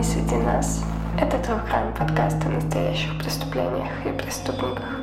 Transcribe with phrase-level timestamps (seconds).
[0.00, 0.82] «Они среди нас»—
[1.20, 4.98] это True Crime подкаст о настоящих преступлениях и преступниках.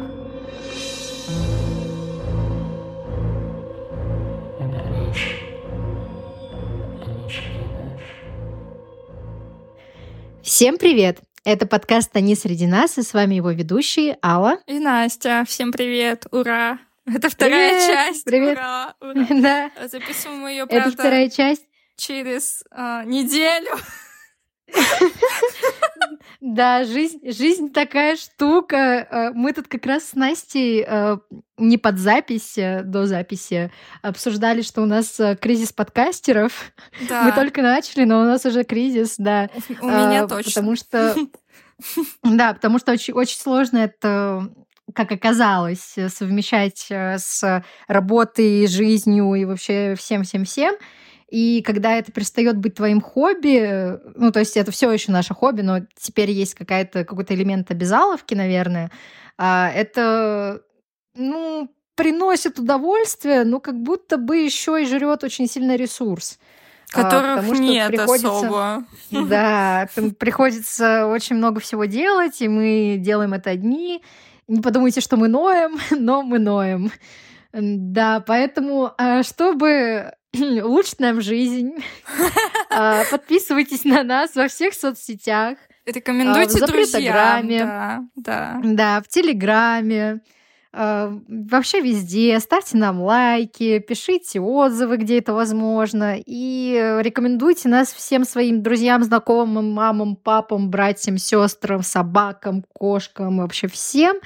[10.42, 11.20] Всем привет!
[11.46, 15.44] Это подкаст «Они среди нас», и с вами его ведущие Алла и Настя.
[15.48, 16.26] Всем привет!
[16.32, 16.80] Ура!
[17.06, 18.26] Это вторая привет, часть.
[18.26, 18.58] Привет.
[18.58, 19.28] Ура, ура.
[19.30, 19.72] Да.
[19.88, 21.68] Записываем ее, Это вторая часть.
[21.98, 23.78] через а, неделю.
[26.40, 28.76] Да, жизнь, жизнь такая штука.
[29.10, 31.18] Э, Мы тут как раз с Настей э,
[31.58, 33.72] не под запись, э, до записи,
[34.02, 36.72] обсуждали, что у нас кризис подкастеров.
[37.10, 39.50] Да, Мы только начали, но у нас уже кризис, да.
[39.82, 40.52] у меня точно.
[40.52, 41.16] Потому что...
[42.24, 44.50] Да, потому что очень, очень сложно это
[44.96, 50.74] как оказалось, совмещать с работой, жизнью и вообще всем-всем-всем.
[51.30, 55.62] И когда это перестает быть твоим хобби, ну, то есть это все еще наше хобби,
[55.62, 58.92] но теперь есть какая-то, какой-то элемент обязаловки, наверное,
[59.38, 60.62] а, это,
[61.16, 66.40] ну, приносит удовольствие, но как будто бы еще и жрет очень сильно ресурс.
[66.94, 68.86] А, Которых потому что нет приходится- особо.
[69.12, 74.02] Да, приходится очень много всего делать, и мы делаем это одни.
[74.48, 76.92] Не подумайте, что мы ноем, но мы ноем.
[77.52, 80.14] Да, поэтому, а, чтобы
[80.64, 81.72] улучшить нам жизнь,
[82.70, 85.58] а, подписывайтесь на нас во всех соцсетях.
[85.86, 87.48] Рекомендуйте А, в друзьям.
[87.48, 88.62] Да, да.
[88.64, 90.22] Да, в Телеграме,
[90.74, 92.40] вообще везде.
[92.40, 96.16] Ставьте нам лайки, пишите отзывы, где это возможно.
[96.26, 103.68] И э, рекомендуйте нас всем своим друзьям, знакомым, мамам, папам, братьям, сестрам, собакам, кошкам, вообще
[103.68, 104.18] всем,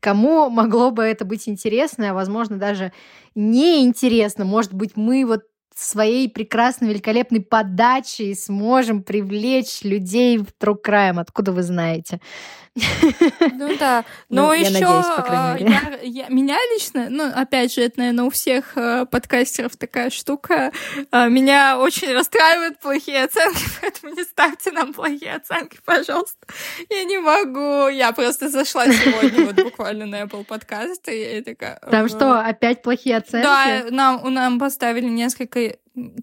[0.00, 2.92] кому могло бы это быть интересно, а возможно даже
[3.34, 4.44] неинтересно.
[4.44, 5.42] Может быть, мы вот
[5.74, 11.20] своей прекрасной, великолепной подачей сможем привлечь людей в True Crime.
[11.20, 12.20] Откуда вы знаете?
[12.76, 14.04] Ну да.
[14.28, 16.26] Ну, Но я еще надеюсь, по крайней мере.
[16.28, 20.72] меня лично, ну опять же, это, наверное, у всех э, подкастеров такая штука.
[21.10, 26.46] а, Меня очень расстраивают плохие оценки, поэтому не ставьте нам плохие оценки, пожалуйста.
[26.88, 27.88] Я не могу.
[27.88, 31.80] Я просто зашла сегодня вот буквально на Apple подкаст и я такая.
[31.90, 33.44] Там что, опять плохие оценки?
[33.44, 35.76] Да, нам, нам поставили несколько...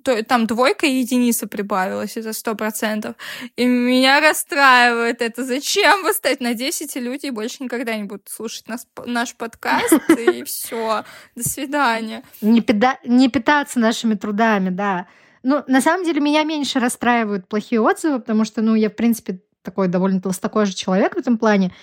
[0.03, 3.15] То, там двойка и единица прибавилась, это сто процентов.
[3.55, 5.43] И меня расстраивает это.
[5.43, 6.43] Зачем вы ставите?
[6.43, 11.03] Надеюсь, эти люди больше никогда не будут слушать нас, наш подкаст, и все.
[11.35, 12.23] До свидания.
[12.41, 15.07] Не, пита- не питаться нашими трудами, да.
[15.43, 19.41] Ну, на самом деле, меня меньше расстраивают плохие отзывы, потому что, ну, я, в принципе,
[19.61, 21.73] такой довольно толстокожий человек в этом плане.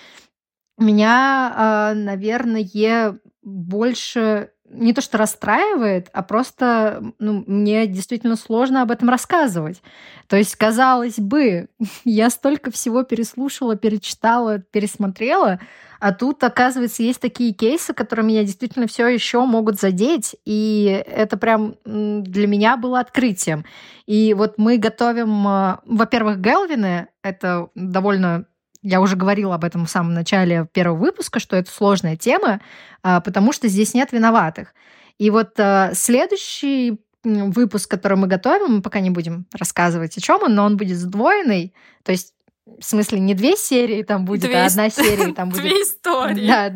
[0.77, 8.91] Меня, а, наверное, больше не то что расстраивает, а просто ну, мне действительно сложно об
[8.91, 9.81] этом рассказывать.
[10.27, 11.67] То есть, казалось бы,
[12.03, 15.59] я столько всего переслушала, перечитала, пересмотрела,
[15.99, 21.37] а тут, оказывается, есть такие кейсы, которые меня действительно все еще могут задеть, и это
[21.37, 23.65] прям для меня было открытием.
[24.05, 28.45] И вот мы готовим, а, во-первых, Гелвины, это довольно
[28.85, 32.61] я уже говорила об этом в самом начале первого выпуска, что это сложная тема,
[33.01, 34.73] а, потому что здесь нет виноватых.
[35.17, 40.43] И вот а, следующий выпуск, который мы готовим, мы пока не будем рассказывать, о чем
[40.43, 41.73] он, но он будет сдвоенный.
[42.03, 42.35] То есть,
[42.65, 45.63] в смысле, не две серии там будет, Две а одна серия там будет.
[45.63, 46.47] Две истории.
[46.47, 46.73] Да,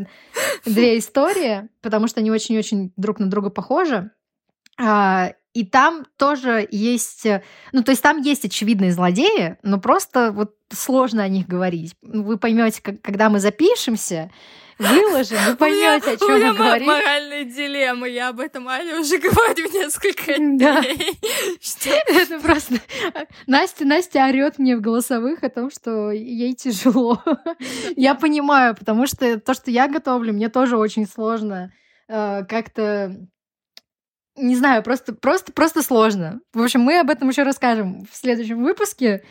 [0.65, 4.09] две истории, потому что они очень-очень друг на друга похожи.
[4.79, 10.31] А, И там тоже есть, э, ну то есть там есть очевидные злодеи, но просто
[10.31, 11.95] вот сложно о них говорить.
[12.01, 14.29] Ну, Вы поймете, когда мы запишемся,
[14.77, 16.87] выложим, вы поймете, о У чем меня мы говорим.
[16.87, 18.09] моральные дилеммы.
[18.09, 21.19] Я об этом Але уже говорю несколько дней.
[22.07, 22.75] Это просто
[23.47, 27.21] Настя, Настя орет мне в голосовых о том, что ей тяжело.
[27.95, 31.71] Я понимаю, потому что то, что я готовлю, мне тоже очень сложно
[32.07, 33.15] э, как-то
[34.41, 36.39] не знаю, просто, просто, просто сложно.
[36.53, 39.23] В общем, мы об этом еще расскажем в следующем выпуске.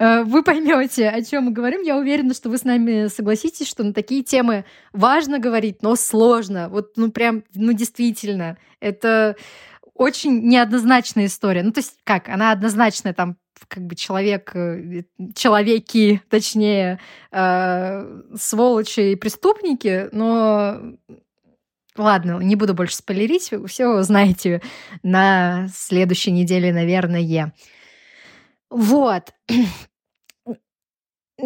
[0.00, 1.82] Э, Вы поймете, о чем мы говорим.
[1.82, 6.68] Я уверена, что вы с нами согласитесь, что на такие темы важно говорить, но сложно.
[6.70, 8.56] Вот, ну, прям, ну, действительно.
[8.80, 9.36] Это
[9.94, 11.62] очень неоднозначная история.
[11.62, 13.36] Ну, то есть, как, она однозначная, там,
[13.68, 15.02] как бы человек, э,
[15.34, 16.98] человеки, точнее,
[17.30, 20.96] э, сволочи и преступники, но
[21.94, 24.62] ладно, не буду больше спойлерить, все знаете
[25.02, 27.52] на следующей неделе, наверное.
[28.70, 29.34] Вот.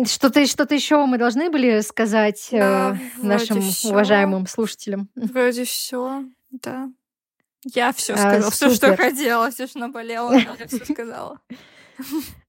[0.07, 3.89] Что-то что еще мы должны были сказать э, Да, нашим вроде всё.
[3.91, 5.09] уважаемым слушателям.
[5.15, 6.91] Вроде все, да.
[7.65, 11.41] Я все А, сказала, все, что хотела, все, что наболело, я все сказала.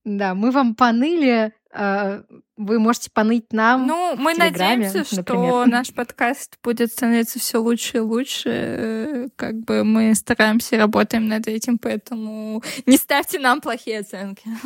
[0.04, 1.50] Да, мы вам поныли, э,
[2.56, 3.86] вы можете поныть нам.
[3.86, 5.24] Ну, мы надеемся, например.
[5.24, 9.28] что наш подкаст будет становиться все лучше и лучше.
[9.36, 14.44] Как бы мы стараемся, работаем над этим, поэтому не ставьте нам плохие оценки.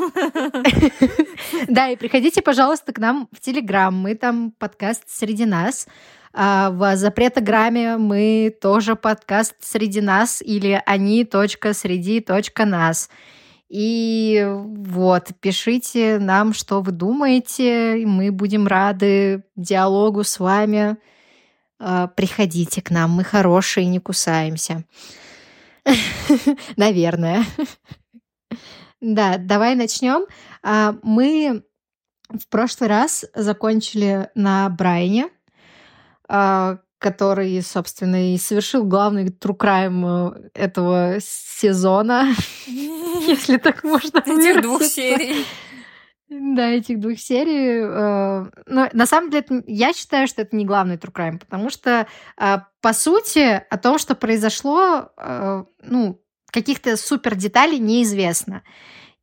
[1.69, 3.95] Да, и приходите, пожалуйста, к нам в Телеграм.
[3.95, 5.87] Мы там подкаст среди нас.
[6.33, 13.11] А в запретограмме мы тоже подкаст среди нас или они точка среди точка нас.
[13.70, 18.02] И вот, пишите нам, что вы думаете.
[18.05, 20.96] Мы будем рады диалогу с вами.
[21.78, 24.84] А, приходите к нам, мы хорошие, не кусаемся.
[26.76, 27.44] Наверное.
[29.00, 30.26] Да, давай начнем.
[30.64, 31.62] А, мы
[32.28, 35.31] в прошлый раз закончили на Брайне,
[36.28, 42.34] а, который, собственно, и совершил главный true crime э, этого сезона,
[43.31, 45.44] если так можно Этих двух серий.
[46.29, 47.81] Да, этих двух серий.
[47.82, 52.06] Э, но на самом деле, я считаю, что это не главный true crime, потому что,
[52.37, 55.11] э, по сути, о том, что произошло,
[55.82, 56.21] ну,
[56.53, 58.62] каких-то супер деталей неизвестно.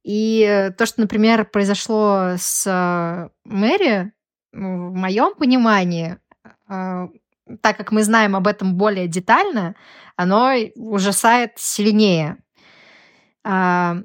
[0.04, 4.12] И то, что, например, произошло с Мэри,
[4.54, 6.18] ну, в моем понимании,
[6.68, 9.76] так как мы знаем об этом более детально,
[10.16, 12.38] оно ужасает сильнее.
[13.48, 13.98] А,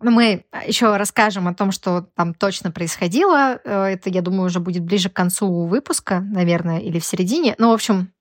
[0.00, 3.60] ну, мы еще расскажем о том, что там точно происходило.
[3.64, 7.54] Э, это, я думаю, уже будет ближе к концу выпуска, наверное, или в середине.
[7.58, 8.12] Ну, в общем,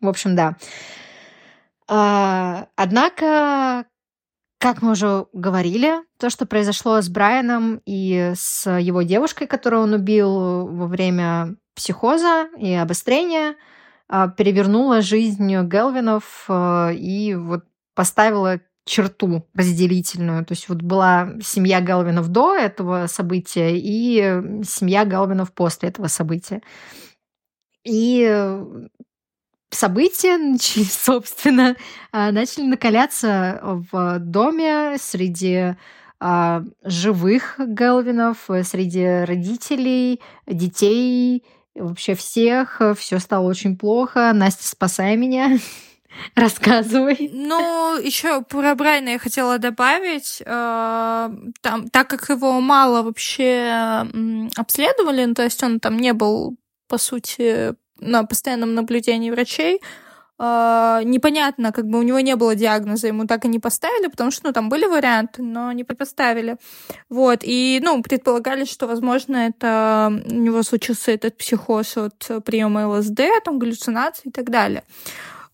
[0.00, 0.56] в общем, да.
[1.88, 3.86] А, однако,
[4.58, 9.94] как мы уже говорили, то, что произошло с Брайаном и с его девушкой, которую он
[9.94, 13.56] убил во время психоза и обострения–
[14.14, 17.64] а, перевернула жизнь Гелвинов а, и вот
[17.94, 20.44] поставила черту разделительную.
[20.44, 26.62] То есть вот была семья Галвинов до этого события и семья Галвинов после этого события.
[27.84, 28.60] И
[29.70, 31.76] события, собственно,
[32.10, 35.76] а, начали накаляться в доме среди
[36.84, 41.42] живых Гелвинов, среди родителей, детей
[41.74, 44.32] вообще всех, э, все стало очень плохо.
[44.32, 45.58] Настя, спасай меня.
[46.34, 47.30] Рассказывай.
[47.32, 50.42] Ну, еще про Брайна я хотела добавить.
[50.44, 51.30] Э,
[51.60, 54.06] там, так как его мало вообще
[54.56, 56.56] обследовали, ну, то есть он там не был,
[56.88, 59.80] по сути, на постоянном наблюдении врачей,
[60.38, 64.32] Uh, непонятно, как бы у него не было диагноза, ему так и не поставили, потому
[64.32, 66.56] что, ну, там были варианты, но не поставили.
[67.08, 73.20] Вот, и, ну, предполагали, что, возможно, это у него случился этот психоз от приема ЛСД,
[73.44, 74.82] там, галлюцинации и так далее.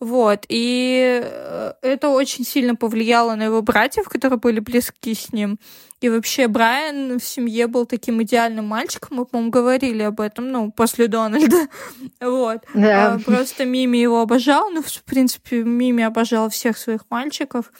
[0.00, 5.58] Вот, и э, это очень сильно повлияло на его братьев, которые были близки с ним.
[6.00, 10.70] И вообще Брайан в семье был таким идеальным мальчиком, мы, по-моему, говорили об этом, ну,
[10.70, 11.66] после Дональда.
[12.20, 12.62] вот.
[12.72, 13.14] Да.
[13.14, 17.72] А, просто Мими его обожал, ну, в принципе, Мими обожал всех своих мальчиков.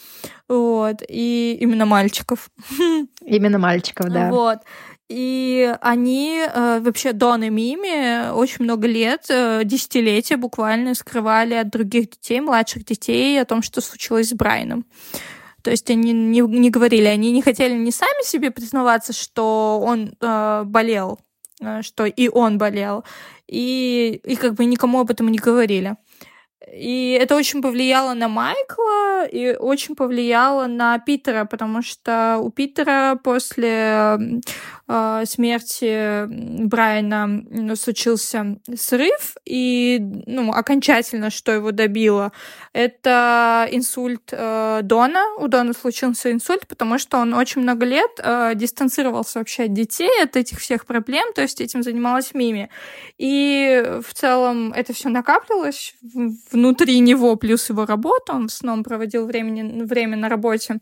[0.48, 1.02] Вот.
[1.08, 2.50] И именно мальчиков.
[3.24, 4.30] Именно мальчиков, да.
[4.30, 4.58] Вот.
[5.08, 11.70] И они э, вообще Дон и Мими очень много лет, э, десятилетия буквально скрывали от
[11.70, 14.84] других детей, младших детей о том, что случилось с Брайаном.
[15.62, 20.14] То есть они не, не говорили, они не хотели не сами себе признаваться, что он
[20.20, 21.18] э, болел,
[21.62, 23.04] э, что и он болел,
[23.46, 25.96] и, и как бы никому об этом не говорили.
[26.72, 33.18] И это очень повлияло на Майкла и очень повлияло на Питера, потому что у Питера
[33.22, 34.18] после
[34.88, 36.26] э, смерти
[36.66, 42.32] Брайана случился срыв, и ну, окончательно, что его добило,
[42.72, 45.22] это инсульт э, Дона.
[45.38, 50.10] У Дона случился инсульт, потому что он очень много лет э, дистанцировался вообще от детей,
[50.22, 52.70] от этих всех проблем, то есть этим занималась Мими.
[53.18, 55.94] И в целом это все накапливалось
[56.58, 60.78] внутри него, плюс его работа, он в основном проводил времени, время на работе.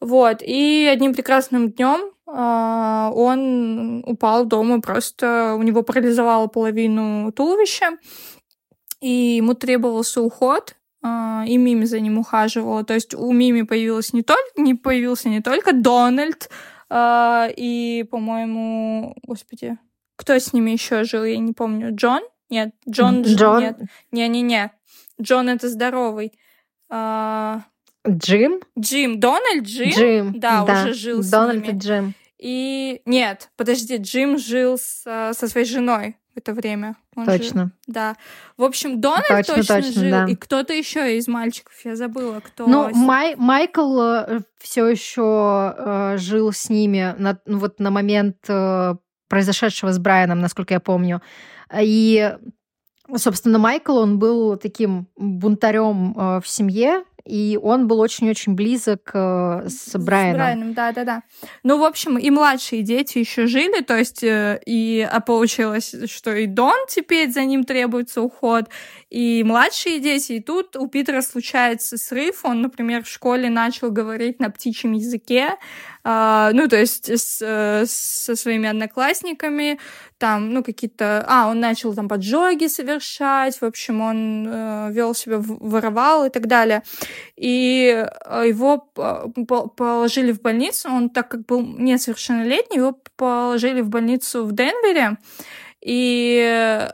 [0.00, 7.98] Вот, и одним прекрасным днем а, он упал дома, просто у него парализовало половину туловища,
[9.00, 12.84] и ему требовался уход, а, и Мими за ним ухаживала.
[12.84, 16.48] То есть у Мими появилась не только, не появился не только Дональд,
[16.88, 19.78] а, и, по-моему, господи,
[20.16, 22.22] кто с ними еще жил, я не помню, Джон?
[22.52, 23.60] Нет, Джон, Джон?
[23.60, 23.78] нет,
[24.10, 24.72] не-не-не,
[25.20, 26.32] Джон это здоровый.
[28.08, 28.60] Джим?
[28.78, 29.90] Джим, Дональд Джим?
[29.90, 30.82] Джим, да, да.
[30.82, 31.76] уже жил Дональд с ними.
[31.76, 32.14] и Джим.
[32.38, 36.96] И нет, подожди, Джим жил с, со своей женой в это время.
[37.14, 37.62] Он точно.
[37.62, 37.70] Жил.
[37.86, 38.16] Да.
[38.56, 40.24] В общем, Дональд точно, точно, точно жил, да.
[40.26, 42.66] и кто-то еще из мальчиков, я забыла, кто.
[42.66, 48.38] Ну, Май, Майкл э, все еще э, жил с ними на, ну, вот на момент
[48.48, 48.94] э,
[49.28, 51.22] произошедшего с Брайаном, насколько я помню.
[51.80, 52.36] И,
[53.16, 59.68] собственно, Майкл, он был таким бунтарем э, в семье, и он был очень-очень близок э,
[59.68, 60.34] с Брайаном.
[60.34, 61.22] С Брайаном, да, да, да.
[61.62, 66.34] Ну, в общем, и младшие дети еще жили, то есть э, и а получилось, что
[66.34, 68.66] и Дон теперь за ним требуется уход,
[69.12, 74.40] и младшие дети, и тут у Питера случается срыв, он, например, в школе начал говорить
[74.40, 75.56] на птичьем языке,
[76.02, 79.78] э, ну, то есть с, э, со своими одноклассниками,
[80.16, 81.26] там, ну, какие-то...
[81.28, 86.46] А, он начал там поджоги совершать, в общем, он э, вел себя, воровал и так
[86.46, 86.82] далее.
[87.36, 94.46] И э, его положили в больницу, он так как был несовершеннолетний, его положили в больницу
[94.46, 95.18] в Денвере,
[95.82, 96.88] и э,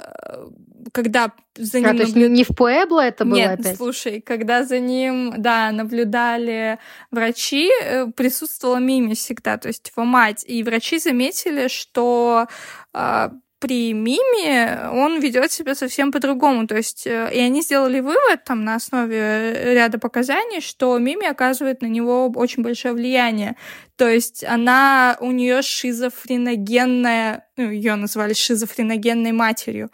[0.93, 1.89] когда за ним...
[1.89, 3.77] А, то есть не в Пуэбло это было Нет, опять?
[3.77, 6.79] слушай, когда за ним, да, наблюдали
[7.11, 12.47] врачи, э, присутствовала Мими всегда, то есть его мать, и врачи заметили, что
[12.95, 16.67] э, при Миме он ведет себя совсем по-другому.
[16.67, 21.83] То есть, э, и они сделали вывод там на основе ряда показаний, что Мими оказывает
[21.83, 23.57] на него очень большое влияние.
[23.97, 29.91] То есть она у нее шизофреногенная, ну, ее назвали шизофреногенной матерью.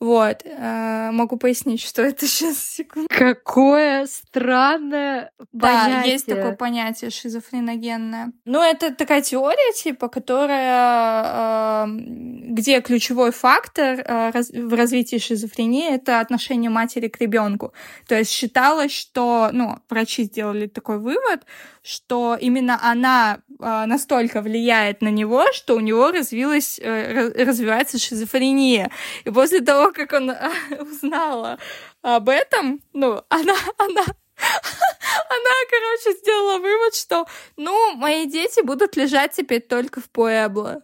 [0.00, 0.42] Вот.
[0.46, 3.06] Э, могу пояснить, что это сейчас, секунду.
[3.10, 5.94] Какое странное понятие.
[5.94, 8.32] Да, есть такое понятие шизофреногенное.
[8.46, 16.20] Ну, это такая теория, типа, которая, э, где ключевой фактор э, в развитии шизофрении— это
[16.20, 17.74] отношение матери к ребенку.
[18.08, 21.44] То есть считалось, что, ну, врачи сделали такой вывод,
[21.82, 28.90] что именно она настолько влияет на него, что у него развилась, э, развивается шизофрения.
[29.24, 30.50] И после того, как он э,
[30.80, 31.58] узнала
[32.02, 34.04] об этом, ну, она, она
[35.28, 37.26] она, короче, сделала вывод, что,
[37.56, 40.82] ну, мои дети будут лежать теперь только в Пуэбло.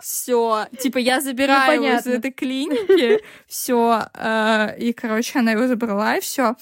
[0.00, 5.66] Все, типа я забираю ну, его из этой клиники, все, э, и, короче, она его
[5.66, 6.54] забрала, и все.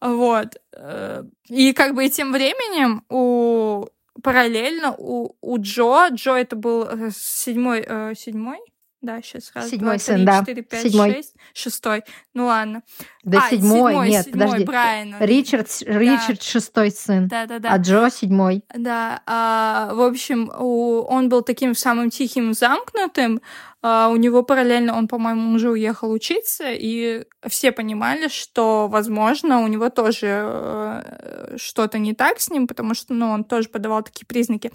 [0.00, 0.56] Вот.
[0.76, 3.86] Э, и как бы тем временем у
[4.22, 8.58] параллельно у, у Джо, Джо это был э, седьмой, э, седьмой,
[9.00, 10.40] да, сейчас раз, седьмой два, сын, три, да.
[10.40, 11.12] четыре, пять, седьмой.
[11.12, 12.02] шесть, шестой.
[12.34, 12.82] Ну ладно.
[13.22, 14.64] Да, а, седьмой, седьмой, нет, седьмой, подожди.
[14.64, 15.16] Брайана.
[15.20, 17.72] Ричард, Ричард шестой сын, Да, да, да.
[17.72, 18.64] а Джо седьмой.
[18.74, 23.40] Да, а, в общем, у, он был таким самым тихим, замкнутым.
[23.80, 29.68] А, у него параллельно, он, по-моему, уже уехал учиться, и все понимали, что, возможно, у
[29.68, 34.26] него тоже э, что-то не так с ним, потому что, ну, он тоже подавал такие
[34.26, 34.72] признаки.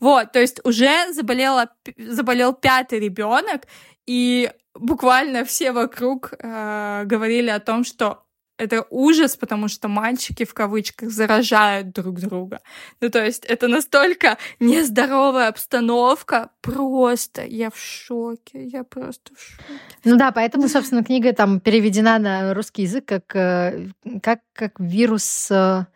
[0.00, 3.62] Вот, то есть уже заболела, заболел пятый ребенок,
[4.06, 8.24] и буквально все вокруг э, говорили о том, что
[8.60, 12.60] это ужас, потому что мальчики в кавычках заражают друг друга.
[13.00, 16.50] Ну, то есть это настолько нездоровая обстановка.
[16.60, 18.64] Просто я в шоке.
[18.66, 19.80] Я просто в шоке.
[20.04, 23.88] Ну да, поэтому, собственно, книга там переведена на русский язык как, э,
[24.22, 25.50] как, как вирус...
[25.50, 25.86] Э,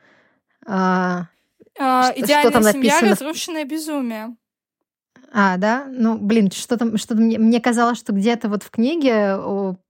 [0.67, 1.27] а,
[1.79, 3.11] а, идеальная что там семья, написано?
[3.11, 4.37] разрушенное безумие.
[5.37, 5.87] А, да?
[5.91, 9.37] Ну, блин, что-то, что мне, мне казалось, что где-то вот в книге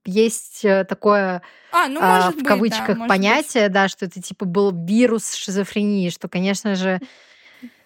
[0.06, 3.72] есть э, такое а, ну, а, в быть, кавычках да, понятие, быть.
[3.72, 6.98] да, что это типа был вирус шизофрении, что, конечно же,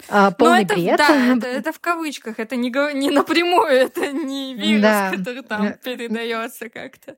[0.09, 0.99] а, полный это, бред.
[0.99, 5.11] Да, это, это в кавычках, это не, не напрямую, это не вирус, да.
[5.11, 7.17] который там передается как-то.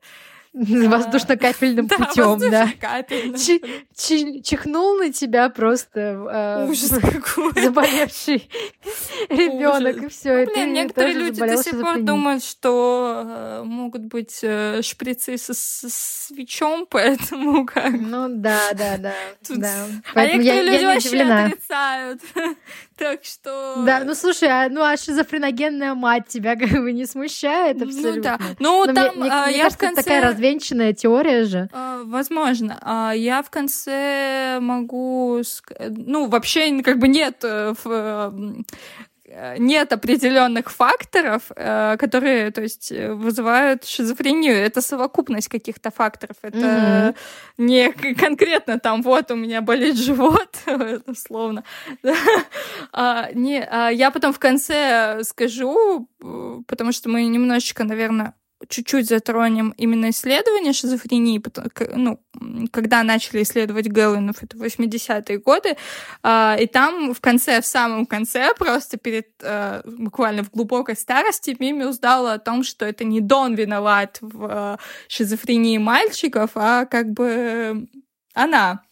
[0.53, 2.69] Воздушно-капельным путем, да.
[3.95, 6.75] Чихнул на тебя просто э,
[7.63, 8.51] заболевший
[9.29, 10.45] ребенок, и все.
[10.47, 15.55] Ну, блин, некоторые люди до сих пор думают, что э, могут быть э, шприцы со
[15.55, 17.93] свечом, поэтому как.
[17.93, 19.15] Ну да, да, да.
[20.15, 22.23] А некоторые люди вообще отрицают.
[23.01, 23.83] Так что...
[23.87, 28.15] Да, ну слушай, а, ну а шизофреногенная мать тебя как бы не смущает абсолютно?
[28.15, 28.39] Ну да.
[28.59, 30.03] Ну, там, мне, а, мне, я кажется, в конце...
[30.03, 31.69] такая развенчанная теория же.
[31.73, 32.79] А, возможно.
[32.83, 35.41] А, я в конце могу...
[35.79, 38.31] Ну, вообще как бы нет э, в Э,
[39.59, 44.55] нет определенных факторов, э, которые, то есть, э, вызывают шизофрению.
[44.57, 46.37] Это совокупность каких-то факторов.
[46.43, 47.17] Это mm-hmm.
[47.59, 50.57] не конкретно там, вот у меня болит живот,
[51.07, 51.65] условно.
[52.93, 56.09] а, не, а я потом в конце скажу,
[56.67, 58.35] потому что мы немножечко, наверное,
[58.69, 61.43] чуть-чуть затронем именно исследование шизофрении,
[61.95, 62.21] ну,
[62.71, 65.77] когда начали исследовать Гэллинов, это 80-е годы,
[66.23, 71.57] а, и там в конце, в самом конце, просто перед, а, буквально в глубокой старости,
[71.59, 77.11] Мими узнала о том, что это не Дон виноват в а, шизофрении мальчиков, а как
[77.11, 77.89] бы
[78.35, 78.83] она.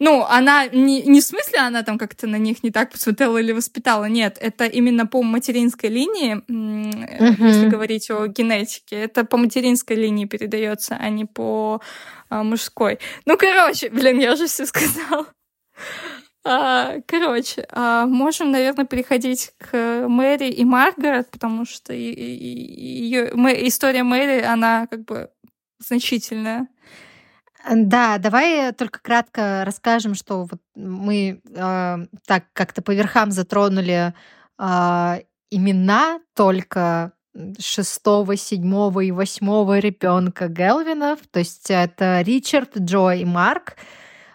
[0.00, 3.52] Ну, она не, не в смысле она там как-то на них не так посмотрела или
[3.52, 7.46] воспитала, нет, это именно по материнской линии, uh-huh.
[7.46, 11.80] если говорить о генетике, это по материнской линии передается, а не по
[12.28, 13.00] а, мужской.
[13.26, 15.26] Ну, короче, блин, я уже все сказала.
[16.44, 23.26] А, короче, а, можем, наверное, переходить к Мэри и Маргарет, потому что ее
[23.66, 25.30] история Мэри, она как бы
[25.78, 26.68] значительная.
[27.70, 31.96] Да, давай только кратко расскажем, что вот мы э,
[32.26, 34.14] так как-то по верхам затронули
[34.58, 35.20] э,
[35.50, 37.12] имена только
[37.58, 41.20] шестого, седьмого и восьмого ребенка Гелвинов.
[41.30, 43.76] То есть это Ричард, Джо и Марк.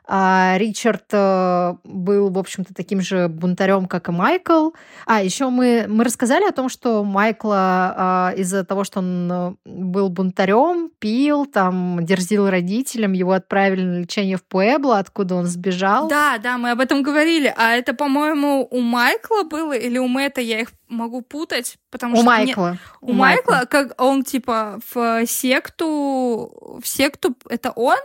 [0.05, 4.71] А Ричард э, был, в общем-то, таким же бунтарем, как и Майкл.
[5.05, 9.53] А еще мы, мы рассказали о том, что Майкла а, из-за того, что он э,
[9.65, 16.09] был бунтарем, пил, там, дерзил родителям, его отправили на лечение в Пуэбло, откуда он сбежал.
[16.09, 17.53] Да, да, мы об этом говорили.
[17.55, 20.41] А это, по-моему, у Майкла было или у Мэтта?
[20.41, 22.25] Я их могу путать, потому у что...
[22.25, 22.77] Майкла.
[23.01, 23.07] Не...
[23.07, 26.79] У, у Майкла, Майкла, как он, типа, в секту...
[26.81, 27.37] В секту...
[27.49, 27.97] Это он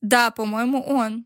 [0.00, 1.24] да, по-моему, он.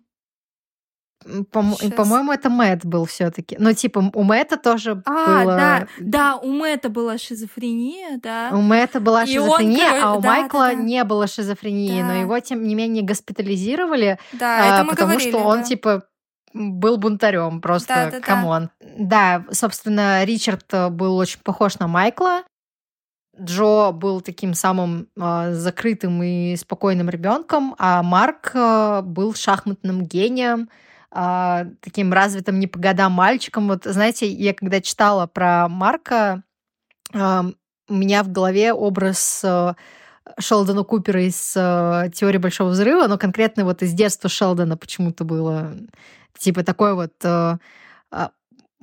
[1.52, 1.62] По-
[1.96, 3.56] по-моему, это Мэтт был все-таки.
[3.58, 5.56] Но типа у Мэтта тоже а, было...
[5.56, 8.50] да, да, у Мэтта была шизофрения, да.
[8.52, 10.82] У Мэтта была и шизофрения, он, а у да, Майкла да, да.
[10.82, 12.08] не было шизофрении, да.
[12.08, 15.64] но его тем не менее госпитализировали, да, а, потому говорили, что он да.
[15.64, 16.02] типа
[16.54, 18.70] был бунтарем, просто да, да, come on.
[18.80, 19.44] Да.
[19.44, 22.42] да, собственно, Ричард э, был очень похож на Майкла,
[23.42, 30.68] Джо был таким самым э, закрытым и спокойным ребенком, а Марк э, был шахматным гением,
[31.14, 33.68] э, таким развитым не по годам мальчиком.
[33.68, 36.42] Вот знаете, я когда читала про Марка,
[37.12, 37.42] э,
[37.88, 39.74] у меня в голове образ э,
[40.38, 45.74] Шелдона Купера из э, «Теории Большого Взрыва», но конкретно вот из детства Шелдона почему-то было
[46.38, 47.58] типа такой вот э,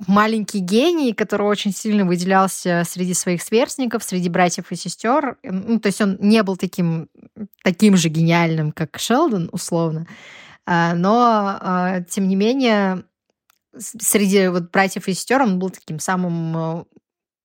[0.06, 5.36] маленький гений, который очень сильно выделялся среди своих сверстников, среди братьев и сестер.
[5.42, 7.08] Ну, то есть он не был таким,
[7.62, 10.06] таким же гениальным, как Шелдон, условно.
[10.66, 13.04] А, но, а, тем не менее,
[13.76, 16.84] среди вот братьев и сестер он был таким самым э,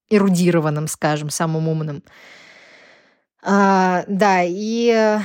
[0.10, 2.04] эрудированным, скажем, самым умным.
[3.44, 5.20] А, да, и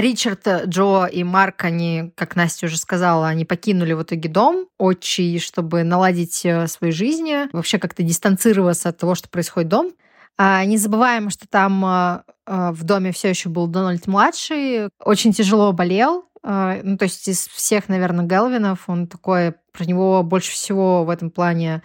[0.00, 4.66] Ричард, э, Джо и Марк, они, как Настя уже сказала, они покинули в итоге дом
[4.78, 9.92] отчий, чтобы наладить э, свои жизни, вообще как-то дистанцироваться от того, что происходит дом.
[10.38, 15.72] А не забываем, что там э, в доме все еще был Дональд младший, очень тяжело
[15.72, 16.24] болел.
[16.44, 21.28] Ну, то есть из всех, наверное, Гелвинов, он такой, про него больше всего в этом
[21.28, 21.82] плане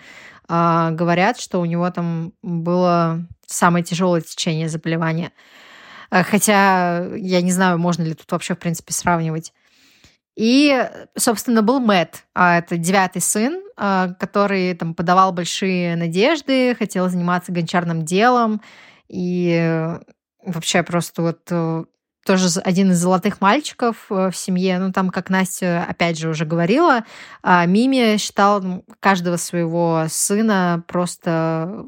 [0.47, 5.31] говорят, что у него там было самое тяжелое течение заболевания.
[6.11, 9.53] Э, хотя я не знаю, можно ли тут вообще, в принципе, сравнивать.
[10.35, 17.09] И, собственно, был Мэтт, а, это девятый сын, а, который там подавал большие надежды, хотел
[17.09, 18.61] заниматься гончарным делом.
[19.09, 19.99] И
[20.45, 21.83] вообще просто вот э,
[22.25, 24.79] тоже один из золотых мальчиков э, в семье.
[24.79, 27.03] Ну, там, как Настя, опять же, уже говорила,
[27.43, 31.85] а, Мими считал каждого своего сына просто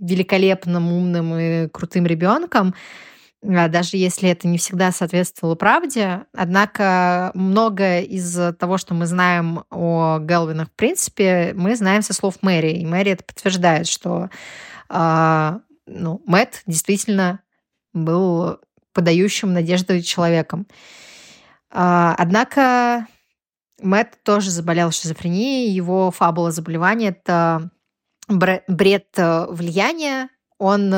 [0.00, 2.74] великолепным, умным и крутым ребенком.
[3.46, 6.24] А, даже если это не всегда соответствовало правде.
[6.32, 12.36] Однако многое из того, что мы знаем о Гелвинах, в принципе, мы знаем со слов
[12.42, 12.72] Мэри.
[12.78, 14.30] И Мэри это подтверждает, что
[14.88, 17.40] э, ну, Мэтт действительно
[17.92, 18.58] был
[18.92, 20.66] подающим надежды человеком.
[21.70, 23.06] Э, однако
[23.82, 25.70] Мэтт тоже заболел шизофренией.
[25.70, 27.70] Его фабула заболевания— это
[28.28, 30.30] бред э, влияния.
[30.58, 30.94] Он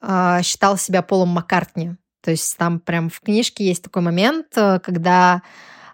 [0.00, 1.96] э, считал себя Полом Маккартни.
[2.22, 5.42] То есть там прям в книжке есть такой момент, э, когда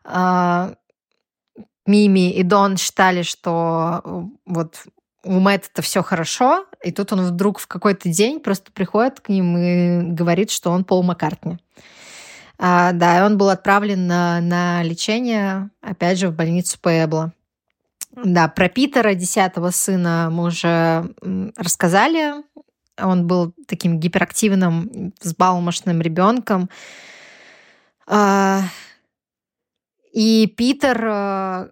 [0.04, 0.74] э,
[1.86, 4.84] Мими и Дон считали, что э, вот
[5.24, 9.28] у Мэтта это все хорошо, и тут он вдруг в какой-то день просто приходит к
[9.28, 11.58] ним и говорит, что он Пол Маккартни.
[12.58, 17.32] А, да, и он был отправлен на, на лечение, опять же, в больницу Пэбла.
[18.12, 21.14] Да, про Питера, десятого сына, мы уже
[21.56, 22.34] рассказали.
[23.00, 26.68] Он был таким гиперактивным, взбалмошным ребенком.
[28.06, 28.62] А,
[30.12, 31.04] и Питер...
[31.06, 31.70] А,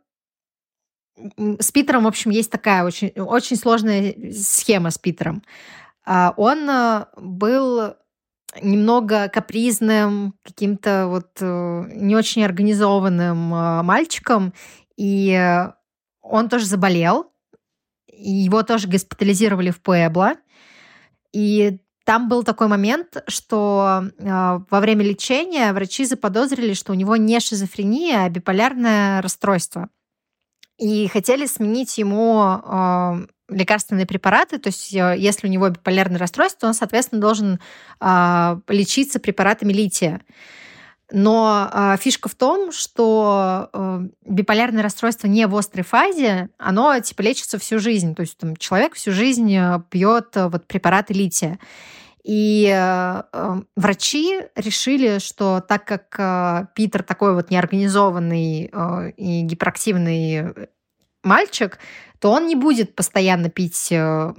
[1.61, 5.43] с Питером, в общем, есть такая очень, очень сложная схема с Питером.
[6.05, 6.69] А, он
[7.17, 7.95] был
[8.61, 14.53] немного капризным, каким-то вот э, не очень организованным мальчиком,
[14.99, 15.67] и
[16.21, 17.33] он тоже заболел,
[18.07, 20.35] его тоже госпитализировали в Пуэбло.
[21.33, 27.17] И там был такой момент, что э, во время лечения врачи заподозрили, что у него
[27.17, 29.89] не шизофрения, а биполярное расстройство.
[30.79, 36.67] И хотели сменить ему э, лекарственные препараты, то есть э, если у него биполярное расстройство,
[36.67, 37.61] он, соответственно, должен
[38.01, 40.23] э, лечиться препаратами лития.
[41.15, 47.21] Но э, фишка в том, что э, биполярное расстройство не в острой фазе, оно типа
[47.21, 48.15] лечится всю жизнь.
[48.15, 51.59] То есть там, человек всю жизнь э, пьет э, вот препараты лития.
[52.25, 59.43] И э, э, врачи решили, что так как э, Питер такой вот неорганизованный э, и
[59.43, 60.55] гиперактивный
[61.23, 61.79] мальчик,
[62.21, 64.33] то он не будет постоянно пить э,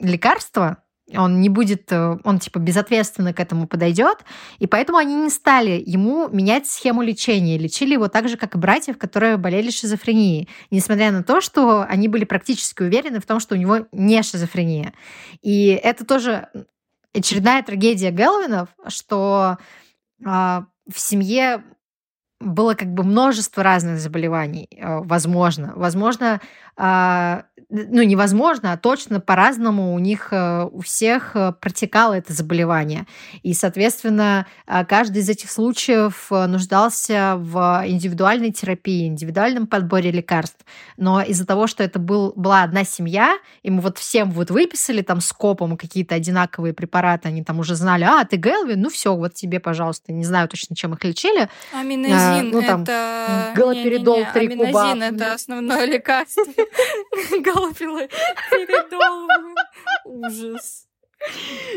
[0.00, 0.78] лекарства,
[1.16, 4.24] он не будет, э, он типа безответственно к этому подойдет,
[4.58, 8.58] и поэтому они не стали ему менять схему лечения, лечили его так же, как и
[8.58, 13.54] братьев, которые болели шизофренией, несмотря на то, что они были практически уверены в том, что
[13.54, 14.92] у него не шизофрения.
[15.40, 16.48] И это тоже
[17.14, 19.58] очередная трагедия Гелвинов, что
[20.20, 21.62] э, в семье
[22.40, 25.72] было как бы множество разных заболеваний, э, возможно.
[25.74, 26.40] Возможно,
[26.76, 33.06] а, ну, невозможно, а точно по-разному у них э, у всех э, протекало это заболевание.
[33.42, 40.64] И, соответственно, а, каждый из этих случаев э, нуждался в индивидуальной терапии, индивидуальном подборе лекарств.
[40.96, 45.02] Но из-за того, что это был, была одна семья, и мы вот всем вот выписали
[45.02, 49.34] там скопом какие-то одинаковые препараты, они там уже знали, а, ты Гелвин, ну все, вот
[49.34, 50.10] тебе, пожалуйста.
[50.10, 51.50] Не знаю точно, чем их лечили.
[51.74, 53.52] Аминозин а, ну, там, это...
[53.54, 54.92] Галоперидол, три куба.
[54.92, 56.44] Аминозин это основное лекарство.
[57.58, 58.08] Галопилы
[58.50, 59.28] передол.
[60.04, 60.88] Ужас.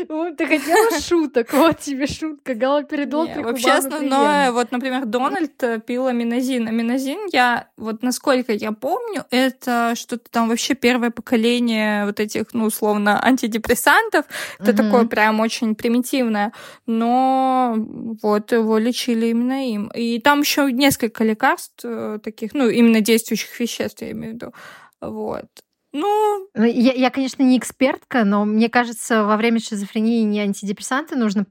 [0.08, 5.80] Вот, ты хотела шуток, вот тебе шутка, галоперидол, Не, Вообще основное, вот, например, Дональд э,
[5.80, 6.68] пил аминозин.
[6.68, 12.66] Аминозин, я, вот насколько я помню, это что-то там вообще первое поколение вот этих, ну,
[12.66, 14.26] условно, антидепрессантов.
[14.60, 14.76] Это угу.
[14.76, 16.52] такое прям очень примитивное.
[16.86, 17.74] Но
[18.22, 19.88] вот его лечили именно им.
[19.88, 24.54] И там еще несколько лекарств э, таких, ну, именно действующих веществ, я имею в виду.
[25.00, 25.46] Вот.
[25.92, 26.48] Ну...
[26.54, 31.46] ну я, я, конечно, не экспертка, но мне кажется, во время шизофрении не антидепрессанты нужно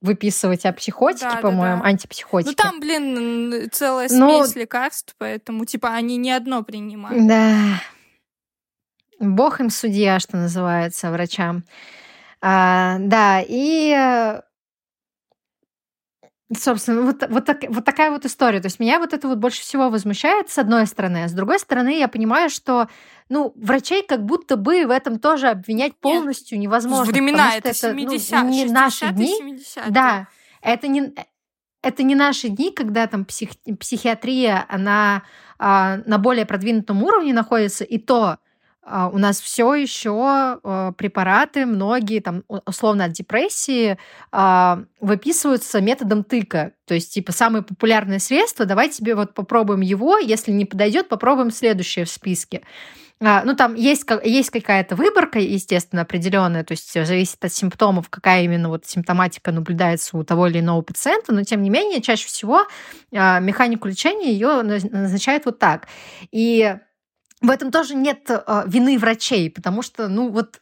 [0.00, 1.88] выписывать, а психотики, да, по-моему, да, да.
[1.90, 2.48] антипсихотики.
[2.48, 4.60] Ну там, блин, целая смесь ну...
[4.60, 7.26] лекарств, поэтому, типа, они не одно принимают.
[7.28, 7.80] Да.
[9.20, 11.62] Бог им судья, что называется, врачам.
[12.40, 14.42] А, да, и э,
[16.58, 18.60] Собственно, вот, вот, так, вот такая вот история.
[18.60, 21.24] То есть меня вот это вот больше всего возмущает, с одной стороны.
[21.24, 22.88] А с другой стороны, я понимаю, что
[23.28, 26.64] ну, врачей как будто бы в этом тоже обвинять полностью Нет.
[26.64, 27.10] невозможно.
[27.10, 29.34] Времена это 70 ну, не наши дни.
[29.36, 30.28] 70 да,
[30.60, 31.14] это не,
[31.82, 35.22] это не наши дни, когда там псих, психиатрия, она
[35.58, 38.38] а, на более продвинутом уровне находится, и то
[38.84, 43.96] у нас все еще а, препараты, многие там условно от депрессии
[44.32, 46.72] а, выписываются методом тыка.
[46.86, 51.52] То есть, типа, самое популярное средство, давай тебе вот попробуем его, если не подойдет, попробуем
[51.52, 52.62] следующее в списке.
[53.20, 58.68] Ну, там есть, есть какая-то выборка, естественно, определенная, то есть зависит от симптомов, какая именно
[58.68, 62.66] вот симптоматика наблюдается у того или иного пациента, но тем не менее, чаще всего
[63.12, 65.86] механику лечения ее назначают вот так.
[66.32, 66.76] И
[67.42, 70.60] в этом тоже нет э, вины врачей, потому что, ну, вот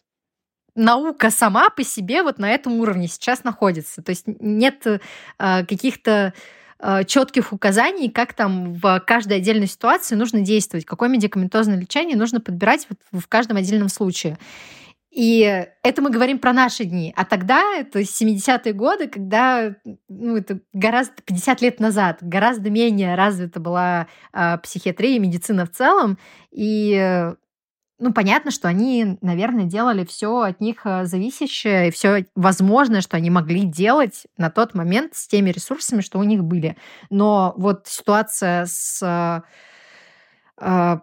[0.74, 4.02] наука сама по себе вот на этом уровне сейчас находится.
[4.02, 4.98] То есть нет э,
[5.38, 6.32] каких-то
[6.78, 12.40] э, четких указаний, как там в каждой отдельной ситуации нужно действовать, какое медикаментозное лечение нужно
[12.40, 14.38] подбирать вот в каждом отдельном случае.
[15.10, 17.12] И это мы говорим про наши дни.
[17.16, 19.74] А тогда, это 70-е годы, когда,
[20.08, 25.70] ну, это гораздо 50 лет назад, гораздо менее развита была э, психиатрия и медицина в
[25.70, 26.16] целом.
[26.52, 27.32] И
[28.00, 33.18] ну, понятно, что они, наверное, делали все от них а, зависящее, и все возможное, что
[33.18, 36.78] они могли делать на тот момент с теми ресурсами, что у них были.
[37.10, 39.44] Но вот ситуация с
[40.56, 40.98] э,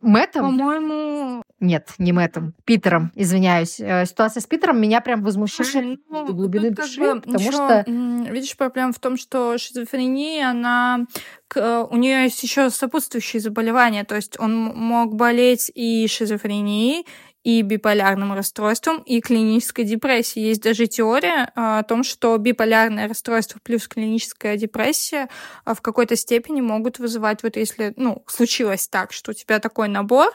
[0.00, 0.42] Мэттом?
[0.42, 1.42] По-моему...
[1.58, 2.54] Нет, не Мэттом.
[2.64, 3.80] Питером, извиняюсь.
[3.80, 7.52] Э, ситуация с Питером меня прям возмущает Слушай, ну, до глубины души, бы, потому еще,
[7.52, 7.84] что...
[8.30, 11.06] Видишь, проблема в том, что шизофрения, она...
[11.54, 17.06] Э, у нее есть еще сопутствующие заболевания, то есть он мог болеть и шизофренией,
[17.46, 20.48] и биполярным расстройством, и клинической депрессией.
[20.48, 25.28] Есть даже теория а, о том, что биполярное расстройство плюс клиническая депрессия
[25.64, 29.86] а, в какой-то степени могут вызывать, вот если, ну, случилось так, что у тебя такой
[29.86, 30.32] набор,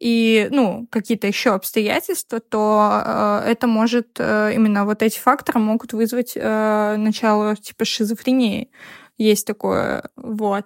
[0.00, 5.92] и, ну, какие-то еще обстоятельства, то э, это может, э, именно вот эти факторы могут
[5.92, 8.70] вызвать э, начало типа шизофрении.
[9.18, 10.64] Есть такое, вот.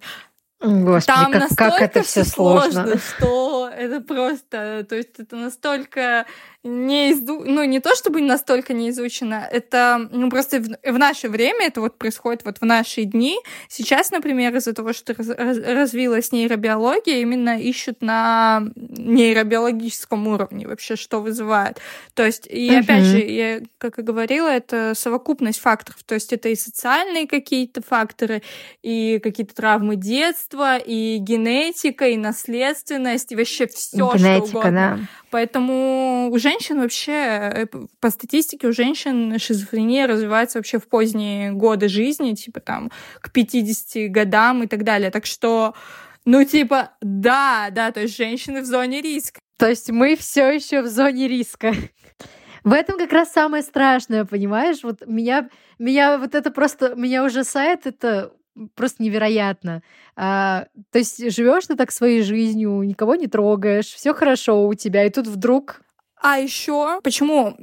[0.60, 2.72] Господи, Там как, как это все сложно.
[2.84, 6.26] сложно, что это просто, то есть это настолько
[6.62, 7.42] не изу...
[7.44, 11.80] ну не то чтобы настолько не изучено, это ну просто в, в наше время это
[11.80, 13.38] вот происходит вот в наши дни.
[13.68, 20.96] Сейчас, например, из-за того, что раз, раз, развилась нейробиология, именно ищут на нейробиологическом уровне вообще,
[20.96, 21.80] что вызывает.
[22.14, 22.80] То есть и uh-huh.
[22.80, 26.02] опять же, я как и говорила, это совокупность факторов.
[26.04, 28.42] То есть это и социальные какие-то факторы,
[28.82, 34.70] и какие-то травмы детства, и генетика, и наследственность, и вообще все, что угодно.
[34.70, 34.98] Да.
[35.30, 37.66] Поэтому у женщин вообще, э,
[38.00, 44.10] по статистике, у женщин шизофрения развивается вообще в поздние годы жизни, типа там к 50
[44.10, 45.10] годам и так далее.
[45.10, 45.74] Так что,
[46.24, 49.40] ну, типа, да, да, то есть женщины в зоне риска.
[49.58, 51.72] То есть мы все еще в зоне риска.
[52.64, 54.82] В этом как раз самое страшное, понимаешь?
[54.82, 58.32] Вот меня, меня вот это просто, меня ужасает это
[58.74, 59.82] просто невероятно.
[60.16, 65.04] А, то есть живешь ты так своей жизнью, никого не трогаешь, все хорошо у тебя,
[65.04, 65.80] и тут вдруг
[66.22, 67.54] а еще, почему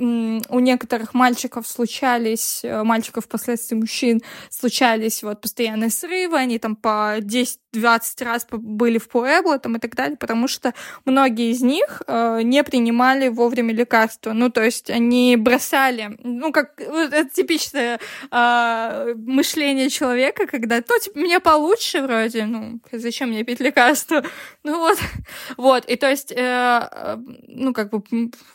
[0.49, 7.17] у некоторых мальчиков случались, э, мальчиков впоследствии мужчин, случались вот постоянные срывы, они там по
[7.19, 10.73] 10 20 раз были в Пуэбло там, и так далее, потому что
[11.05, 14.33] многие из них э, не принимали вовремя лекарства.
[14.33, 17.99] Ну, то есть они бросали, ну, как вот это типичное
[18.31, 24.23] э, мышление человека, когда, ну, типа, меня получше вроде, ну, зачем мне пить лекарства?
[24.63, 24.97] Ну, вот,
[25.55, 27.17] вот, и то есть, э, э,
[27.47, 28.01] ну, как бы,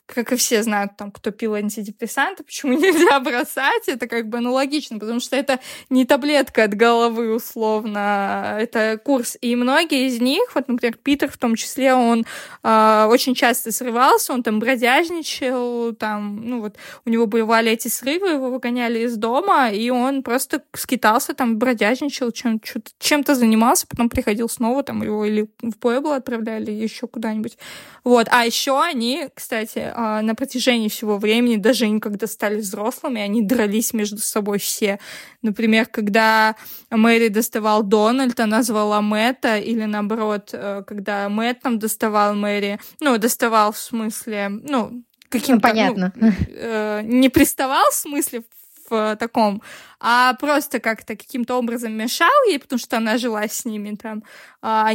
[0.07, 4.53] как и все знают, там, кто пил антидепрессанты, почему нельзя бросать, это как бы, ну,
[4.53, 9.37] логично, потому что это не таблетка от головы, условно, это курс.
[9.41, 12.25] И многие из них, вот, например, Питер в том числе, он
[12.63, 18.31] э, очень часто срывался, он там бродяжничал, там, ну вот, у него бывали эти срывы,
[18.31, 22.61] его выгоняли из дома, и он просто скитался там, бродяжничал, чем,
[22.99, 27.57] чем-то занимался, потом приходил снова, там, его или в Пуэбло отправляли, еще куда-нибудь.
[28.05, 28.29] Вот.
[28.31, 33.43] А еще они, кстати, э, на протяжении всего времени, даже они когда стали взрослыми, они
[33.43, 34.99] дрались между собой все.
[35.43, 36.57] Например, когда
[36.91, 43.19] Мэри доставал Дональд, она звала Мэтта, или наоборот, э, когда Мэтт там доставал Мэри, ну,
[43.19, 45.69] доставал в смысле, ну, каким-то...
[45.69, 46.13] Ну, понятно.
[46.17, 48.43] Ну, э, не приставал в смысле
[48.89, 49.63] в таком
[50.05, 54.25] а просто как-то каким-то образом мешал ей, потому что она жила с ними там.
[54.61, 54.91] А,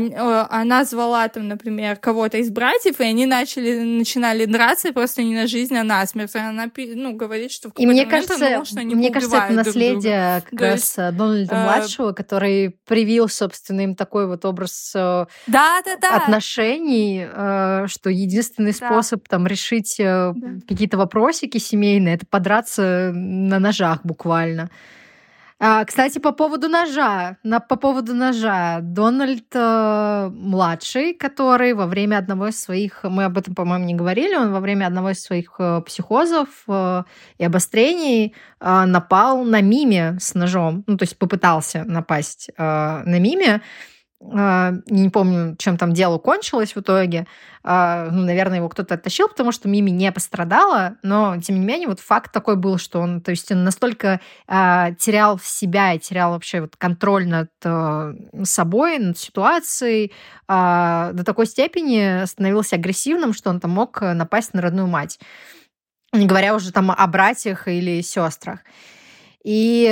[0.50, 5.48] она звала там, например, кого-то из братьев, и они начали, начинали драться просто не на
[5.48, 6.36] жизнь, а на смерть.
[6.36, 10.41] Она ну, говорит, что в и мне кажется, думала, что они мне кажется, это наследие
[10.41, 12.13] как То раз есть, Дональда-младшего, э...
[12.13, 16.17] который привил, собственно, им такой вот образ да, да, да.
[16.17, 18.88] отношений, э, что единственный да.
[18.88, 20.48] способ там решить э, да.
[20.67, 24.70] какие-то вопросики семейные, это подраться на ножах буквально.
[25.60, 32.20] А, кстати, по поводу ножа, на, по поводу ножа, Дональд э, младший, который во время
[32.20, 35.56] одного из своих, мы об этом, по-моему, не говорили, он во время одного из своих
[35.58, 37.04] э, психозов э,
[37.39, 43.20] и обострений э, напал на Миме с ножом, ну то есть попытался напасть э, на
[43.20, 43.62] Миме,
[44.19, 47.27] а, не помню, чем там дело кончилось в итоге.
[47.63, 51.88] А, ну, наверное, его кто-то оттащил, потому что Мими не пострадала, но, тем не менее,
[51.88, 56.32] вот факт такой был, что он, то есть он настолько а, терял себя и терял
[56.32, 57.51] вообще вот контроль над
[58.43, 60.12] собой, над ситуацией,
[60.47, 65.19] до такой степени становился агрессивным, что он там мог напасть на родную мать.
[66.13, 68.60] Не говоря уже там о братьях или сестрах.
[69.43, 69.88] И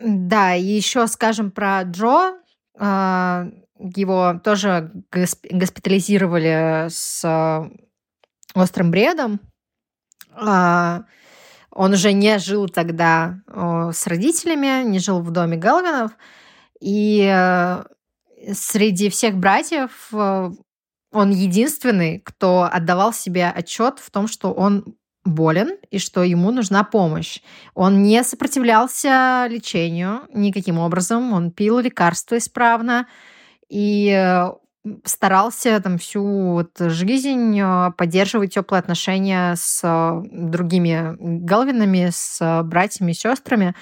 [0.00, 2.34] да, и еще скажем про Джо,
[2.78, 7.68] его тоже госпитализировали с
[8.54, 9.40] острым бредом.
[10.32, 11.04] А,
[11.70, 16.12] он уже не жил тогда с родителями, не жил в доме Галвинов.
[16.80, 17.26] И
[18.52, 25.98] среди всех братьев он единственный, кто отдавал себе отчет в том, что он болен и
[25.98, 27.40] что ему нужна помощь.
[27.74, 33.06] Он не сопротивлялся лечению никаким образом, он пил лекарства исправно
[33.68, 34.52] и э,
[35.04, 43.12] старался там всю вот жизнь э, поддерживать теплые отношения с э, другими Галвинами, с братьями
[43.12, 43.74] и сестрами,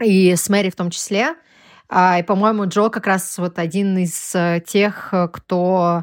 [0.00, 1.34] и с Мэри в том числе.
[1.88, 4.34] А, и, по-моему, Джо как раз вот один из
[4.66, 6.02] тех, кто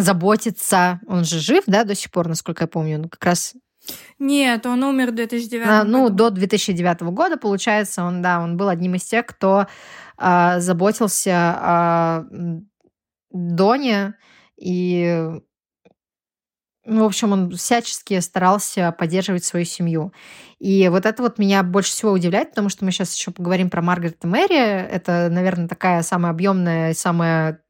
[0.00, 1.00] заботиться.
[1.06, 2.98] Он же жив, да, до сих пор, насколько я помню.
[2.98, 3.54] Он как раз
[4.18, 6.30] нет, он умер в 2009 а, Ну, году.
[6.30, 9.66] до 2009 года, получается, он, да, он был одним из тех, кто
[10.18, 12.24] а, заботился о
[13.30, 14.14] Доне
[14.56, 15.30] и
[16.86, 20.12] ну, в общем, он всячески старался поддерживать свою семью.
[20.58, 23.82] И вот это вот меня больше всего удивляет, потому что мы сейчас еще поговорим про
[23.82, 24.58] Маргарет и Мэри.
[24.58, 27.62] Это, наверное, такая самая объемная, самая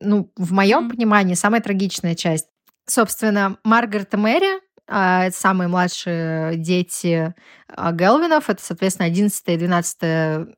[0.00, 0.90] ну, в моем mm-hmm.
[0.90, 2.46] понимании, самая трагичная часть
[2.86, 7.34] собственно, Маргарет и Мэри а, это самые младшие дети
[7.68, 8.50] а, Гелвинов.
[8.50, 10.56] Это, соответственно, 11 и 12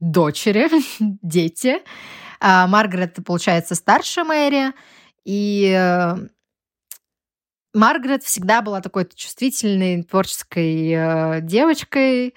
[0.00, 0.68] дочери,
[1.22, 1.82] дети.
[2.40, 4.72] А Маргарет, получается, старше Мэри.
[5.26, 6.14] И э,
[7.74, 12.34] Маргарет всегда была такой чувствительной, творческой э, девочкой.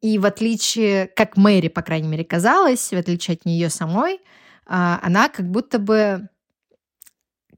[0.00, 4.18] И в отличие, как Мэри, по крайней мере, казалось, в отличие от нее самой, э,
[4.66, 6.28] она как будто бы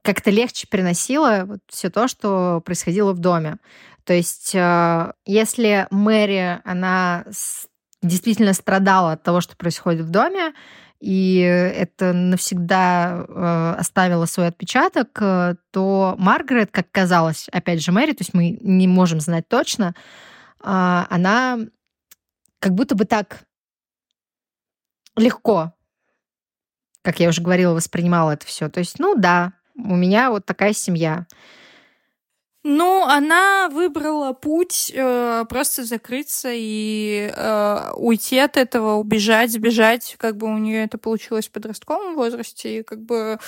[0.03, 3.59] как-то легче переносила вот все то, что происходило в доме.
[4.05, 7.27] То есть, э, если Мэри, она
[8.03, 10.55] действительно страдала от того, что происходит в доме,
[10.99, 15.13] и это навсегда э, оставило свой отпечаток,
[15.71, 19.95] то Маргарет, как казалось, опять же, Мэри, то есть мы не можем знать точно,
[20.63, 21.59] она
[22.61, 23.45] как будто бы так
[25.17, 25.75] легко,
[27.03, 28.69] как я уже говорила, воспринимала это все.
[28.69, 31.27] То есть, ну да, у меня вот такая семья.
[32.63, 40.17] Ну, она выбрала путь э, просто закрыться и э, уйти от этого, убежать, сбежать.
[40.19, 42.81] Как бы у нее это получилось в подростковом возрасте.
[42.81, 43.39] И как бы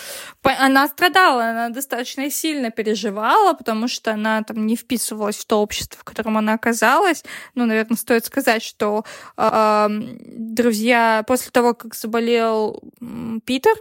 [0.43, 6.01] она страдала, она достаточно сильно переживала, потому что она там не вписывалась в то общество,
[6.01, 7.23] в котором она оказалась.
[7.55, 9.05] Ну, наверное, стоит сказать, что
[9.37, 12.83] э, друзья после того, как заболел
[13.45, 13.75] Питер,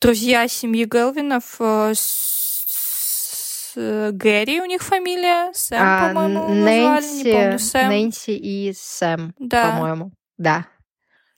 [0.00, 1.94] друзья семьи Гелвинов э,
[3.76, 7.88] Гэри у них фамилия, Сэм, а, по-моему, назвали, не помню, Сэм.
[7.88, 9.70] Нэнси и Сэм, да.
[9.70, 10.66] по-моему, да.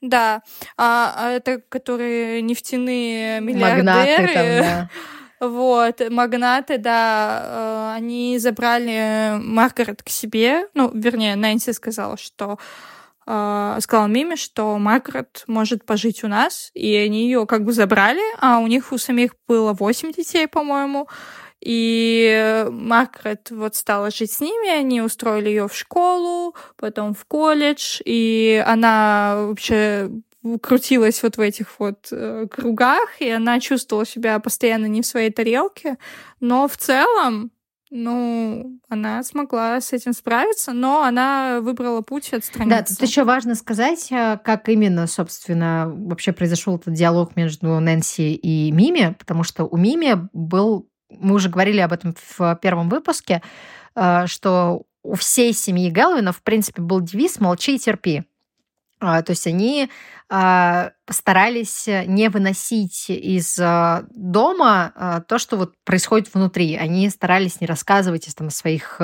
[0.01, 0.43] Да,
[0.77, 3.83] а, а это которые нефтяные миллиардеры.
[3.83, 4.89] Магнаты там, да.
[5.39, 10.67] Вот, магнаты, да, э, они забрали Маргарет к себе.
[10.73, 12.57] Ну, вернее, Нэнси сказала, что
[13.27, 18.21] э, сказал Миме, что Маргарет может пожить у нас, и они ее как бы забрали,
[18.39, 21.07] а у них у самих было восемь детей, по-моему,
[21.61, 28.01] и Маргарет вот стала жить с ними, они устроили ее в школу, потом в колледж,
[28.05, 30.09] и она вообще
[30.61, 35.31] крутилась вот в этих вот э, кругах, и она чувствовала себя постоянно не в своей
[35.31, 35.97] тарелке,
[36.39, 37.51] но в целом
[37.89, 42.77] ну, она смогла с этим справиться, но она выбрала путь отстраниться.
[42.77, 48.33] Да, тут еще важно сказать, э, как именно, собственно, вообще произошел этот диалог между Нэнси
[48.33, 53.41] и Мими, потому что у Мими был, мы уже говорили об этом в первом выпуске,
[53.95, 58.23] э, что у всей семьи Гелвинов, в принципе, был девиз «молчи и терпи».
[58.99, 59.91] А, то есть они
[60.27, 66.75] а, постарались не выносить из а, дома то, что вот происходит внутри.
[66.75, 68.99] Они старались не рассказывать там, о своих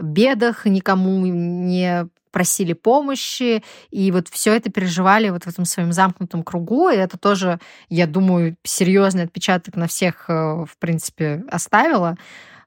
[0.00, 6.42] бедах никому, не просили помощи, и вот все это переживали вот в этом своем замкнутом
[6.42, 12.16] кругу, и это тоже, я думаю, серьезный отпечаток на всех, в принципе, оставило.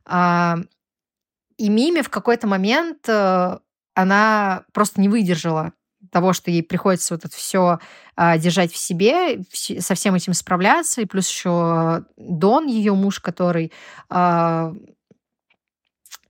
[0.10, 5.74] И Мими в какой-то момент она просто не выдержала
[6.12, 7.80] того, что ей приходится вот это все
[8.16, 13.74] а, держать в себе, со всем этим справляться, и плюс еще Дон, ее муж, который
[14.10, 14.74] а,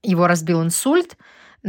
[0.02, 1.16] его разбил инсульт,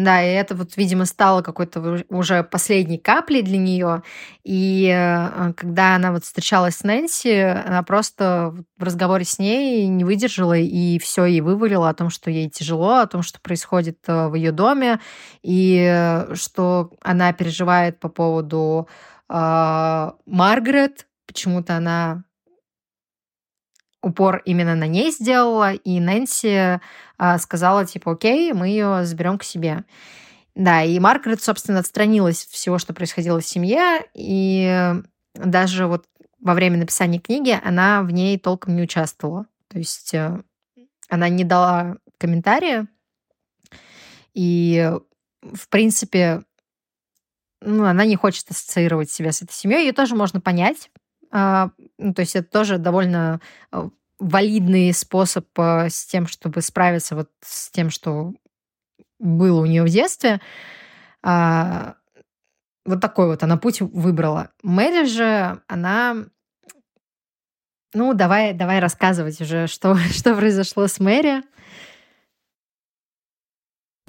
[0.04, 4.04] да, и это вот, видимо, стало какой-то уже последней каплей для нее.
[4.44, 10.04] И э, когда она вот встречалась с Нэнси, она просто в разговоре с ней не
[10.04, 14.28] выдержала и все ей вывалила о том, что ей тяжело, о том, что происходит э,
[14.28, 15.00] в ее доме,
[15.42, 18.88] и э, что она переживает по поводу
[19.30, 21.08] э, Маргарет.
[21.26, 22.24] Почему-то она
[24.02, 26.80] упор именно на ней сделала, и Нэнси
[27.18, 29.84] а, сказала, типа, окей, мы ее заберем к себе.
[30.56, 34.94] Да, и Маргарет, собственно, отстранилась от всего, что происходило в семье, и
[35.36, 36.06] даже вот
[36.42, 39.46] во время написания книги она в ней толком не участвовала.
[39.68, 40.42] То есть э,
[41.10, 42.88] она не дала комментария,
[44.34, 44.92] и,
[45.42, 46.44] в принципе,
[47.62, 49.86] ну, она не хочет ассоциировать себя с этой семьей.
[49.86, 50.90] Ее тоже можно понять,
[51.32, 53.42] а, ну, то есть это тоже довольно
[53.72, 53.90] э,
[54.20, 58.34] валидный способ э, с тем, чтобы справиться вот с тем, что
[59.20, 60.40] было у нее в детстве.
[61.22, 61.96] А,
[62.86, 64.52] вот такой вот она путь выбрала.
[64.64, 66.16] Мэри же, она...
[67.94, 71.44] Ну, давай, давай рассказывать уже, что, что произошло с Мэри.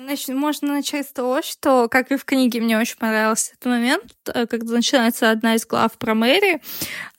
[0.02, 4.04] Значит, можно начать с того, что, как и в книге, мне очень понравился этот момент,
[4.32, 6.62] э, когда начинается одна из глав про Мэри.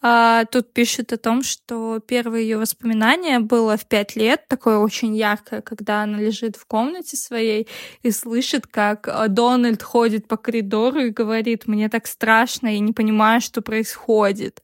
[0.01, 5.15] А, тут пишет о том, что первое ее воспоминание было в пять лет, такое очень
[5.15, 7.67] яркое, когда она лежит в комнате своей
[8.01, 12.93] и слышит, как э, Дональд ходит по коридору и говорит, мне так страшно, я не
[12.93, 14.63] понимаю, что происходит.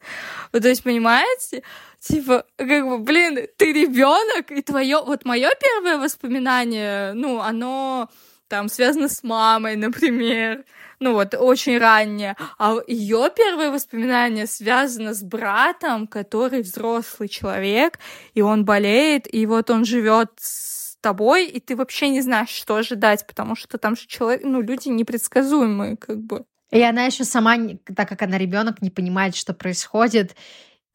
[0.51, 1.61] Вот, то есть, понимаете?
[1.99, 8.09] Типа, как бы, блин, ты ребенок, и твое, вот мое первое воспоминание, ну, оно
[8.47, 10.63] там связано с мамой, например,
[10.99, 12.35] ну вот, очень раннее.
[12.57, 17.99] А ее первое воспоминание связано с братом, который взрослый человек,
[18.33, 22.75] и он болеет, и вот он живет с тобой, и ты вообще не знаешь, что
[22.75, 26.45] ожидать, потому что там же человек, ну, люди непредсказуемые, как бы.
[26.71, 27.55] И она еще сама,
[27.95, 30.35] так как она ребенок, не понимает, что происходит.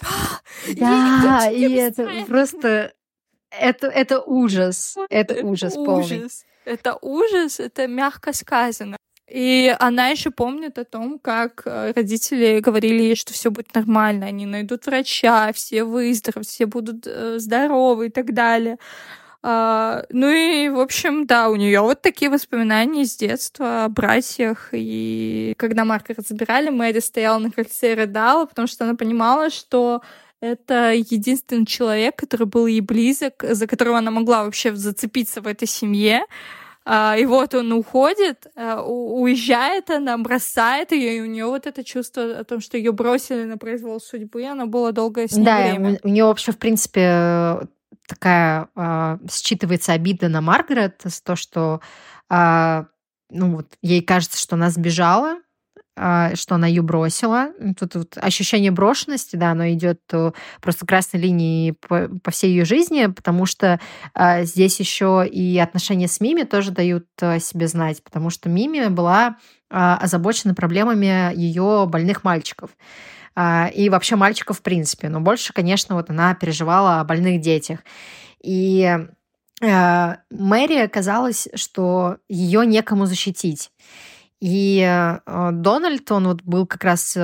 [0.77, 2.93] Да, и это просто
[3.59, 4.97] это, это ужас.
[5.11, 6.29] Это ужас полный.
[6.65, 8.97] Это ужас, это мягко сказано.
[9.29, 14.27] И она еще помнит о том, как э, родители говорили ей, что все будет нормально,
[14.27, 18.79] они найдут врача, все выздоровеют, все будут э, здоровы и так далее.
[19.45, 24.69] Uh, ну и, в общем, да, у нее вот такие воспоминания с детства о братьях.
[24.71, 30.03] И когда Маргарет забирали, Мэри стояла на крыльце и рыдала, потому что она понимала, что
[30.41, 35.67] это единственный человек, который был ей близок, за которого она могла вообще зацепиться в этой
[35.67, 36.25] семье.
[36.85, 41.85] Uh, и вот он уходит, uh, уезжает она, бросает ее, и у нее вот это
[41.85, 45.59] чувство о том, что ее бросили на произвол судьбы, оно было долгое с ней да,
[45.59, 46.01] время.
[46.03, 47.61] у нее вообще, в принципе,
[48.07, 51.81] такая э, считывается обида на Маргарет, с то, что
[52.31, 52.85] э,
[53.31, 55.39] ну, вот, ей кажется, что она сбежала,
[55.97, 57.49] э, что она ее бросила.
[57.79, 62.65] Тут вот, ощущение брошенности, да, оно идет э, просто красной линией по, по всей ее
[62.65, 63.81] жизни, потому что
[64.15, 68.89] э, здесь еще и отношения с Мими тоже дают э, себе знать, потому что Мими
[68.89, 69.37] была
[69.71, 72.71] э, озабочена проблемами ее больных мальчиков.
[73.35, 75.09] А, и вообще мальчиков в принципе.
[75.09, 77.81] Но больше, конечно, вот она переживала о больных детях.
[78.43, 78.99] И
[79.63, 83.71] а, Мэри казалось, что ее некому защитить.
[84.41, 87.17] И а, Дональд, он вот был как раз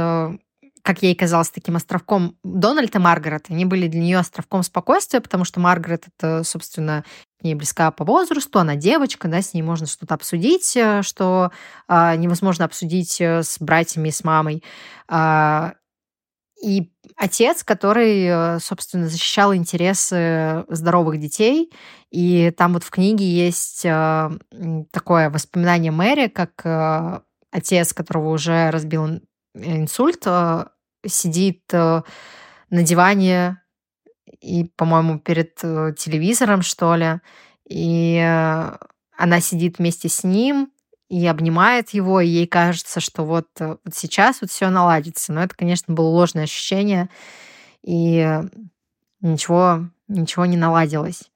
[0.88, 3.46] как ей казалось, таким островком Дональд и Маргарет.
[3.50, 7.04] Они были для нее островком спокойствия, потому что Маргарет это, собственно,
[7.38, 11.52] к ней близка по возрасту, она девочка, да, с ней можно что-то обсудить, э, что
[11.88, 14.64] э, невозможно обсудить э, с братьями с мамой.
[16.62, 21.72] И отец, который, э, собственно, защищал интересы здоровых детей.
[22.10, 24.30] И там вот в книге есть э,
[24.90, 27.20] такое воспоминание Мэри, как э,
[27.52, 29.20] отец, которого уже разбил
[29.54, 30.24] инсульт,
[31.06, 32.02] сидит на
[32.70, 33.62] диване
[34.40, 37.20] и, по-моему, перед телевизором, что ли.
[37.68, 38.18] И
[39.16, 40.70] она сидит вместе с ним,
[41.08, 45.32] и обнимает его, и ей кажется, что вот, э, вот сейчас вот все наладится.
[45.32, 47.08] Но это, конечно, было ложное ощущение,
[47.82, 48.40] и
[49.20, 51.30] ничего, ничего не наладилось.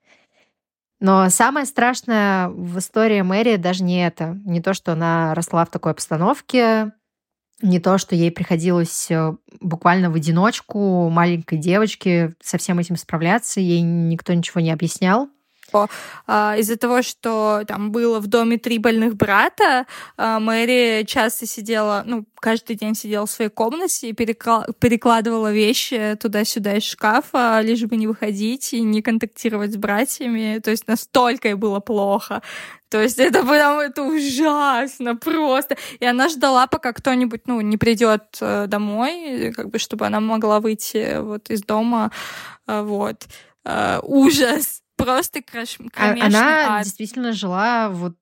[1.00, 4.38] Но самое страшное в истории Мэри даже не это.
[4.44, 6.92] Не то, что она росла в такой обстановке,
[7.60, 13.60] не то, что ей приходилось э, буквально в одиночку маленькой девочке со всем этим справляться,
[13.60, 15.28] ей никто ничего не объяснял
[15.72, 15.88] что
[16.26, 19.86] э, из-за того, что там было в доме три больных брата,
[20.18, 26.76] э, Мэри часто сидела, ну, каждый день сидела в своей комнате и перекладывала вещи туда-сюда
[26.76, 30.60] из шкафа, лишь бы не выходить и не контактировать с братьями.
[30.62, 32.42] То есть настолько ей было плохо.
[32.90, 35.76] То есть это прям это ужасно просто.
[36.00, 40.60] И она ждала, пока кто-нибудь, ну, не придет э, домой, как бы, чтобы она могла
[40.60, 42.10] выйти вот из дома.
[42.66, 43.26] Э, вот.
[43.64, 45.78] Uh, ужас просто крош...
[45.92, 46.84] кромешный Она ад.
[46.84, 48.16] действительно жила вот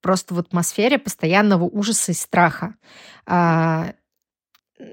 [0.00, 2.74] просто в атмосфере постоянного ужаса и страха.
[3.26, 3.92] А,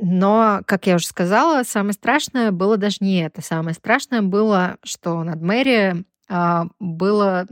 [0.01, 3.41] но, как я уже сказала, самое страшное было даже не это.
[3.41, 7.47] Самое страшное было, что над Мэри а, было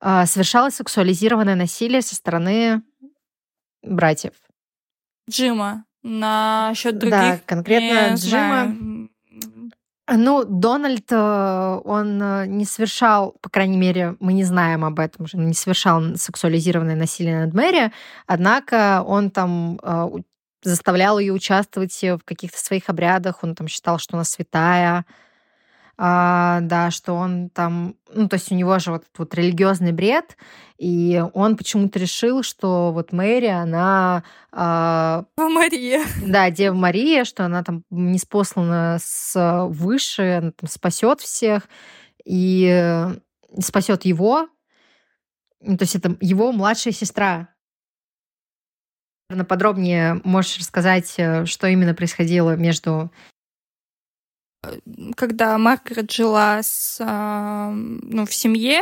[0.00, 2.82] а, совершалось сексуализированное насилие со стороны
[3.82, 4.34] братьев.
[5.28, 5.86] Джима.
[6.02, 7.10] На счет других.
[7.10, 8.16] Да, конкретно Джима.
[8.16, 8.76] Знаю.
[10.06, 15.26] Ну, Дональд, э, он э, не совершал, по крайней мере, мы не знаем об этом,
[15.32, 17.90] не совершал сексуализированное насилие над Мэри,
[18.26, 20.08] однако он там э,
[20.62, 25.06] заставлял ее участвовать в каких-то своих обрядах, он там считал, что она святая,
[25.96, 29.92] а, да, что он там, ну, то есть у него же вот этот вот религиозный
[29.92, 30.36] бред,
[30.78, 34.24] и он почему-то решил, что вот Мэри, она...
[34.52, 36.04] А, Мария.
[36.26, 41.68] Да, Дева Мария, что она там не спослана с выше, она там спасет всех,
[42.24, 43.06] и
[43.60, 44.48] спасет его,
[45.60, 47.48] ну, то есть это его младшая сестра.
[49.48, 53.10] Подробнее можешь рассказать, э, что именно происходило между
[55.16, 58.80] когда Маргарет жила с, а, ну, в семье,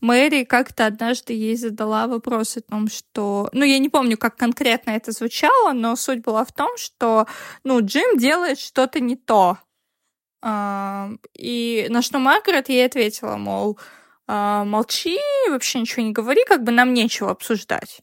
[0.00, 3.48] Мэри как-то однажды ей задала вопрос о том, что...
[3.52, 7.26] Ну, я не помню, как конкретно это звучало, но суть была в том, что,
[7.64, 9.58] ну, Джим делает что-то не то.
[10.42, 13.78] А, и на что Маргарет ей ответила, мол,
[14.26, 15.18] а, молчи,
[15.48, 18.00] вообще ничего не говори, как бы нам нечего обсуждать.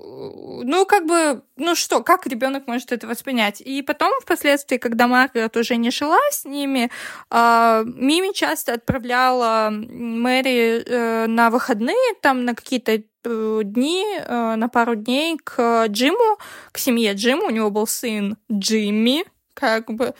[0.00, 3.60] Ну, как бы, ну что, как ребенок может это воспринять?
[3.60, 6.90] И потом, впоследствии, когда Маргарет уже не жила с ними,
[7.30, 14.68] э, Мими часто отправляла Мэри э, на выходные, там, на какие-то э, дни, э, на
[14.68, 16.38] пару дней к Джиму,
[16.72, 17.44] к семье Джима.
[17.44, 19.24] У него был сын Джимми,
[19.54, 20.14] как бы.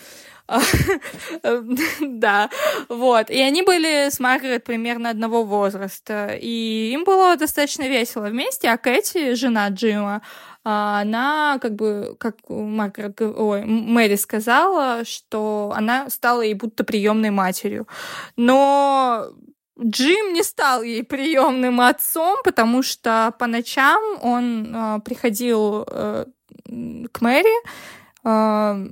[2.00, 2.50] Да,
[2.88, 3.30] вот.
[3.30, 6.36] И они были с Маргарет примерно одного возраста.
[6.40, 10.22] И им было достаточно весело вместе, а Кэти, жена Джима,
[10.64, 17.86] она как бы, как Маргарет, ой, Мэри сказала, что она стала ей будто приемной матерью.
[18.36, 19.28] Но
[19.80, 26.26] Джим не стал ей приемным отцом, потому что по ночам он э, приходил э,
[27.12, 27.54] к Мэри,
[28.24, 28.90] э,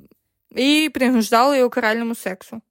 [0.57, 2.63] и принуждал ее к оральному сексу.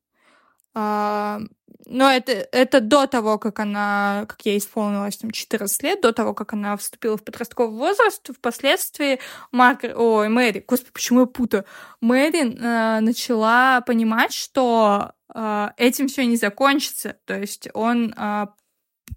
[0.73, 1.39] А,
[1.85, 6.33] но это, это до того, как она, как ей исполнилось там 14 лет, до того,
[6.33, 9.19] как она вступила в подростковый возраст, впоследствии
[9.51, 11.65] Марк, ой, Мэри, господи, почему я путаю?
[12.01, 18.47] Мэри э, начала понимать, что э, этим все не закончится, то есть он э,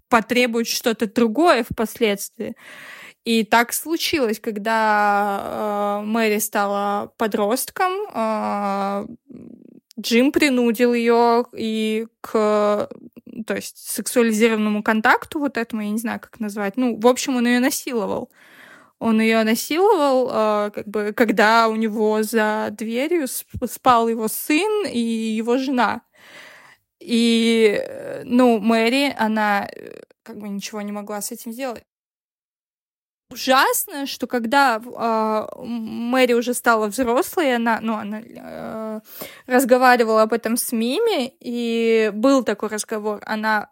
[0.07, 2.55] потребует что-то другое впоследствии.
[3.25, 9.05] И так случилось, когда э, Мэри стала подростком, э,
[9.99, 12.89] Джим принудил ее и к
[13.45, 16.77] то есть сексуализированному контакту, вот этому, я не знаю, как назвать.
[16.77, 18.29] Ну, в общем, он ее насиловал.
[18.99, 24.99] Он ее насиловал, э, как бы, когда у него за дверью спал его сын и
[24.99, 26.01] его жена.
[26.99, 31.83] И, э, ну, Мэри, она э, как бы ничего не могла с этим сделать
[33.31, 38.99] ужасно, что когда э, Мэри уже стала взрослой, она, ну, она э,
[39.47, 43.69] разговаривала об этом с Мими, и был такой разговор, она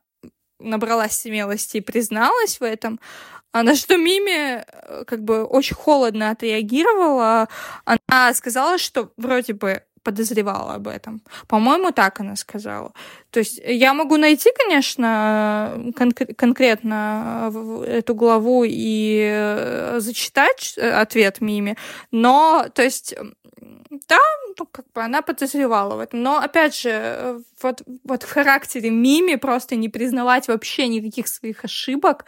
[0.59, 2.99] набралась смелости и призналась в этом,
[3.51, 7.47] а на что Мими э, как бы очень холодно отреагировала.
[7.85, 11.21] Она сказала, что вроде бы подозревала об этом.
[11.47, 12.93] По-моему, так она сказала.
[13.29, 17.51] То есть я могу найти, конечно, кон- конкретно
[17.85, 21.75] эту главу и э, зачитать э, ответ Мими,
[22.11, 23.15] но, то есть,
[24.07, 24.19] да,
[24.59, 26.23] ну, как бы она подозревала в этом.
[26.23, 32.25] Но, опять же, вот, вот в характере Мими просто не признавать вообще никаких своих ошибок,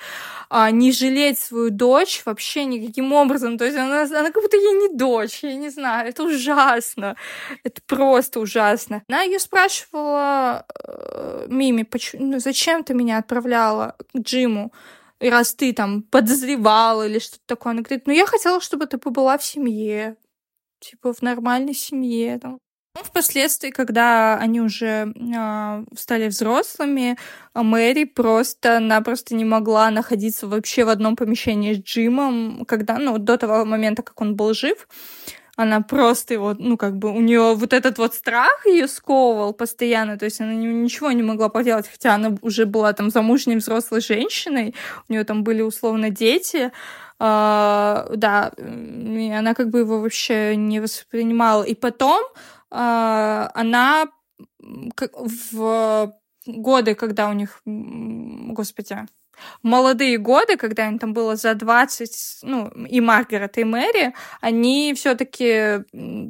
[0.50, 3.58] а, не жалеть свою дочь вообще никаким образом.
[3.58, 7.16] То есть она, она как будто ей не дочь, я не знаю, это ужасно.
[7.64, 9.04] Это просто ужасно.
[9.08, 14.72] Она ее спрашивала, э, Мими, почему, ну, зачем ты меня отправляла к Джиму?
[15.20, 19.38] Раз ты там подозревала или что-то такое, она говорит, ну я хотела, чтобы ты побыла
[19.38, 20.16] в семье,
[20.80, 22.40] типа в нормальной семье.
[22.40, 22.60] Там.
[22.96, 27.18] Ну, впоследствии, когда они уже э, стали взрослыми,
[27.54, 33.64] Мэри просто-напросто не могла находиться вообще в одном помещении с Джимом, когда, ну, до того
[33.64, 34.88] момента, как он был жив,
[35.56, 40.18] она просто его, ну, как бы, у нее вот этот вот страх ее сковывал постоянно,
[40.18, 44.74] то есть она ничего не могла поделать, хотя она уже была там замужней взрослой женщиной,
[45.10, 46.72] у нее там были условно дети,
[47.20, 51.64] да, и она как бы его вообще не воспринимала.
[51.64, 52.24] И потом
[52.72, 54.06] uh, она
[54.62, 56.14] в
[56.46, 58.96] годы, когда у них, господи,
[59.64, 65.16] молодые годы, когда им там было за 20, ну, и Маргарет, и Мэри, они все
[65.16, 65.84] таки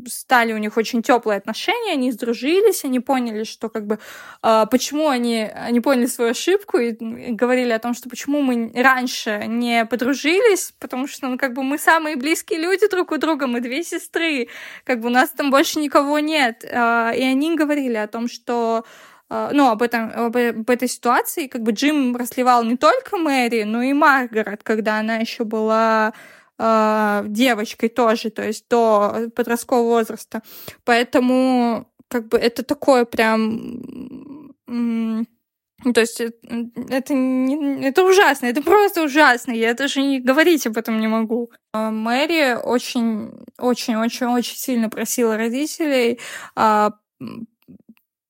[0.08, 4.00] стали, у них очень теплые отношения, они сдружились, они поняли, что как бы,
[4.44, 9.44] э, почему они, они поняли свою ошибку и говорили о том, что почему мы раньше
[9.48, 13.62] не подружились, потому что, ну, как бы мы самые близкие люди друг у друга, мы
[13.62, 14.48] две сестры,
[14.84, 16.64] как бы у нас там больше никого нет.
[16.64, 18.84] Э, и они говорили о том, что а,
[19.30, 23.84] ну, об, этом, об, об этой ситуации, как бы Джим расливал не только Мэри, но
[23.84, 26.14] и Маргарет, когда она еще была
[26.58, 30.42] э, девочкой тоже, то есть до подросткового возраста.
[30.84, 34.54] Поэтому как бы это такое прям...
[35.94, 36.32] То есть э,
[36.90, 39.52] это, не, это ужасно, это просто ужасно.
[39.52, 41.52] Я даже не говорить об этом не могу.
[41.72, 46.20] А, Мэри очень, очень, очень, очень сильно просила родителей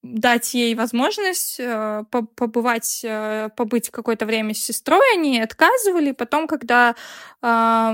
[0.02, 6.12] дать ей возможность э, побывать, э, побыть какое-то время с сестрой, они отказывали.
[6.12, 6.96] Потом, когда
[7.42, 7.94] э,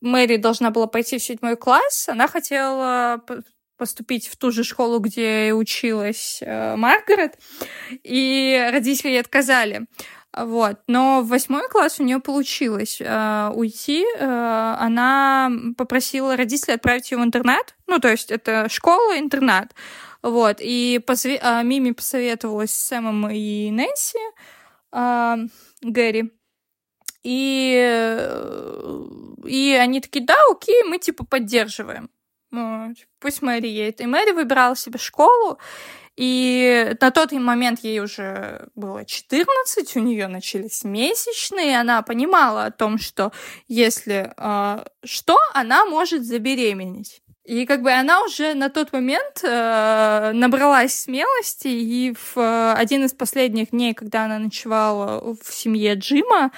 [0.00, 3.22] Мэри должна была пойти в седьмой класс, она хотела
[3.76, 7.36] поступить в ту же школу, где училась э, Маргарет,
[8.04, 9.86] и родители ей отказали.
[10.36, 10.78] Вот.
[10.86, 14.06] Но в восьмой класс у нее получилось э, уйти.
[14.18, 17.74] Э, она попросила родителей отправить ее в интернат.
[17.86, 19.74] Ну, то есть это школа, интернат.
[20.22, 20.58] Вот.
[20.60, 21.38] И посве...
[21.42, 24.18] э, Мими посоветовалась с Сэмом и Нэнси,
[24.92, 25.36] э,
[25.82, 26.32] Гэри.
[27.22, 29.04] И, э,
[29.46, 32.10] и они такие, да, окей, мы типа поддерживаем.
[32.50, 34.00] Ну, пусть Мэри едет.
[34.00, 35.58] И Мэри выбирала себе школу,
[36.16, 42.70] и на тот момент ей уже было 14, у нее начались месячные, она понимала о
[42.70, 43.32] том, что
[43.68, 47.22] если э, что, она может забеременеть.
[47.44, 53.04] И как бы она уже на тот момент э, набралась смелости, и в э, один
[53.04, 56.52] из последних дней, когда она ночевала в семье Джима,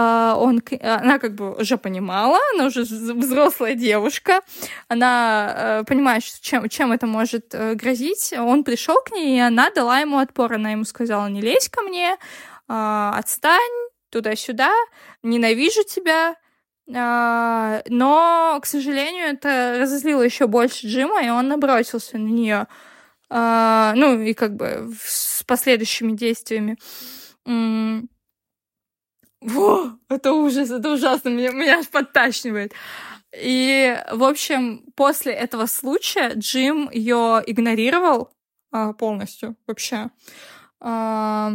[0.00, 4.42] а, он, она как бы уже понимала, она уже взрослая девушка,
[4.86, 8.32] она э, понимает, чем, чем это может э, грозить.
[8.36, 10.52] Он пришел к ней, и она дала ему отпор.
[10.52, 12.16] Она ему сказала, не лезь ко мне,
[12.68, 13.58] а, отстань
[14.10, 14.72] туда-сюда,
[15.24, 16.36] ненавижу тебя.
[16.94, 22.66] А, но, к сожалению, это разозлило еще больше Джима, и он набросился на нее.
[23.30, 26.78] Ну, и как бы с последующими действиями.
[29.40, 32.72] Во, это ужас, это ужасно, меня, меня аж подташнивает.
[33.36, 38.30] И, в общем, после этого случая Джим ее игнорировал
[38.72, 40.10] а, полностью вообще.
[40.80, 41.52] А,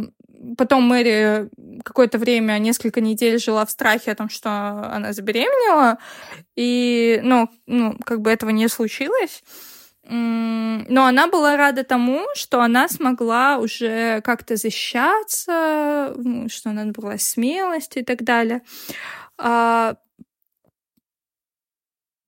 [0.56, 1.48] потом Мэри
[1.84, 5.98] какое-то время, несколько недель жила в страхе о том, что она забеременела,
[6.56, 9.42] и, ну, ну как бы этого не случилось.
[10.06, 16.14] Но она была рада тому, что она смогла уже как-то защищаться,
[16.48, 18.60] что она набралась смелости и так далее.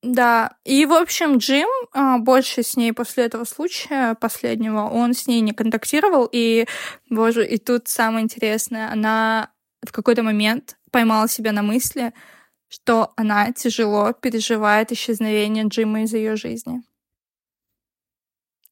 [0.06, 5.26] Да, и, в общем, Джим а, больше с ней после этого случая последнего, он с
[5.26, 6.66] ней не контактировал, и,
[7.10, 9.50] боже, и тут самое интересное, она
[9.84, 12.14] в какой-то момент поймала себя на мысли,
[12.68, 16.82] что она тяжело переживает исчезновение Джима из ее жизни.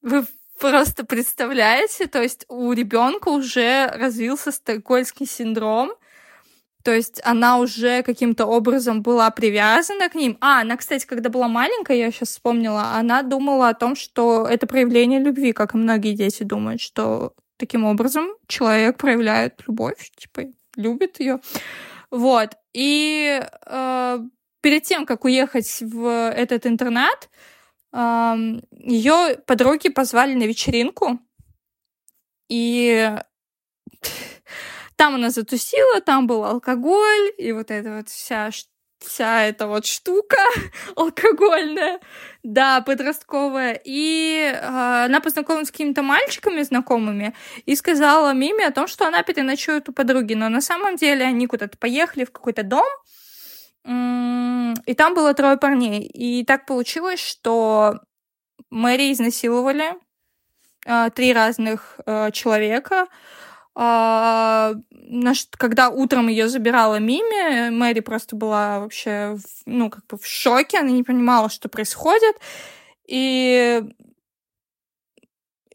[0.01, 0.25] Вы
[0.57, 5.91] просто представляете, то есть у ребенка уже развился стокгольмский синдром,
[6.85, 10.37] то есть она уже каким-то образом была привязана к ним.
[10.39, 14.67] А, она, кстати, когда была маленькая, я сейчас вспомнила, она думала о том, что это
[14.67, 20.41] проявление любви, как и многие дети думают, что таким образом человек проявляет любовь, типа
[20.75, 21.39] любит ее.
[22.11, 22.51] Вот.
[22.73, 24.19] И э,
[24.61, 27.29] перед тем, как уехать в этот интернат,
[27.93, 31.17] ее подруги позвали на вечеринку,
[32.47, 33.09] и
[34.95, 38.51] там она затусила, там был алкоголь, и вот эта вот вся
[38.99, 40.37] вся эта вот штука
[40.95, 41.99] алкогольная,
[42.43, 43.79] да, подростковая.
[43.83, 47.35] И э, она познакомилась с какими-то мальчиками знакомыми
[47.65, 50.33] и сказала Миме о том, что она переночует у подруги.
[50.33, 52.85] Но на самом деле они куда-то поехали в какой-то дом,
[54.85, 56.01] и там было трое парней.
[56.01, 57.99] И так получилось, что
[58.71, 59.93] Мэри изнасиловали
[60.87, 63.05] э, три разных э, человека.
[63.05, 63.44] Э,
[65.57, 70.91] когда утром ее забирала Мими, Мэри просто была вообще, ну, как бы в шоке, она
[70.91, 72.37] не понимала, что происходит.
[73.05, 73.83] И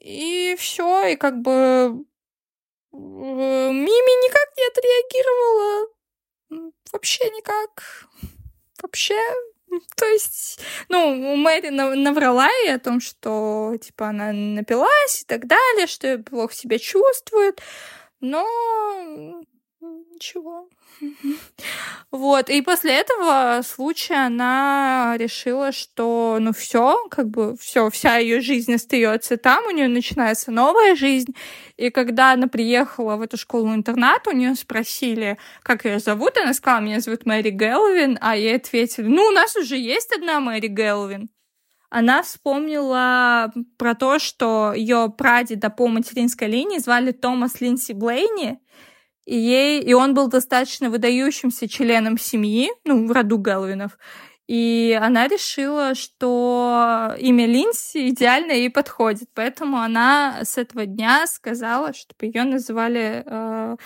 [0.00, 1.96] и все, и как бы э,
[2.92, 5.86] Мими никак не отреагировала
[6.92, 8.08] вообще никак.
[8.82, 9.20] Вообще.
[9.96, 15.86] То есть, ну, Мэри наврала ей о том, что, типа, она напилась и так далее,
[15.86, 17.60] что плохо себя чувствует.
[18.20, 18.46] Но
[20.10, 20.68] ничего.
[22.10, 22.50] Вот.
[22.50, 28.74] И после этого случая она решила, что ну все, как бы все, вся ее жизнь
[28.74, 31.34] остается там, у нее начинается новая жизнь.
[31.76, 36.36] И когда она приехала в эту школу-интернат, у нее спросили, как ее зовут.
[36.36, 40.40] Она сказала, меня зовут Мэри Гелвин, а ей ответили, ну, у нас уже есть одна
[40.40, 41.30] Мэри Гелвин
[41.90, 48.60] она вспомнила про то, что ее прадеда по материнской линии звали Томас Линси Блейни,
[49.26, 53.98] и, ей, и он был достаточно выдающимся членом семьи, ну, в роду Гэлвинов.
[54.50, 59.28] И она решила, что имя Линси идеально ей подходит.
[59.32, 63.76] Поэтому она с этого дня сказала, чтобы ее называли э,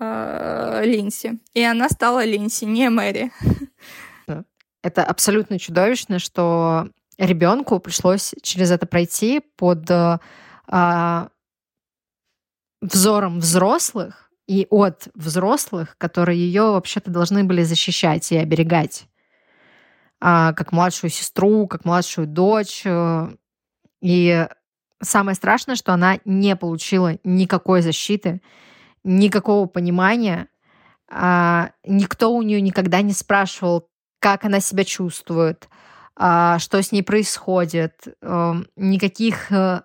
[0.00, 1.38] э, Линси.
[1.52, 3.30] И она стала Линси, не Мэри.
[4.82, 10.18] Это абсолютно чудовищно, что ребенку пришлось через это пройти под э,
[12.80, 19.06] взором взрослых, и от взрослых, которые ее вообще-то должны были защищать и оберегать,
[20.20, 22.82] а, как младшую сестру, как младшую дочь.
[22.84, 23.28] Э,
[24.00, 24.46] и
[25.02, 28.40] самое страшное, что она не получила никакой защиты,
[29.04, 30.48] никакого понимания.
[31.10, 33.88] А, никто у нее никогда не спрашивал,
[34.20, 35.68] как она себя чувствует,
[36.16, 38.08] а, что с ней происходит.
[38.22, 39.84] А, никаких а,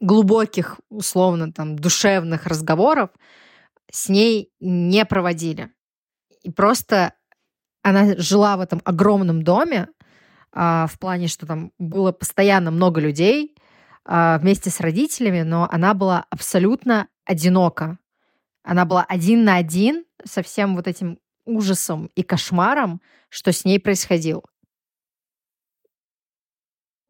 [0.00, 3.10] глубоких, условно, там, душевных разговоров
[3.90, 5.70] с ней не проводили.
[6.42, 7.14] И просто
[7.82, 9.88] она жила в этом огромном доме,
[10.52, 13.54] а, в плане, что там было постоянно много людей
[14.04, 17.98] а, вместе с родителями, но она была абсолютно одинока.
[18.64, 23.78] Она была один на один со всем вот этим ужасом и кошмаром, что с ней
[23.78, 24.42] происходило.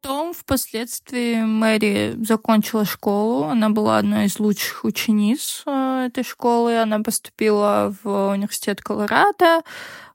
[0.01, 3.45] Потом впоследствии Мэри закончила школу.
[3.45, 6.77] Она была одной из лучших учениц э, этой школы.
[6.79, 9.61] Она поступила в университет Колорадо,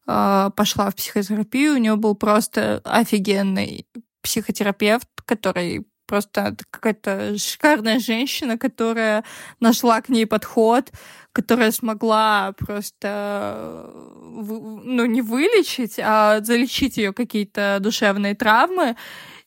[0.06, 1.74] э, пошла в психотерапию.
[1.74, 3.86] У нее был просто офигенный
[4.22, 9.24] психотерапевт, который просто какая-то шикарная женщина, которая
[9.60, 10.92] нашла к ней подход,
[11.32, 18.96] которая смогла просто ну, не вылечить, а залечить ее какие-то душевные травмы.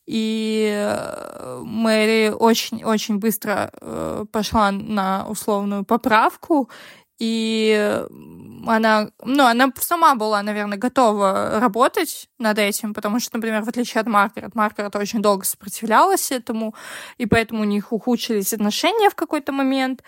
[0.06, 6.70] И э, Мэри очень-очень быстро э, пошла на условную поправку,
[7.18, 8.04] и
[8.68, 14.02] она, ну, она сама была, наверное, готова работать над этим, потому что, например, в отличие
[14.02, 16.76] от Маргарет, Маргарет очень долго сопротивлялась этому,
[17.18, 20.04] и поэтому у них ухудшились отношения в какой-то момент.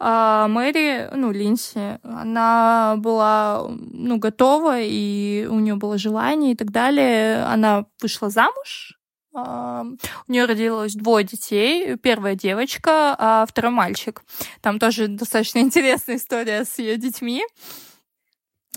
[0.00, 6.70] А Мэри, ну, Линси, она была, ну, готова, и у нее было желание и так
[6.70, 7.44] далее.
[7.44, 8.97] Она вышла замуж,
[10.26, 11.96] у нее родилось двое детей.
[11.96, 14.22] Первая девочка, а второй мальчик.
[14.60, 17.44] Там тоже достаточно интересная история с ее детьми.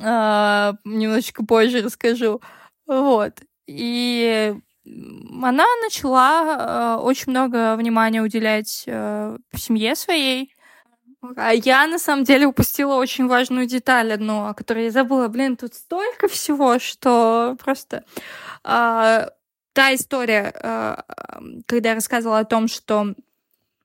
[0.02, 2.42] А, немножечко позже расскажу.
[2.88, 3.42] Вот.
[3.68, 4.56] И
[4.86, 10.54] она начала а, очень много внимания уделять а, семье своей.
[11.38, 15.28] А я, на самом деле, упустила очень важную деталь одну, о которой я забыла.
[15.28, 18.04] Блин, тут столько всего, что просто
[19.74, 20.96] та история, э,
[21.66, 23.14] когда я рассказывала о том, что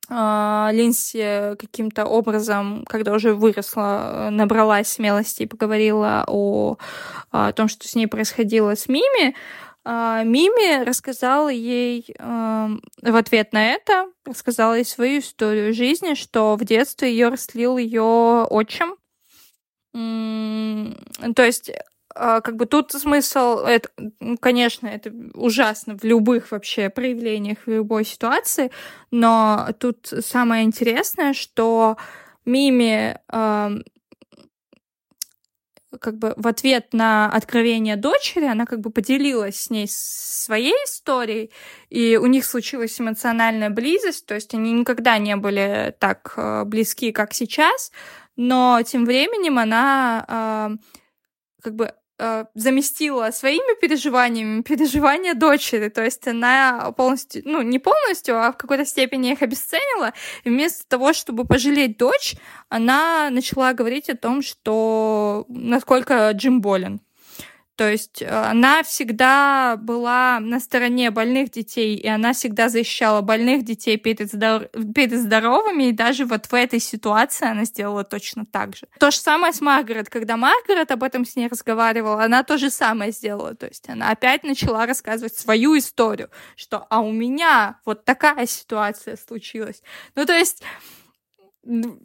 [0.08, 6.76] э, Линси каким-то образом, когда уже выросла, набралась смелости и поговорила о,
[7.30, 9.34] о том, что с ней происходило с Мими,
[9.84, 16.64] э, Мими рассказала ей в ответ на это, рассказала ей свою историю жизни, что в
[16.64, 18.96] детстве ее растлил ее отчим.
[19.92, 21.70] То есть
[22.16, 23.90] как бы тут смысл, это,
[24.40, 28.70] конечно, это ужасно в любых вообще проявлениях, в любой ситуации,
[29.10, 31.98] но тут самое интересное, что
[32.46, 33.18] Мими
[35.98, 41.50] как бы в ответ на откровение дочери, она как бы поделилась с ней своей историей,
[41.88, 47.12] и у них случилась эмоциональная близость, то есть они никогда не были так э, близки,
[47.12, 47.92] как сейчас,
[48.36, 50.78] но тем временем она
[51.62, 55.88] как бы э, заместила своими переживаниями переживания дочери.
[55.88, 60.12] То есть она полностью, ну, не полностью, а в какой-то степени их обесценила.
[60.44, 62.34] И вместо того, чтобы пожалеть дочь,
[62.68, 67.00] она начала говорить о том, что насколько Джим болен.
[67.76, 73.64] То есть э, она всегда была на стороне больных детей, и она всегда защищала больных
[73.64, 74.68] детей перед, здоров...
[74.94, 78.86] перед здоровыми, и даже вот в этой ситуации она сделала точно так же.
[78.98, 80.08] То же самое с Маргарет.
[80.08, 83.54] Когда Маргарет об этом с ней разговаривала, она то же самое сделала.
[83.54, 89.18] То есть она опять начала рассказывать свою историю, что «а у меня вот такая ситуация
[89.18, 89.82] случилась».
[90.14, 90.62] Ну, то есть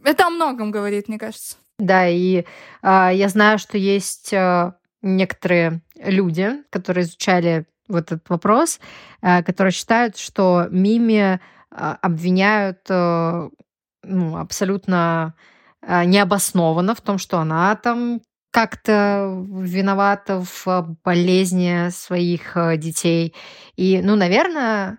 [0.04, 1.56] это о многом говорит, мне кажется.
[1.78, 2.44] Да, и
[2.84, 8.80] э, я знаю, что есть э, некоторые люди, которые изучали вот этот вопрос,
[9.22, 11.40] э, которые считают, что Мими
[11.70, 13.50] а, обвиняют э,
[14.04, 15.36] ну, абсолютно
[15.82, 18.22] э, необоснованно в том, что она там
[18.52, 23.34] как-то виновата в болезни своих детей.
[23.78, 24.98] И, ну, наверное,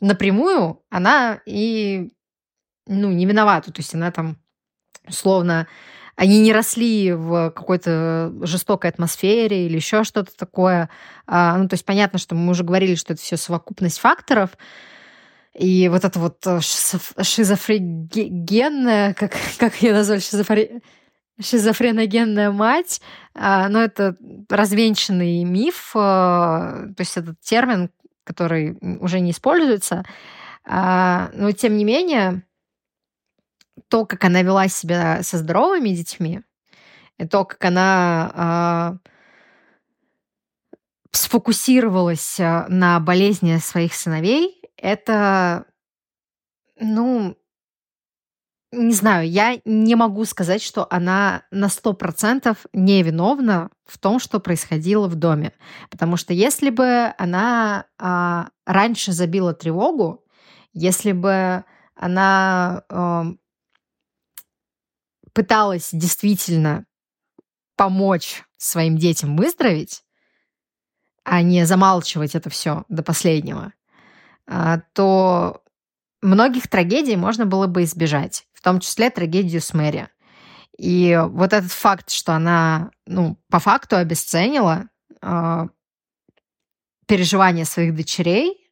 [0.00, 2.10] напрямую она и
[2.86, 3.70] ну, не виновата.
[3.70, 4.38] То есть она там
[5.06, 5.68] условно
[6.16, 10.90] они не росли в какой-то жестокой атмосфере или еще что-то такое.
[11.26, 14.50] А, ну, то есть понятно, что мы уже говорили, что это все совокупность факторов.
[15.54, 20.80] И вот это вот э, шизофреногенная, как, как ее назвали, шизофре...
[21.40, 23.00] шизофреногенная мать,
[23.34, 24.16] а, ну, это
[24.48, 27.90] развенчанный миф, а, то есть этот термин,
[28.24, 30.04] который уже не используется.
[30.64, 32.44] Но тем не менее,
[33.88, 36.42] то, как она вела себя со здоровыми детьми,
[37.18, 39.08] и то, как она э,
[41.12, 45.66] сфокусировалась а, на болезни своих сыновей, это,
[46.78, 47.36] ну,
[48.72, 55.08] не знаю, я не могу сказать, что она на 100% невиновна в том, что происходило
[55.08, 55.52] в доме.
[55.90, 60.24] Потому что если бы она а, раньше забила тревогу,
[60.72, 61.64] если бы
[61.94, 63.26] она а,
[65.32, 66.84] пыталась действительно
[67.76, 70.04] помочь своим детям выздороветь,
[71.24, 73.72] а не замалчивать это все до последнего,
[74.46, 75.62] а, то
[76.20, 80.08] многих трагедий можно было бы избежать, в том числе трагедию с Мэри.
[80.78, 84.88] И вот этот факт, что она, ну, по факту обесценила
[85.20, 85.68] э,
[87.06, 88.70] переживания своих дочерей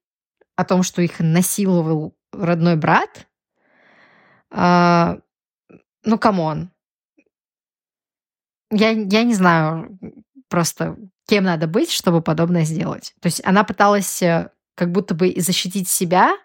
[0.57, 3.29] о том, что их насиловал родной брат,
[4.51, 5.21] э,
[6.05, 6.71] ну, come on.
[8.71, 9.99] Я, я не знаю
[10.49, 10.97] просто,
[11.27, 13.15] кем надо быть, чтобы подобное сделать.
[13.21, 16.37] То есть она пыталась э, как будто бы защитить себя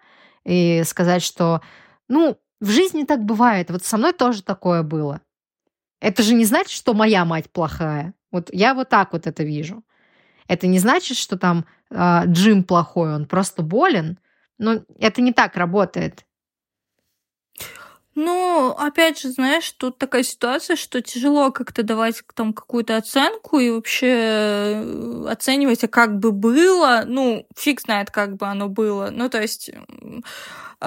[0.44, 1.62] и сказать, что,
[2.08, 3.70] ну, в жизни так бывает.
[3.70, 5.22] Вот со мной тоже такое было.
[6.00, 8.14] Это же не значит, что моя мать плохая.
[8.32, 9.84] Вот я вот так вот это вижу.
[10.48, 14.20] Это не значит, что там э, Джим плохой, он просто болен.
[14.58, 16.26] Но это не так работает.
[18.18, 23.70] Ну, опять же, знаешь, тут такая ситуация, что тяжело как-то давать там какую-то оценку и
[23.70, 27.04] вообще э, оценивать, а как бы было.
[27.06, 29.10] Ну, фиг знает, как бы оно было.
[29.12, 29.70] Ну, то есть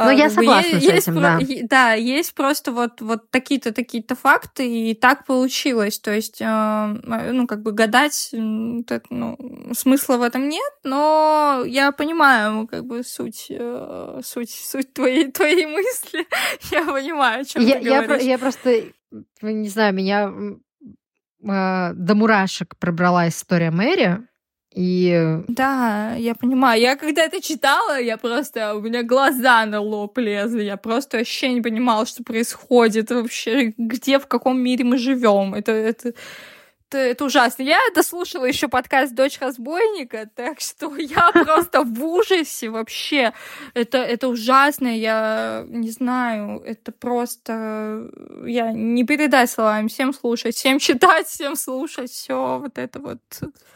[0.05, 1.39] ну, я согласна есть, с этим, да.
[1.65, 5.99] Да, есть просто вот, вот такие-то, такие-то факты, и так получилось.
[5.99, 6.87] То есть, э,
[7.33, 9.39] ну, как бы гадать, ну,
[9.73, 15.67] смысла в этом нет, но я понимаю, как бы, суть, э, суть, суть твоей, твоей
[15.67, 16.27] мысли.
[16.71, 18.25] я понимаю, о чем я, ты я, говоришь.
[18.25, 18.85] Я просто,
[19.43, 20.33] не знаю, меня
[21.43, 24.27] э, до мурашек пробрала история Мэри,
[24.79, 25.41] и...
[25.49, 26.81] Да, я понимаю.
[26.81, 28.77] Я когда это читала, я просто...
[28.77, 30.63] У меня глаза на лоб лезли.
[30.63, 35.55] Я просто вообще не понимала, что происходит вообще, где, в каком мире мы живем.
[35.55, 36.13] Это, это,
[36.97, 37.63] это, ужасно.
[37.63, 43.33] Я дослушала еще подкаст «Дочь разбойника», так что я просто в ужасе вообще.
[43.75, 48.09] Это, это ужасно, я не знаю, это просто...
[48.47, 49.89] Я не передать словами.
[49.89, 53.21] Всем слушать, всем читать, всем слушать, все вот это вот.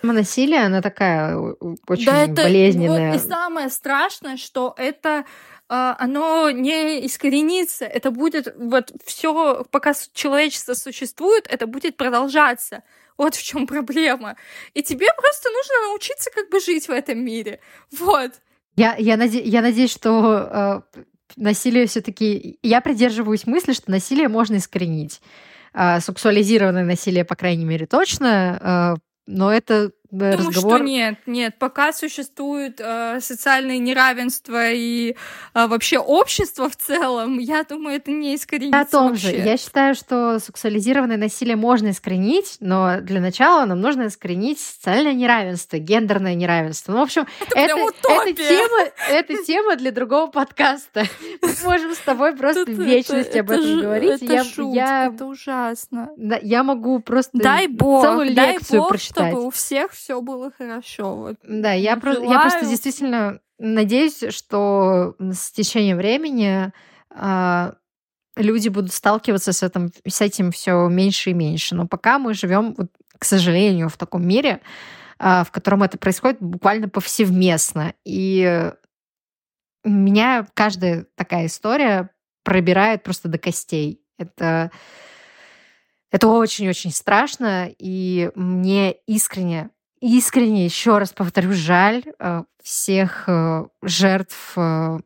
[0.03, 3.13] Насилие, она такая очень да, это, болезненная.
[3.13, 5.25] Вот, и самое страшное, что это
[5.73, 7.85] оно не искоренится.
[7.85, 12.83] Это будет вот все, пока человечество существует, это будет продолжаться.
[13.17, 14.37] Вот в чем проблема.
[14.75, 17.61] И тебе просто нужно научиться как бы жить в этом мире.
[17.99, 18.33] Вот.
[18.77, 21.01] Я, я, наде, я надеюсь, что э,
[21.37, 22.59] насилие все-таки...
[22.63, 25.21] Я придерживаюсь мысли, что насилие можно искоренить.
[25.75, 28.97] Э, сексуализированное насилие, по крайней мере, точно.
[28.97, 30.77] Э, но это Думаю, разговор...
[30.77, 35.17] что нет, нет, пока существует э, социальное неравенство и
[35.55, 39.29] э, вообще общество в целом, я думаю, это не искоренится О том вообще.
[39.29, 45.15] же, я считаю, что сексуализированное насилие можно искоренить, но для начала нам нужно искоренить социальное
[45.15, 46.93] неравенство, гендерное неравенство.
[46.93, 51.07] Ну, в общем, это, это, это, тема, это тема для другого подкаста.
[51.41, 54.23] Мы можем с тобой просто в вечности об этом говорить.
[54.23, 56.11] Это жуть, это ужасно.
[56.43, 59.29] Я могу просто целую лекцию прочитать.
[59.29, 61.17] чтобы у всех все было хорошо.
[61.17, 61.37] Вот.
[61.45, 66.73] Да, я, про, я просто действительно надеюсь, что с течением времени
[67.11, 67.73] э,
[68.37, 71.77] люди будут сталкиваться с этим, с этим все меньше и меньше.
[71.77, 74.61] Но пока мы живем, вот, к сожалению, в таком мире,
[75.21, 77.95] э, в котором это происходит буквально повсеместно.
[78.05, 78.73] И
[79.85, 82.11] меня каждая такая история
[82.43, 84.01] пробирает просто до костей.
[84.19, 84.73] Это
[86.13, 89.71] это очень-очень страшно, и мне искренне
[90.03, 94.99] искренне, еще раз повторю, жаль э, всех э, жертв э,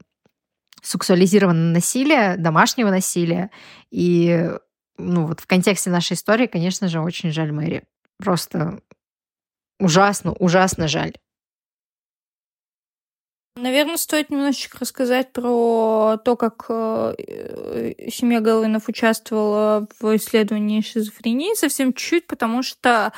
[0.82, 3.50] сексуализированного насилия, домашнего насилия.
[3.90, 4.50] И
[4.96, 7.84] ну, вот в контексте нашей истории, конечно же, очень жаль Мэри.
[8.18, 8.80] Просто
[9.78, 11.12] ужасно, ужасно жаль.
[13.56, 22.26] Наверное, стоит немножечко рассказать про то, как семья Галвинов участвовала в исследовании шизофрении совсем чуть,
[22.26, 23.12] потому что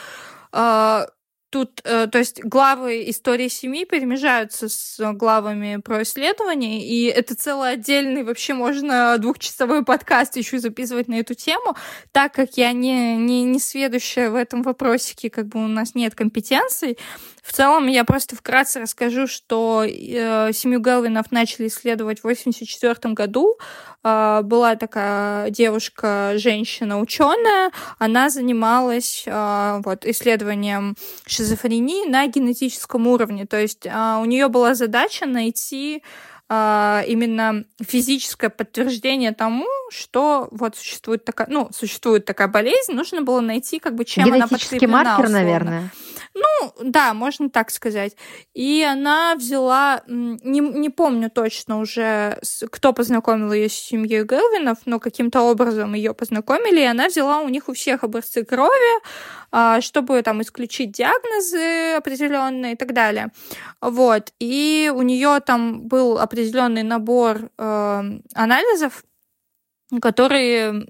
[1.51, 7.73] Тут, э, то есть, главы истории семьи перемежаются с главами про исследования, и это целый
[7.73, 11.75] отдельный, вообще можно двухчасовой подкаст еще записывать на эту тему,
[12.13, 16.15] так как я не, не, не сведущая в этом вопросике, как бы у нас нет
[16.15, 16.99] компетенций.
[17.43, 23.57] В целом, я просто вкратце расскажу, что э, семью Гелвинов начали исследовать в 1984 году.
[24.05, 30.95] Э, была такая девушка, женщина, ученая, она занималась э, вот, исследованием
[31.39, 33.47] шизофрении на генетическом уровне.
[33.47, 36.03] То есть э, у нее была задача найти
[36.49, 43.41] э, именно физическое подтверждение тому, что вот существует такая, ну, существует такая болезнь, нужно было
[43.41, 44.93] найти, как бы, чем она подкреплена.
[44.93, 45.39] маркер, условно.
[45.39, 45.91] наверное.
[46.39, 48.17] Ну, да, можно так сказать.
[48.55, 52.39] И она взяла, не, не помню точно уже,
[52.71, 57.49] кто познакомил ее с семьей Гелвинов, но каким-то образом ее познакомили, и она взяла у
[57.49, 59.03] них у всех образцы крови,
[59.51, 63.33] а, чтобы там исключить диагнозы определенные и так далее.
[63.81, 64.33] Вот.
[64.39, 68.03] И у нее там был определенный набор э,
[68.35, 69.03] анализов,
[70.03, 70.87] которые,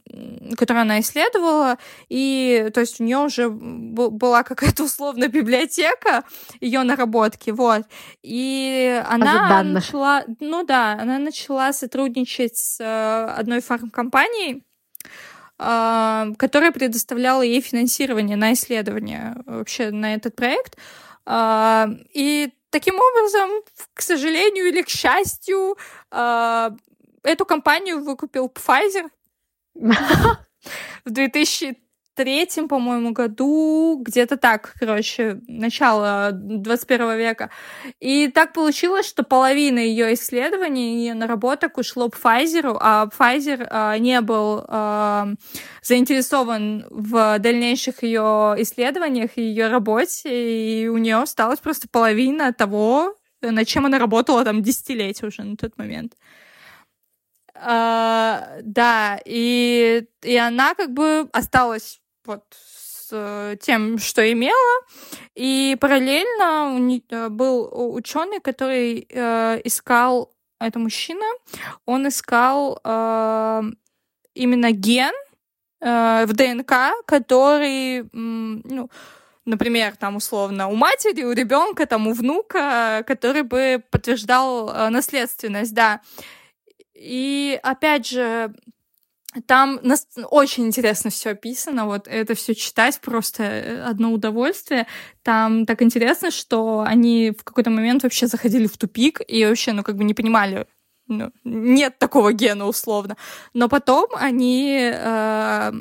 [0.56, 1.78] которые она исследовала,
[2.08, 6.24] и то есть у нее уже была какая-то условная библиотека
[6.60, 7.82] ее наработки, вот,
[8.22, 14.64] и она начала, ну да, она начала сотрудничать с э, одной фармкомпанией,
[15.60, 20.76] а, которая предоставляла ей финансирование на исследование вообще на этот проект,
[21.26, 23.50] а, и таким образом,
[23.94, 25.76] к сожалению или к счастью,
[26.10, 26.72] а,
[27.28, 29.08] эту компанию выкупил Pfizer
[31.04, 37.50] в 2003, по-моему, году, где-то так, короче, начало 21 века.
[38.00, 44.20] И так получилось, что половина ее исследований, ее наработок ушло Pfizer, а Pfizer а, не
[44.20, 45.28] был а,
[45.82, 53.14] заинтересован в дальнейших ее исследованиях и ее работе, и у нее осталась просто половина того,
[53.42, 56.14] над чем она работала там десятилетия уже на тот момент.
[57.60, 64.82] А, да, и, и она как бы осталась вот с тем, что имела,
[65.34, 70.30] и параллельно э, был ученый, который э, искал,
[70.60, 71.24] это мужчина,
[71.86, 73.62] он искал э,
[74.34, 75.14] именно ген
[75.80, 76.72] э, в ДНК,
[77.06, 78.90] который, ну,
[79.48, 85.74] например, там условно у матери, у ребенка, там у внука, который бы подтверждал э, наследственность,
[85.74, 86.00] да.
[86.98, 88.52] И опять же,
[89.46, 89.80] там
[90.30, 94.86] очень интересно все описано, вот это все читать просто э, одно удовольствие.
[95.22, 99.82] Там так интересно, что они в какой-то момент вообще заходили в тупик и вообще, ну,
[99.82, 100.66] как бы не понимали,
[101.06, 103.16] ну, нет такого гена условно.
[103.54, 105.72] Но потом они э,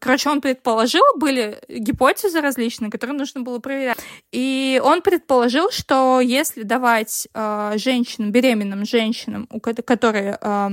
[0.00, 3.98] короче, он предположил, были гипотезы различные, которые нужно было проверять.
[4.32, 10.70] И он предположил, что если давать э, женщинам, беременным женщинам, у которые э,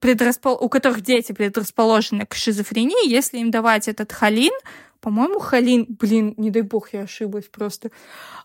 [0.00, 0.58] предраспол...
[0.60, 4.52] у которых дети предрасположены к шизофрении, если им давать этот холин,
[5.00, 7.90] по-моему, холин, блин, не дай бог, я ошиблась просто.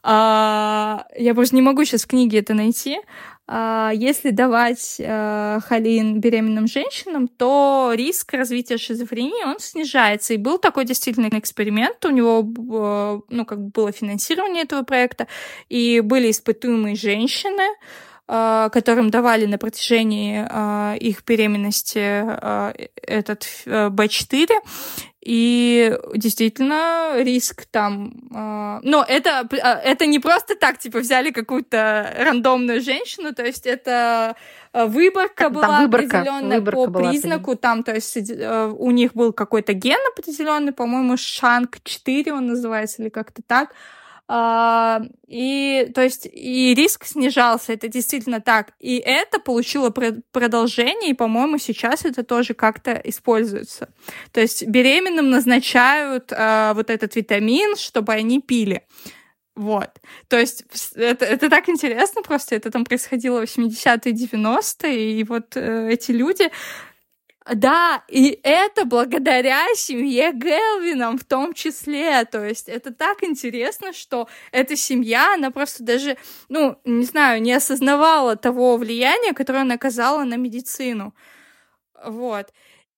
[0.03, 2.99] А, я просто не могу сейчас в книге это найти.
[3.47, 10.36] А, если давать а, холин беременным женщинам, то риск развития шизофрении, он снижается.
[10.36, 15.27] И был такой действительно эксперимент, у него а, ну, как бы было финансирование этого проекта,
[15.67, 17.63] и были испытуемые женщины,
[18.32, 22.23] которым давали на протяжении их беременности
[23.05, 24.47] этот B4,
[25.21, 28.11] и действительно риск там...
[28.34, 34.36] Э, но это, это не просто так, типа, взяли какую-то рандомную женщину, то есть это
[34.73, 39.13] выборка там была выборка, определенная выборка по была признаку, там, то есть э, у них
[39.13, 43.75] был какой-то ген определенный, по-моему, Шанг 4 он называется, или как-то так,
[45.27, 48.73] и, то есть, и риск снижался, это действительно так.
[48.79, 53.89] И это получило продолжение, и, по-моему, сейчас это тоже как-то используется.
[54.32, 58.84] То есть беременным назначают а, вот этот витамин, чтобы они пили.
[59.55, 59.89] Вот.
[60.29, 60.63] То есть
[60.95, 62.55] это, это так интересно просто.
[62.55, 66.49] Это там происходило в 80-е, 90-е, и вот э, эти люди
[67.49, 72.23] да, и это благодаря семье Гелвинам в том числе.
[72.25, 76.17] То есть это так интересно, что эта семья, она просто даже,
[76.49, 81.15] ну, не знаю, не осознавала того влияния, которое она оказала на медицину.
[82.03, 82.53] Вот.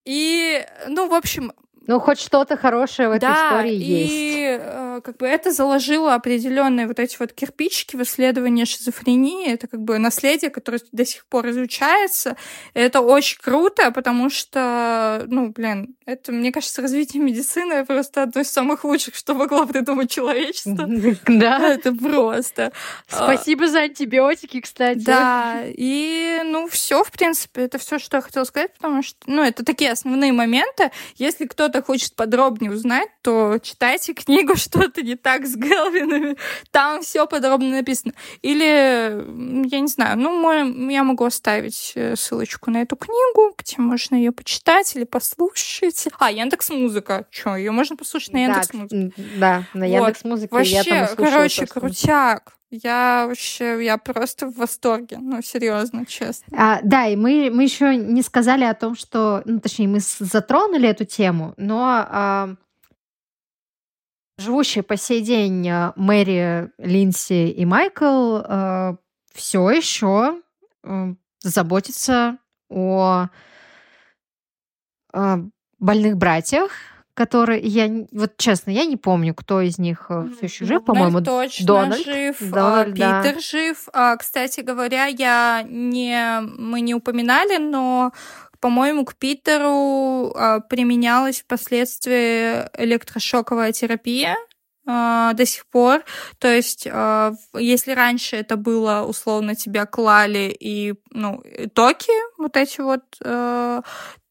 [0.05, 1.53] И, ну, в общем,
[1.85, 4.13] ну, хоть что-то хорошее в этой да, истории и, есть.
[4.13, 9.51] И э, как бы это заложило определенные вот эти вот кирпичики в исследовании шизофрении.
[9.51, 12.37] Это как бы наследие, которое до сих пор изучается.
[12.73, 18.41] И это очень круто, потому что, ну, блин, это, мне кажется, развитие медицины просто одно
[18.41, 20.89] из самых лучших, что могло придумать человечество.
[21.27, 21.73] Да.
[21.73, 22.71] Это просто.
[23.07, 24.99] Спасибо за антибиотики, кстати.
[24.99, 29.43] Да, и, ну, все, в принципе, это все, что я хотела сказать, потому что, ну,
[29.43, 30.91] это такие основные моменты.
[31.15, 36.35] Если кто-то хочет подробнее узнать, то читайте книгу «Что что-то не так с Гелвинами.
[36.71, 38.13] Там все подробно написано.
[38.41, 44.15] Или, я не знаю, ну, я могу оставить э, ссылочку на эту книгу, где можно
[44.15, 46.07] ее почитать или послушать.
[46.19, 47.25] А, Яндекс Музыка.
[47.31, 49.13] Че, ее можно послушать на Яндекс Музыке?
[49.37, 50.49] Да, на Яндекс Музыке.
[50.53, 52.57] Вообще, я там короче, крутяк.
[52.81, 56.47] Я вообще, я просто в восторге, ну, серьезно, честно.
[56.57, 60.89] А, да, и мы, мы еще не сказали о том, что, ну, точнее, мы затронули
[60.89, 62.55] эту тему, но а,
[64.39, 68.95] живущие по сей день а, Мэри, Линси и Майкл а,
[69.31, 70.41] все еще
[70.81, 73.27] а, заботятся о
[75.13, 75.39] а,
[75.77, 76.71] больных братьях,
[77.13, 81.21] который я вот честно я не помню, кто из них э, все еще жив, по-моему,
[81.21, 83.39] точно Дональд, жив, Дональд, а, Питер да.
[83.39, 83.89] жив.
[83.93, 88.11] А, кстати говоря, я не мы не упоминали, но
[88.59, 94.35] по-моему, к Питеру а, применялась впоследствии электрошоковая терапия
[94.85, 96.03] до сих пор.
[96.39, 96.85] То есть,
[97.57, 101.41] если раньше это было, условно, тебя клали и, ну,
[101.73, 103.81] токи, вот эти вот, а,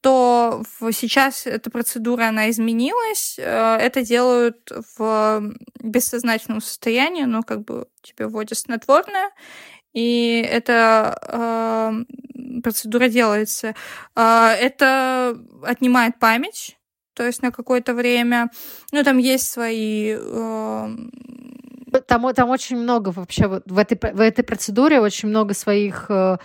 [0.02, 3.36] то сейчас эта процедура, она изменилась.
[3.38, 9.30] Э, это делают в бессознательном состоянии, но как бы тебе вводят снотворное,
[9.92, 13.74] и эта э, процедура делается.
[14.16, 16.78] Э, это отнимает память,
[17.14, 18.50] то есть на какое-то время.
[18.90, 20.96] Ну, там есть свои э,
[22.00, 26.38] там, там очень много вообще вот в этой, в этой процедуре очень много своих э,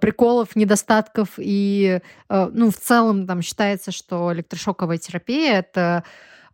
[0.00, 6.04] приколов, недостатков и э, ну в целом там считается, что электрошоковая терапия это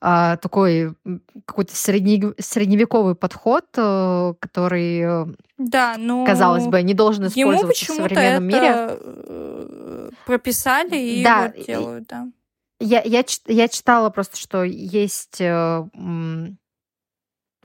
[0.01, 0.94] э, такой
[1.44, 5.26] какой-то средне, средневековый подход, э, который э,
[5.59, 8.99] да, но казалось бы не должен использоваться в современном это мире.
[9.01, 12.28] Э, прописали и да, вот делают, да.
[12.78, 15.84] Я, я, я читала просто, что есть э,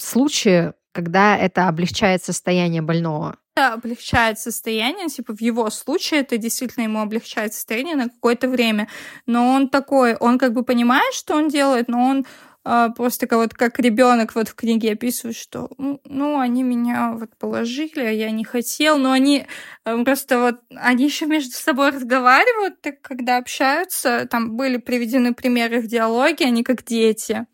[0.01, 3.37] случаи, когда это облегчает состояние больного.
[3.55, 8.87] Это облегчает состояние, типа в его случае это действительно ему облегчает состояние на какое-то время.
[9.25, 12.25] Но он такой, он как бы понимает, что он делает, но он
[12.63, 17.35] э, просто как, вот, как ребенок вот в книге описывает, что ну, они меня вот
[17.37, 19.45] положили, а я не хотел, но они
[19.83, 25.81] э, просто вот, они еще между собой разговаривают, так, когда общаются, там были приведены примеры
[25.81, 27.45] в диалоге, они как дети.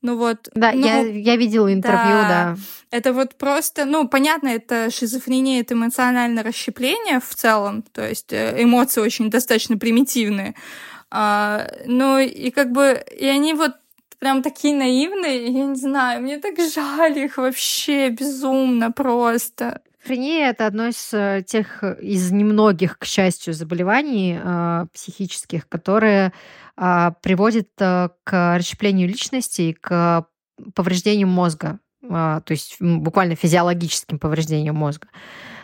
[0.00, 0.48] Ну вот.
[0.54, 2.28] Да, ну, я, я видела интервью, да.
[2.28, 2.56] да.
[2.90, 8.62] Это вот просто, ну, понятно, это шизофрения, это эмоциональное расщепление в целом, то есть э,
[8.62, 10.54] эмоции очень достаточно примитивные.
[11.10, 13.72] А, ну, и как бы, и они вот
[14.20, 19.80] прям такие наивные, я не знаю, мне так жаль их вообще безумно просто.
[20.08, 26.32] Шизофрения— это одно из э, тех, из немногих, к счастью, заболеваний э, психических, которые
[26.78, 30.26] э, приводят э, к расщеплению личности и к
[30.74, 35.08] повреждению мозга, э, то есть буквально физиологическим повреждением мозга.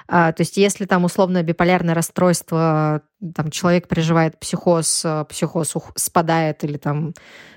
[0.06, 3.02] А, то есть если там условно биполярное расстройство,
[3.34, 7.14] там человек переживает психоз, э, психоз спадает или там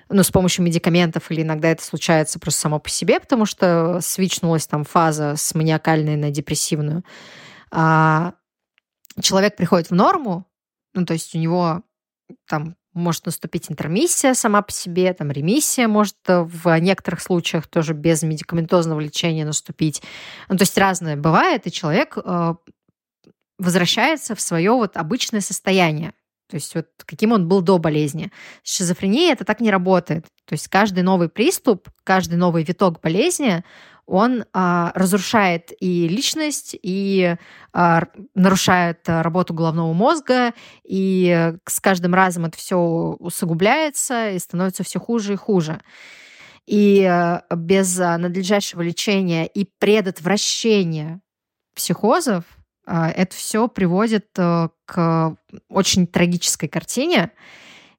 [0.10, 4.66] ну, с помощью медикаментов, или иногда это случается просто само по себе, потому что свичнулась
[4.66, 7.04] там фаза с маниакальной на депрессивную.
[7.72, 8.34] А
[9.20, 10.48] человек приходит в норму,
[10.94, 11.84] ну, то есть у него
[12.48, 17.94] там может наступить интермиссия сама по себе, там ремиссия может э, в некоторых случаях тоже
[17.94, 20.02] без медикаментозного лечения наступить.
[20.50, 22.56] Ну, то есть разное бывает, и человек э,
[23.58, 26.14] возвращается в свое вот обычное состояние.
[26.50, 28.32] То есть вот каким он был до болезни.
[28.64, 30.26] С шизофренией это так не работает.
[30.46, 33.64] То есть каждый новый приступ, каждый новый виток болезни,
[34.08, 37.36] он а, разрушает и личность, и
[37.74, 38.04] а,
[38.34, 40.54] нарушает работу головного мозга,
[40.84, 45.82] и с каждым разом это все усугубляется и становится все хуже и хуже.
[46.66, 51.20] И а, без надлежащего лечения и предотвращения
[51.76, 52.46] психозов
[52.86, 55.36] а, это все приводит э, к
[55.70, 57.32] очень трагической картине.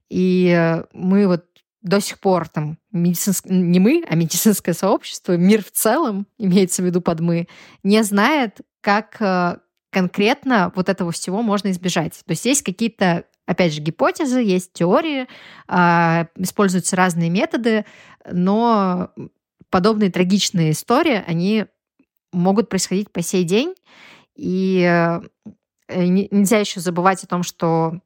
[0.08, 1.47] И мы вот
[1.88, 3.46] до сих пор там медицинск...
[3.46, 7.48] не мы, а медицинское сообщество, мир в целом, имеется в виду под мы,
[7.82, 9.56] не знает, как э,
[9.90, 12.12] конкретно вот этого всего можно избежать.
[12.12, 15.26] То есть есть какие-то, опять же, гипотезы, есть теории,
[15.66, 17.86] а, используются разные методы,
[18.30, 19.10] но
[19.70, 21.66] подобные трагичные истории, они
[22.32, 23.74] могут происходить по сей день.
[24.36, 25.20] И э,
[26.04, 28.00] нельзя еще забывать о том, что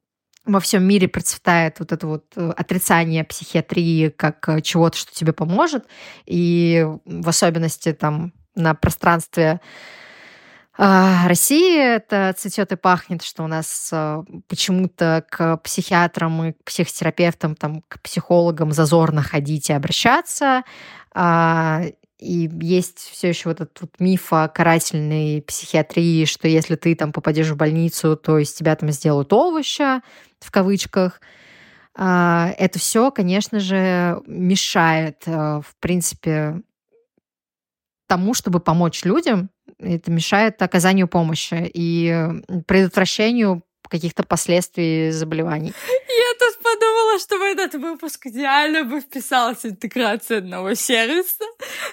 [0.45, 5.33] во всем мире процветает вот это вот э, отрицание психиатрии как э, чего-то, что тебе
[5.33, 5.85] поможет.
[6.25, 9.61] И в особенности там на пространстве
[10.75, 13.93] а, России это цветет и пахнет, что у нас
[14.47, 20.63] почему-то к психиатрам и к психотерапевтам, там, к психологам зазорно ходить и обращаться.
[22.23, 27.11] И есть все еще вот этот вот миф о карательной психиатрии, что если ты там
[27.11, 30.01] попадешь в больницу, то из тебя там сделают овоща,
[30.39, 31.21] в кавычках.
[31.95, 36.61] А, это все, конечно же, мешает, э, в принципе,
[38.07, 39.49] тому, чтобы помочь людям.
[39.79, 42.15] Это мешает оказанию помощи и
[42.67, 43.63] предотвращению
[43.93, 45.71] каких-то последствий заболеваний.
[45.87, 51.45] Я тут подумала, что в этот выпуск идеально бы вписалась интеграция одного сервиса.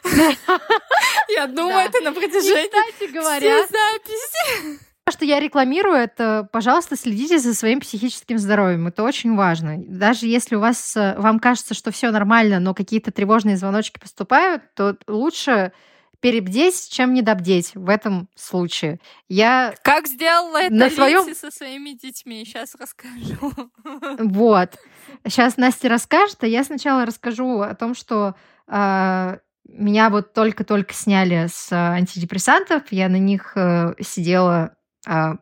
[1.28, 4.80] Я думаю, это на протяжении говоря, записи.
[5.10, 8.86] что я рекламирую, это, пожалуйста, следите за своим психическим здоровьем.
[8.86, 9.76] Это очень важно.
[9.78, 14.62] Даже если у вас, э, вам кажется, что все нормально, но какие-то тревожные звоночки поступают,
[14.74, 15.72] то лучше
[16.20, 19.00] перебдеть, чем недобдеть в этом случае.
[19.28, 23.52] Я как сделала это на своем со своими детьми, сейчас расскажу.
[24.18, 24.76] Вот.
[25.24, 28.34] Сейчас Настя расскажет, а я сначала расскажу о том, что
[28.68, 34.76] э, меня вот только-только сняли с антидепрессантов, я на них э, сидела
[35.08, 35.34] э,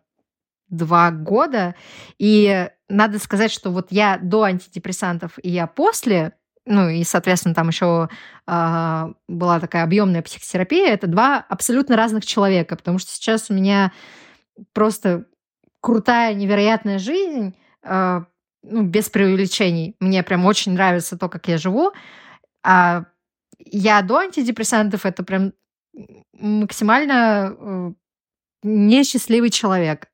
[0.69, 1.75] два года,
[2.19, 6.38] и надо сказать, что вот я до антидепрессантов и я после
[6.69, 8.11] ну и, соответственно, там еще
[8.47, 10.89] э, была такая объемная психотерапия.
[10.89, 13.91] Это два абсолютно разных человека, потому что сейчас у меня
[14.75, 15.25] просто
[15.81, 18.21] крутая, невероятная жизнь, э,
[18.63, 19.97] ну, без преувеличений.
[19.99, 21.93] Мне прям очень нравится то, как я живу.
[22.63, 23.05] А
[23.59, 25.55] я до антидепрессантов это прям
[26.35, 27.93] максимально э,
[28.63, 30.09] несчастливый человек.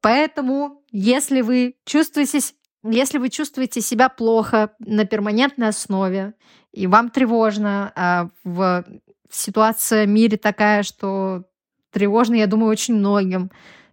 [0.00, 2.40] Поэтому, если вы чувствуете
[2.84, 6.34] если вы чувствуете себя плохо на перманентной основе,
[6.72, 8.84] и вам тревожно, а в
[9.30, 11.44] ситуация в мире такая, что
[11.90, 13.50] тревожно, я думаю, очень многим,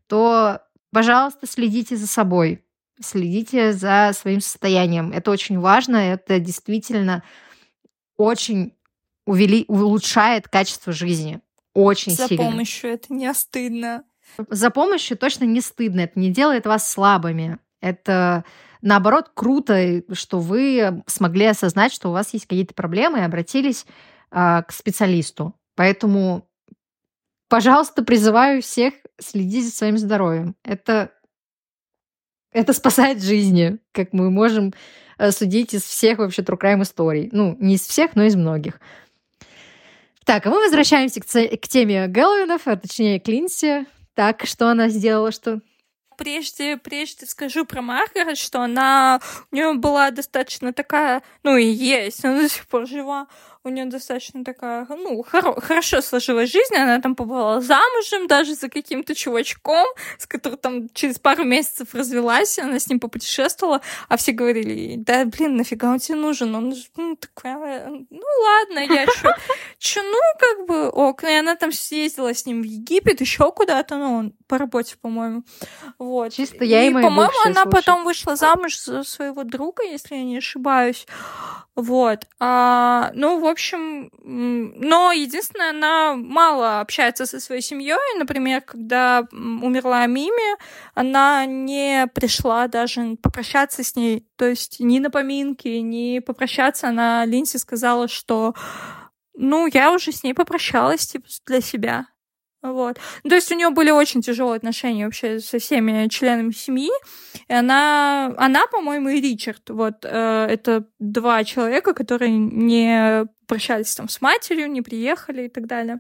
[0.07, 0.61] то,
[0.91, 2.64] пожалуйста, следите за собой,
[3.02, 5.11] следите за своим состоянием.
[5.11, 7.24] Это очень важно, это действительно
[8.18, 8.74] очень
[9.26, 11.41] увели, улучшает качество жизни.
[11.74, 12.44] Очень за сильно.
[12.44, 14.03] За помощью это не стыдно.
[14.49, 16.02] За помощью точно не стыдно.
[16.02, 17.60] Это не делает вас слабыми.
[17.82, 18.44] Это
[18.81, 23.85] наоборот, круто, что вы смогли осознать, что у вас есть какие-то проблемы и обратились
[24.31, 25.56] а, к специалисту.
[25.76, 26.47] Поэтому,
[27.47, 30.56] пожалуйста, призываю всех следить за своим здоровьем.
[30.64, 31.11] Это,
[32.51, 34.73] это спасает жизни, как мы можем
[35.18, 37.30] э, судить из всех вообще true crime историй.
[37.31, 38.80] Ну, не из всех, но из многих.
[40.26, 43.85] Так, а мы возвращаемся к, к теме Гэллоуинов, а точнее Клинси.
[44.14, 45.61] Так, что она сделала, что
[46.20, 49.22] прежде, прежде скажу про Маргарет, что она,
[49.52, 53.28] у нее была достаточно такая, ну и есть, она до сих пор жива,
[53.64, 58.69] у нее достаточно такая, ну, хоро- хорошо сложилась жизнь, она там побывала замужем даже за
[58.69, 59.86] каким-то чувачком,
[60.18, 65.26] с которым там через пару месяцев развелась, она с ним попутешествовала, а все говорили, да,
[65.26, 69.34] блин, нафига он тебе нужен, он ну, такая, ну, ладно, я чё,
[69.77, 73.98] чё, ну, как бы, ок, и она там съездила с ним в Египет, еще куда-то,
[73.98, 75.44] ну, он по работе, по-моему,
[75.98, 76.34] вот.
[76.34, 77.72] Чисто я и, и по-моему, она слушай.
[77.72, 81.06] потом вышла замуж за своего друга, если я не ошибаюсь,
[81.76, 88.17] вот, а, ну, в общем, но единственное, она мало общается со своей семьей.
[88.17, 90.57] Например, когда умерла Мими,
[90.93, 94.26] она не пришла даже попрощаться с ней.
[94.38, 96.88] То есть ни на поминки, ни попрощаться.
[96.88, 98.55] Она Линси сказала, что
[99.35, 102.07] ну, я уже с ней попрощалась, типа, для себя.
[102.61, 102.99] Вот.
[103.23, 106.91] Ну, то есть у нее были очень тяжелые отношения вообще со всеми членами семьи.
[107.47, 109.69] И она, она по-моему, и Ричард.
[109.69, 115.65] Вот э, это два человека, которые не прощались там с матерью, не приехали и так
[115.65, 115.99] далее.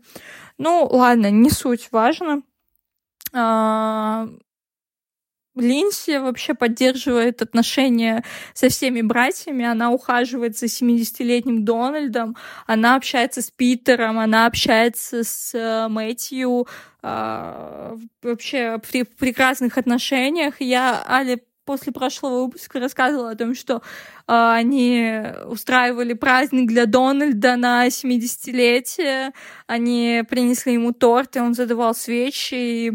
[0.57, 2.43] Ну, ладно, не суть важно.
[3.33, 4.27] А,
[5.55, 8.23] Линси вообще поддерживает отношения
[8.53, 15.53] со всеми братьями, она ухаживает за 70-летним Дональдом, она общается с Питером, она общается с
[15.53, 16.67] э, Мэтью,
[17.01, 20.61] э, вообще при прекрасных отношениях.
[20.61, 21.37] Я Але
[21.69, 23.79] после прошлого выпуска рассказывала о том, что э,
[24.27, 29.33] они устраивали праздник для Дональда на 70-летие,
[29.67, 32.93] они принесли ему торт, и он задавал свечи, и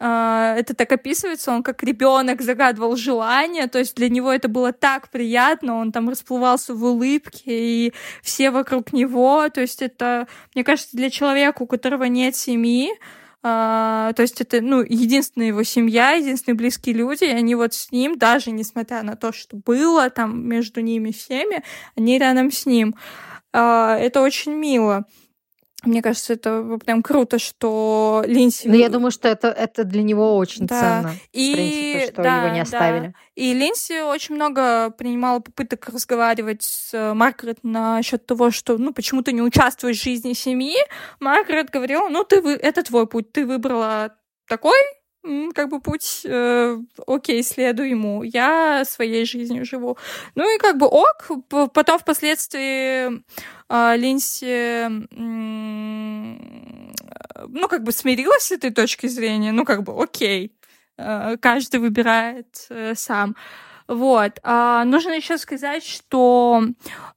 [0.00, 4.72] а, это так описывается, он как ребенок загадывал желание, то есть для него это было
[4.72, 7.92] так приятно, он там расплывался в улыбке, и
[8.22, 12.90] все вокруг него, то есть это, мне кажется, для человека, у которого нет семьи,
[13.46, 17.92] Uh, то есть это, ну, единственная его семья, единственные близкие люди, и они вот с
[17.92, 21.62] ним, даже несмотря на то, что было там между ними всеми,
[21.94, 22.96] они рядом с ним.
[23.52, 25.04] Uh, это очень мило.
[25.86, 28.68] Мне кажется, это прям круто, что Линси...
[28.68, 30.80] Ну, я думаю, что это, это для него очень Да.
[30.80, 32.62] ценно, И, в принципе, что да, его не да.
[32.62, 33.14] оставили.
[33.34, 39.22] И Линси очень много принимала попыток разговаривать с э, Маргарет насчет того, что, ну, почему
[39.22, 40.76] ты не участвуешь в жизни семьи.
[41.20, 42.52] Маргарет говорила, ну, ты, вы...
[42.54, 44.14] это твой путь, ты выбрала
[44.48, 44.76] такой,
[45.54, 49.96] как бы путь, э, окей, следуй ему, я своей жизнью живу.
[50.34, 51.30] Ну и как бы ок,
[51.72, 53.22] потом впоследствии
[53.68, 54.84] э, Линси,
[55.16, 56.38] м,
[57.34, 60.52] э, ну, как бы смирилась с этой точки зрения, ну, как бы окей,
[60.98, 63.36] э, каждый выбирает э, сам.
[63.88, 64.40] Вот.
[64.42, 66.62] А, нужно еще сказать, что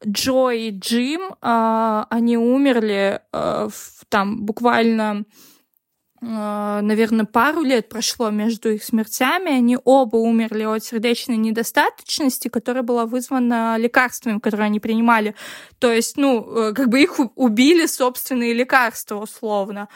[0.06, 5.24] Джо и Джим, а, они умерли а, в- там буквально
[6.22, 9.52] наверное, пару лет прошло между их смертями.
[9.52, 15.36] Они оба умерли от сердечной недостаточности, которая была вызвана лекарствами, которые они принимали.
[15.80, 19.88] То есть, ну, э, как бы их убили собственные лекарства, условно.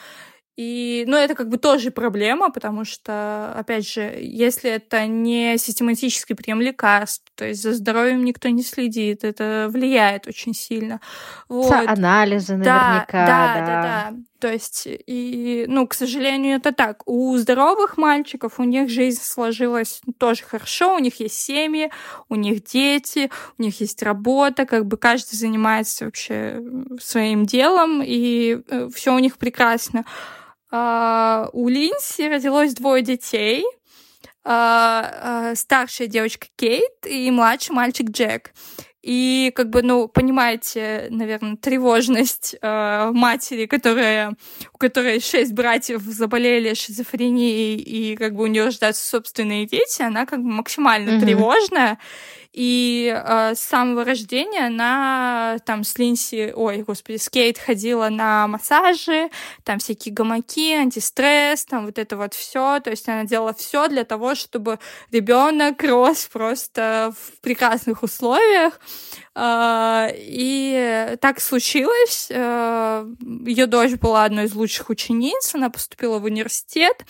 [0.56, 6.36] И, ну, это как бы тоже проблема, потому что, опять же, если это не систематический
[6.36, 11.00] прием лекарств, то есть за здоровьем никто не следит, это влияет очень сильно.
[11.48, 11.72] Вот.
[11.72, 13.54] Анализы наверняка, да, да.
[13.56, 14.16] да, да, да.
[14.44, 17.02] То есть, и, ну, к сожалению, это так.
[17.06, 21.90] У здоровых мальчиков у них жизнь сложилась тоже хорошо, у них есть семьи,
[22.28, 26.60] у них дети, у них есть работа, как бы каждый занимается вообще
[27.00, 28.58] своим делом, и
[28.94, 30.04] все у них прекрасно.
[30.70, 33.64] А, у Линси родилось двое детей.
[34.44, 38.52] А, а, старшая девочка Кейт и младший мальчик Джек.
[39.04, 44.34] И как бы, ну, понимаете, наверное, тревожность э, матери, которая,
[44.72, 50.24] у которой шесть братьев заболели шизофренией, и как бы у нее рождаются собственные дети, она
[50.24, 51.20] как бы максимально Мгм.
[51.20, 51.98] тревожная.
[52.54, 58.46] И э, с самого рождения она там с Линси, ой, господи, с Кейт ходила на
[58.46, 59.28] массажи,
[59.64, 62.78] там всякие гамаки, антистресс, там вот это вот все.
[62.78, 64.78] То есть она делала все для того, чтобы
[65.10, 68.78] ребенок рос просто в прекрасных условиях.
[69.34, 72.30] А, И так случилось.
[72.30, 77.04] Ее дочь была одной из лучших учениц, она поступила в университет.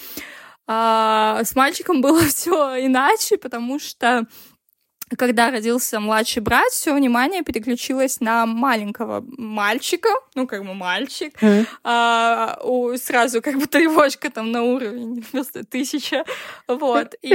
[0.67, 4.27] А С мальчиком было все иначе, потому что
[5.19, 11.67] когда родился младший брат, все внимание переключилось на маленького мальчика, ну, как бы мальчик, Мгм.
[11.85, 16.25] а, у- сразу как бы тревожка там на уровень просто тысяча,
[16.69, 17.33] вот, и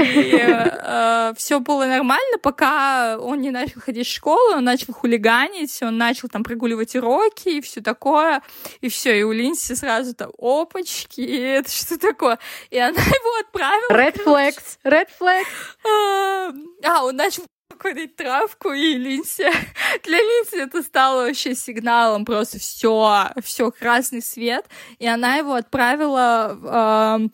[1.37, 6.27] все было нормально, пока он не начал ходить в школу, он начал хулиганить, он начал
[6.29, 8.41] там прогуливать уроки и все такое,
[8.81, 12.39] и все, и у Линси сразу там опачки, и это что такое,
[12.71, 15.45] и она его отправила Red flags, red flags.
[15.85, 16.51] а,
[16.83, 17.43] а, он начал
[17.77, 19.43] курить травку, и Линси...
[20.03, 24.65] Для Линси это стало вообще сигналом, просто все, все красный свет,
[24.99, 27.29] и она его отправила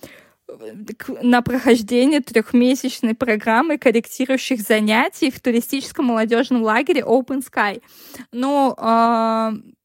[0.98, 7.82] к- на прохождение трехмесячной программы корректирующих занятий в туристическом молодежном лагере Open Sky.
[8.32, 9.76] Ну, и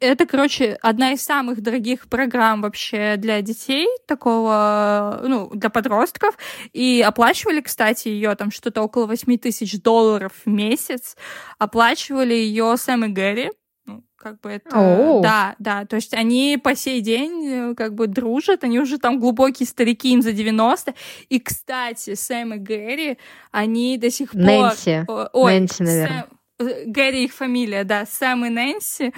[0.00, 6.36] это, короче, одна из самых дорогих программ вообще для детей, такого, ну, для подростков.
[6.72, 11.16] И оплачивали, кстати, ее там что-то около 8 тысяч долларов в месяц.
[11.58, 13.50] Оплачивали ее Сэм и Гэри.
[13.86, 14.68] Ну, как бы это...
[14.78, 15.22] Оу.
[15.22, 15.86] Да, да.
[15.86, 20.12] То есть они по сей день э, как бы дружат, они уже там глубокие старики,
[20.12, 20.94] им за 90.
[21.30, 23.18] И, кстати, Сэм и Гэри,
[23.50, 24.42] они до сих пор...
[24.42, 25.06] Нэнси.
[25.32, 26.26] Ой, Нэнси, наверное.
[26.58, 29.14] Сэм- э, Гэри их фамилия, да, Сэм и Нэнси.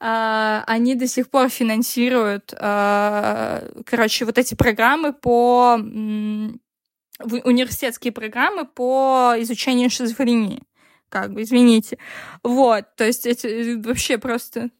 [0.00, 5.78] А, они до сих пор финансируют, а, короче, вот эти программы по
[7.18, 10.62] университетские программы по изучению шизофрении.
[11.08, 11.98] Как бы, извините.
[12.42, 14.70] Вот, то есть эти вообще просто,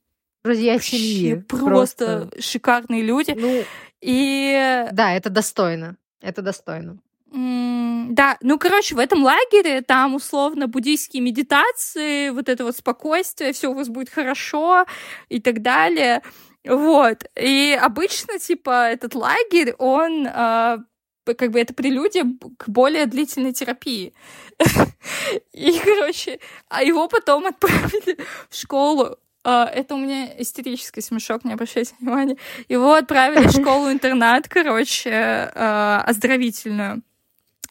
[0.42, 1.34] Друзья вообще семьи.
[1.48, 3.34] просто шикарные люди.
[3.36, 3.62] Ну,
[4.00, 5.96] И да, это достойно.
[6.20, 6.98] Это достойно.
[7.34, 13.68] Да, ну, короче, в этом лагере там условно буддийские медитации, вот это вот спокойствие, все
[13.68, 14.86] у вас будет хорошо
[15.28, 16.22] и так далее.
[16.64, 17.24] Вот.
[17.34, 20.78] И обычно, типа, этот лагерь, он а,
[21.24, 22.24] как бы это прелюдия
[22.56, 24.14] к более длительной терапии.
[25.52, 26.38] И, короче,
[26.68, 28.16] а его потом отправили
[28.48, 29.16] в школу.
[29.42, 32.36] А, Это у меня истерический смешок, не обращайте внимания.
[32.68, 37.02] Его отправили в школу-интернат, короче, а, оздоровительную.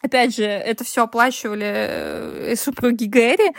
[0.04, 3.52] Опять же, это все оплачивали э, супруги Гэри.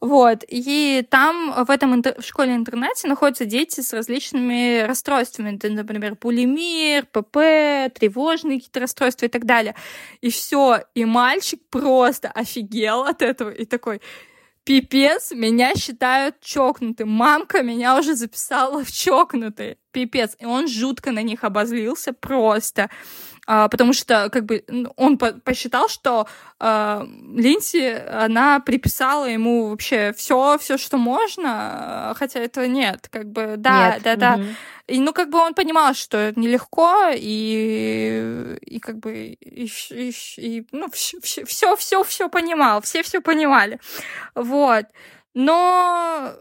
[0.00, 0.44] Вот.
[0.46, 5.56] И там в этом интер- в школе-интернате находятся дети с различными расстройствами.
[5.56, 9.74] Это, например, булимир, ПП, тревожные какие-то расстройства и так далее.
[10.20, 10.84] И все.
[10.94, 14.00] И мальчик просто офигел от этого и такой,
[14.62, 17.08] пипец, меня считают чокнутым.
[17.08, 19.78] Мамка меня уже записала в чокнутые.
[19.90, 20.36] пипец.
[20.38, 22.88] И он жутко на них обозлился просто.
[23.50, 24.62] А, потому что как бы
[24.96, 27.02] он по посчитал, что а,
[27.34, 33.94] Линси, она приписала ему вообще все, все, что можно, хотя этого нет, как бы, да,
[33.94, 34.02] нет.
[34.02, 34.34] да, да.
[34.34, 34.44] Угу.
[34.88, 40.12] И, ну, как бы он понимал, что это нелегко, и, и как бы, и, и,
[40.36, 43.80] и ну, все, все, все, все понимал, все все понимали,
[44.34, 44.84] вот.
[45.32, 46.34] Но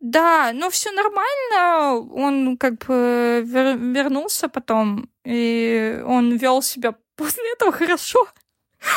[0.00, 2.06] да, ну все нормально.
[2.12, 8.28] Он как бы вер вернулся потом, и он вел себя после этого хорошо.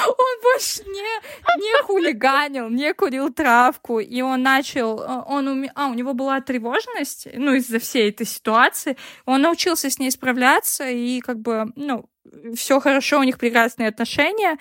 [0.05, 5.71] Он больше не, не хулиганил, не курил травку, и он начал, э, он уме...
[5.73, 8.95] а, у него была тревожность, ну, из-за всей этой ситуации,
[9.25, 12.07] он научился с ней справляться, и как бы, ну,
[12.53, 14.59] все хорошо, у них прекрасные отношения,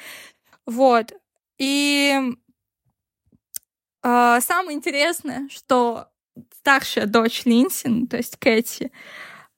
[0.64, 1.12] вот,
[1.58, 2.18] и
[4.02, 6.09] э, самое интересное, что
[6.58, 8.92] старшая дочь Линсин, то есть Кэти.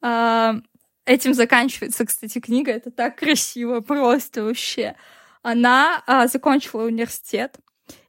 [0.00, 0.56] А,
[1.04, 2.72] этим заканчивается, кстати, книга.
[2.72, 4.96] Это так красиво, просто вообще.
[5.42, 7.58] Она а, закончила университет,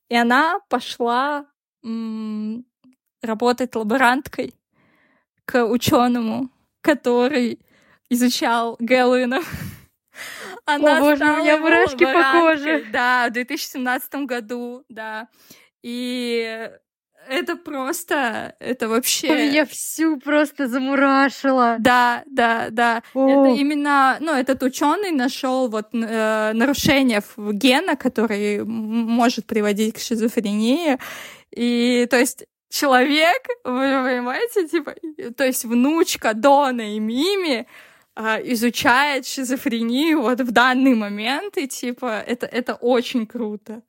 [0.09, 1.47] и она пошла
[1.83, 2.65] м-
[3.21, 4.53] работать лаборанткой
[5.45, 6.49] к ученому,
[6.81, 7.59] который
[8.09, 9.41] изучал Гэллоуина.
[10.65, 12.85] Она О, боже, у меня мурашки по коже.
[12.91, 15.27] Да, в 2017 году, да.
[15.81, 16.69] И
[17.27, 19.49] это просто, это вообще...
[19.49, 21.77] Меня всю просто замурашило.
[21.79, 23.03] Да, да, да.
[23.13, 23.27] О.
[23.29, 29.99] Это именно, ну, этот ученый нашел вот э, нарушение в гена, который может приводить к
[29.99, 30.97] шизофрении.
[31.51, 34.95] И, то есть, человек, вы понимаете, типа,
[35.37, 37.67] то есть внучка Дона и Мими
[38.15, 43.83] э, изучает шизофрению вот в данный момент, и, типа, это, это очень круто.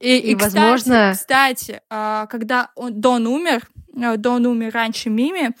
[0.00, 1.12] И, и, и возможно...
[1.14, 5.54] Кстати, а, когда он, Дон умер, э, Дон умер раньше Мими,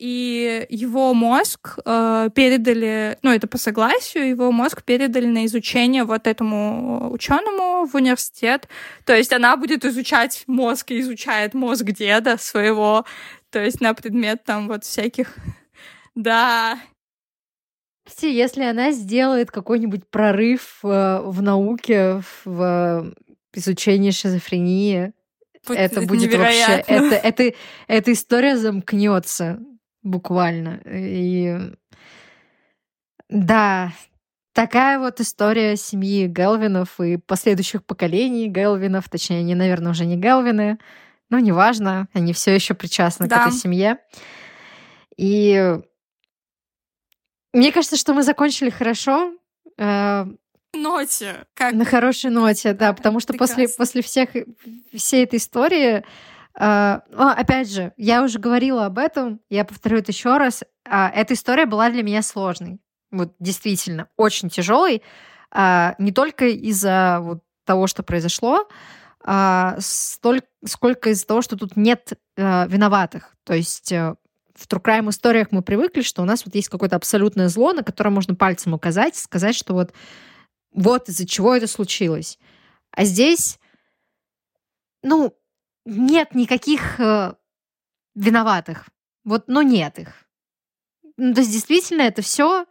[0.00, 6.26] и его мозг э, передали, ну это по согласию, его мозг передали на изучение вот
[6.26, 8.66] этому ученому в университет.
[9.04, 13.04] То есть она будет изучать мозг и изучает мозг деда своего,
[13.50, 15.36] то есть на предмет там вот всяких,
[16.14, 16.78] да.
[18.22, 23.12] Если она сделает какой-нибудь прорыв э, в науке, в
[23.54, 25.12] изучение шизофрении.
[25.66, 26.84] Будет это будет вообще...
[26.86, 27.52] Это, это,
[27.86, 29.60] эта история замкнется
[30.02, 30.80] буквально.
[30.86, 31.72] И
[33.28, 33.92] да,
[34.52, 40.78] такая вот история семьи Гелвинов и последующих поколений Гелвинов, точнее, они, наверное, уже не Гелвины,
[41.28, 43.44] но неважно, они все еще причастны да.
[43.44, 43.98] к этой семье.
[45.16, 45.78] И
[47.52, 49.34] мне кажется, что мы закончили хорошо.
[50.72, 51.46] Э, ноте.
[51.54, 51.74] Как...
[51.74, 54.30] На хорошей ноте, да, потому что после, после всех,
[54.94, 56.04] всей этой истории
[56.58, 60.62] Uh, опять же, я уже говорила об этом, я повторю это еще раз.
[60.84, 62.80] Uh, эта история была для меня сложной.
[63.12, 65.00] Вот действительно, очень тяжелой.
[65.54, 68.68] Uh, не только из-за вот того, что произошло,
[69.78, 73.36] столь, сколько из-за того, что тут нет виноватых.
[73.44, 74.14] То есть э,
[74.54, 77.82] в True Crime историях мы привыкли, что у нас вот есть какое-то абсолютное зло, на
[77.82, 79.92] которое можно пальцем указать, сказать, что вот
[80.72, 82.38] вот из-за чего это случилось.
[82.90, 83.58] А здесь,
[85.02, 85.34] ну,
[85.84, 87.34] нет никаких э,
[88.14, 88.88] виноватых.
[89.24, 90.26] Вот, но нет их.
[91.16, 92.66] Ну, то есть действительно это все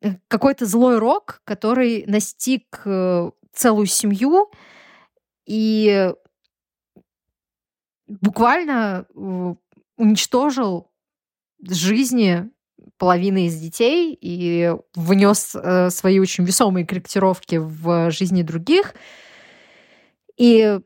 [0.00, 4.50] э, какой-то злой рок, который настиг э, целую семью
[5.46, 6.12] и
[8.06, 9.54] буквально э,
[9.96, 10.90] уничтожил
[11.62, 12.50] жизни
[13.00, 18.94] половины из детей и внес э, свои очень весомые корректировки в жизни других.
[20.36, 20.78] И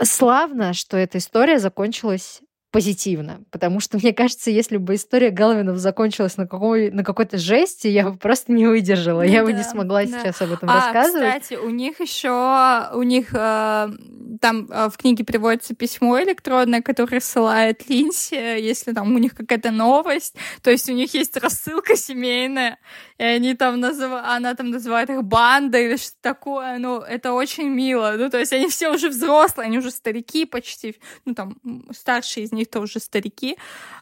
[0.00, 2.42] славно, что эта история закончилась
[2.76, 7.86] позитивно, потому что, мне кажется, если бы история Галвинов закончилась на, какой, на какой-то жести,
[7.86, 10.08] я бы просто не выдержала, ну, я да, бы не смогла да.
[10.08, 11.42] сейчас об этом а, рассказывать.
[11.42, 13.88] Кстати, у них еще, у них э,
[14.42, 19.70] там э, в книге приводится письмо электронное, которое ссылает Линси, если там у них какая-то
[19.70, 22.78] новость, то есть у них есть рассылка семейная,
[23.16, 27.68] и они там называют, она там называет их бандой или что такое, ну, это очень
[27.68, 31.56] мило, ну, то есть они все уже взрослые, они уже старики почти, ну, там,
[31.90, 33.56] старшие из них-то уже старики,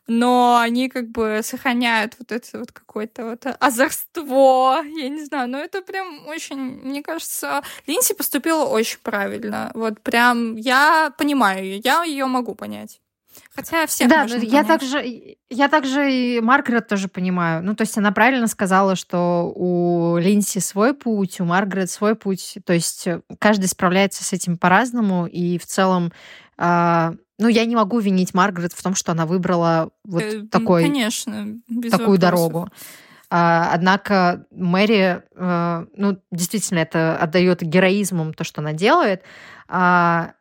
[0.06, 5.58] но они как бы сохраняют вот это вот какое-то вот озорство, я не знаю, но
[5.58, 12.04] это прям очень, мне кажется, Линси поступила очень правильно, вот прям я понимаю ее, я
[12.04, 13.00] ее могу понять.
[13.54, 17.64] Хотя всех Да, я также, я также и Маргарет тоже понимаю.
[17.64, 22.58] Ну, то есть она правильно сказала, что у Линси свой путь, у Маргарет свой путь.
[22.64, 23.08] То есть
[23.38, 26.12] каждый справляется с этим по-разному, и в целом
[26.56, 30.82] а, ну, я не могу винить Маргарет в том, что она выбрала вот Э, такой,
[30.82, 31.58] Конечно,
[31.90, 32.20] такую вопросов.
[32.20, 32.68] дорогу.
[33.30, 39.22] А, однако Мэри, э, ну, действительно, это отдает героизмом то, что она делает.
[39.66, 40.34] А,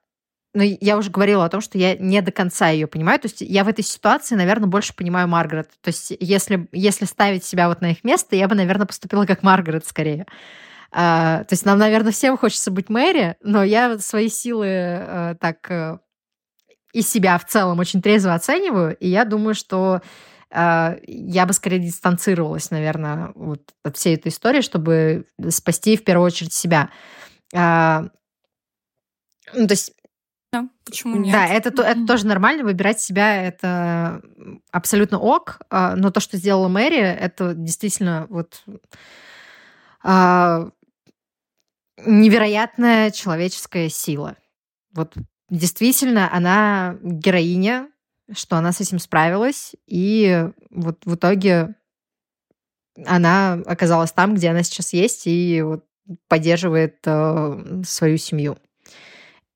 [0.54, 3.20] но я уже говорила о том, что я не до конца ее понимаю.
[3.20, 5.70] То есть я в этой ситуации, наверное, больше понимаю Маргарет.
[5.82, 9.42] То есть если, если ставить себя вот на их место, я бы, наверное, поступила как
[9.42, 10.28] Маргарет скорее.
[10.92, 15.72] А, то есть нам, наверное, всем хочется быть Мэри, но я свои силы э, так
[15.72, 15.98] э,
[16.94, 20.02] и себя в целом очень трезво оцениваю, и я думаю, что
[20.52, 26.28] э, я бы скорее дистанцировалась, наверное, вот от всей этой истории, чтобы спасти в первую
[26.28, 26.90] очередь себя.
[27.56, 28.06] А,
[29.54, 29.94] ну, то есть
[30.52, 31.34] Да, почему нет?
[31.34, 34.22] да, это, то- это тоже нормально, выбирать себя это
[34.72, 38.64] абсолютно ок, а, но то, что сделала Мэри, это действительно вот
[40.04, 40.70] а,
[42.06, 44.36] невероятная человеческая сила.
[44.94, 45.14] Вот
[45.54, 47.90] действительно она героиня,
[48.32, 51.76] что она с этим справилась, и вот в итоге
[53.06, 55.86] она оказалась там, где она сейчас есть, и вот
[56.28, 58.58] поддерживает э, свою семью.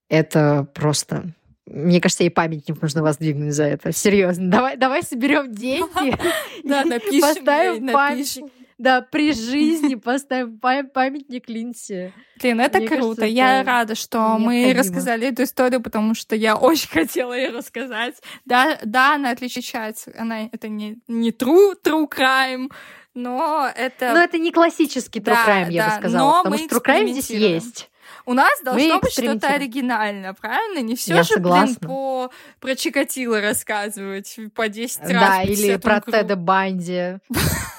[0.09, 1.33] Это просто...
[1.65, 3.91] Мне кажется, ей памятник нужно воздвигнуть за это.
[3.91, 4.49] Серьезно.
[4.49, 6.15] Давай, давай соберем деньги.
[6.63, 8.51] Да, напишем Поставим памятник.
[8.77, 12.13] Да, при жизни поставим па- памятник Линси.
[12.41, 13.01] Блин, это Мне круто.
[13.21, 14.79] кажется, Я это рада, что мы необходимо.
[14.83, 18.15] рассказали эту историю, потому что я очень хотела ее рассказать.
[18.45, 20.11] Да, да, она отличается.
[20.17, 22.71] Она это не, не true, true crime,
[23.15, 26.27] но это Но это не классический true Да, crime, я да, бы сказала.
[26.31, 27.89] но потому мы что true crime здесь есть.
[28.27, 30.83] у нас должно быть что-то оригинальное, правильно?
[30.85, 31.87] Не все Я же, блин, согласна.
[31.87, 35.09] по про Чикатило рассказывать по 10 раз.
[35.11, 36.01] Да, или 50 про.
[36.11, 37.17] Теда Банди.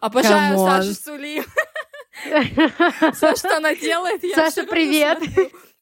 [0.00, 0.82] Обожаю Come on.
[0.82, 1.44] Сашу Сули.
[3.14, 5.20] Все, что она делает, я Саша, привет.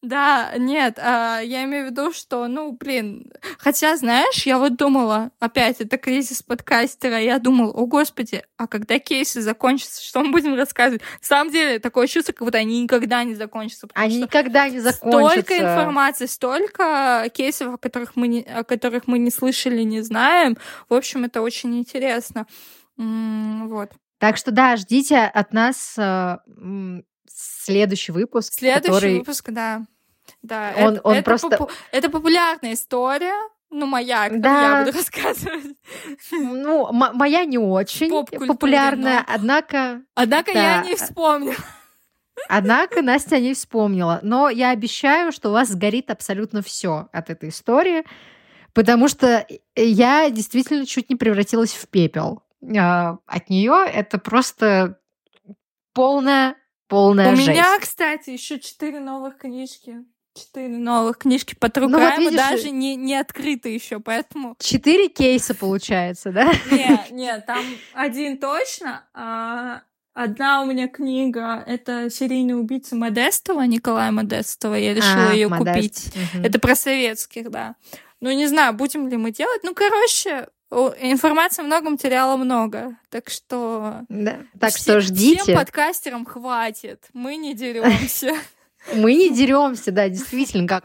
[0.03, 5.31] Да, нет, а, я имею в виду, что, ну, блин, хотя, знаешь, я вот думала,
[5.39, 10.57] опять, это кризис подкастера, я думала, о, господи, а когда кейсы закончатся, что мы будем
[10.57, 11.03] рассказывать?
[11.21, 15.41] На самом деле, такое чувство, как будто они никогда не закончатся, Они никогда не закончатся.
[15.41, 20.57] Столько информации, столько кейсов, о которых мы не, о которых мы не слышали, не знаем.
[20.89, 22.49] В общем, это очень интересно.
[22.99, 23.91] М, Вот.
[24.19, 26.37] Так что да, ждите от нас э,
[27.29, 29.83] следующий выпуск, Следующий который выпуск, да.
[30.43, 33.35] Да, Он- это, он это просто- попу- это популярная история.
[33.71, 34.79] Ну, моя, которую Да.
[34.81, 35.77] я буду рассказывать.
[36.31, 38.11] ну моя не очень
[38.47, 40.61] популярная, но- однако Однако Да.
[40.77, 41.55] я не вспомню.
[42.49, 44.21] Однако Настя не вспомнила.
[44.23, 48.05] Но я обещаю, что у вас сгорит абсолютно все от этой истории,
[48.75, 52.43] потому что я действительно чуть не превратилась в пепел.
[52.79, 54.99] А, От нее это просто
[55.95, 56.57] полная,
[56.89, 57.49] полная У жесть.
[57.49, 59.97] меня, кстати, еще четыре новых книжки.
[60.35, 65.09] Четыре новых книжки по True Ну вот видишь, даже не, не открыты еще, поэтому Четыре
[65.09, 66.51] кейса получается, да?
[66.71, 67.63] Нет, нет, там
[67.93, 69.05] один точно.
[69.13, 69.83] а
[70.15, 74.75] одна у меня книга— это «Серийный убийца Модестова», Николая Модестова.
[74.75, 75.75] Я решила А, ее Модест.
[75.77, 76.13] купить.
[76.35, 76.45] Мгм.
[76.47, 77.75] Это про советских, да.
[78.21, 79.61] Ну, не знаю, будем ли мы делать.
[79.65, 82.97] Ну, короче, информации много, материала много.
[83.11, 84.05] Так что...
[84.09, 84.39] Да.
[84.59, 85.43] Так все- что ждите.
[85.43, 87.09] Всем подкастерам хватит.
[87.13, 88.35] Мы не деремся.
[88.95, 90.85] Мы не деремся, да, действительно, как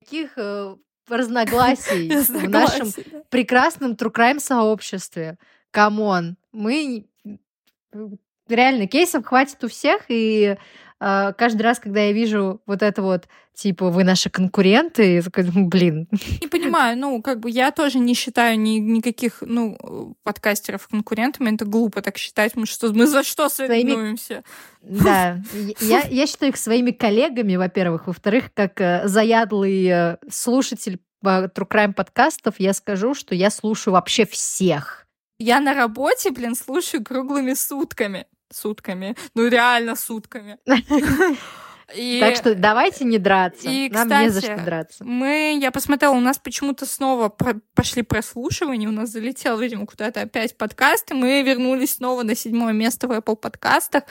[0.00, 0.76] таких э,
[1.08, 2.92] разногласий в нашем
[3.28, 5.38] прекрасном true crime сообществе.
[5.70, 7.06] Come on, мы
[8.48, 10.56] реально кейсов хватит у всех, и
[10.98, 16.08] каждый раз, когда я вижу вот это вот, типа, вы наши конкуренты, я думаю, блин,
[16.40, 21.54] Не понимаю, ну, как бы я тоже не считаю ни, никаких, ну, подкастеров конкурентами.
[21.54, 22.56] Это глупо так считать.
[22.56, 24.44] Мы что, мы за что соревнуемся?
[24.82, 25.42] да,
[25.80, 31.68] я, я считаю их своими коллегами, во-первых, во-вторых, как э, заядлый э, слушатель э, true
[31.68, 35.06] crime подкастов, я скажу, что я слушаю вообще всех.
[35.38, 38.26] Я на работе, блин, слушаю круглыми сутками.
[38.52, 39.16] Сутками.
[39.34, 40.58] Ну, реально сутками.
[41.94, 43.68] И Так что давайте не драться.
[43.68, 45.04] и, Нам не за кстати, что драться.
[45.04, 47.28] мы, я посмотрела, у нас почему-то снова
[47.74, 52.72] пошли прослушивания, у нас залетел, видимо, куда-то опять подкаст, и мы вернулись снова на седьмое
[52.72, 54.02] место в Apple подкастах.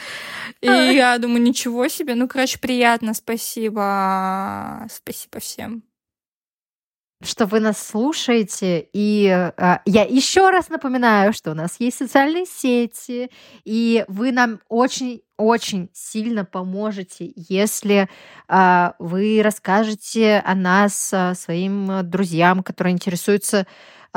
[0.62, 2.16] И я думаю, ничего себе.
[2.16, 4.88] Ну, короче, приятно, спасибо.
[4.90, 5.95] Спасибо всем.
[7.26, 8.88] Что вы нас слушаете.
[8.94, 13.30] И а, я еще раз напоминаю, что у нас есть социальные сети,
[13.64, 18.10] и вы нам очень-очень сильно поможете, если
[18.48, 23.68] а, вы расскажете о нас а, своим друзьям, которые интересуются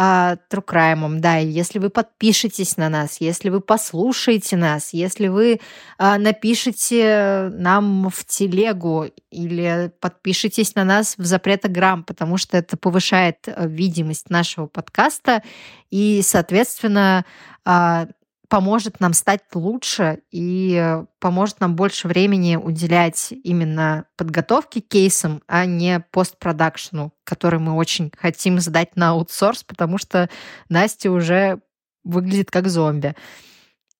[0.00, 5.26] а, True Crime, да, и если вы подпишетесь на нас, если вы послушаете нас, если
[5.26, 5.58] вы
[5.98, 13.38] а, напишите нам в телегу или подпишитесь на нас в запретограмм, потому что это повышает
[13.46, 15.42] э, видимость нашего подкаста.
[15.90, 17.24] И, соответственно,
[17.64, 18.06] а,
[18.48, 25.66] поможет нам стать лучше и поможет нам больше времени уделять именно подготовке к кейсам, а
[25.66, 30.30] не постпродакшену, который мы очень хотим сдать на аутсорс, потому что
[30.68, 31.60] Настя уже
[32.04, 33.14] выглядит как зомби.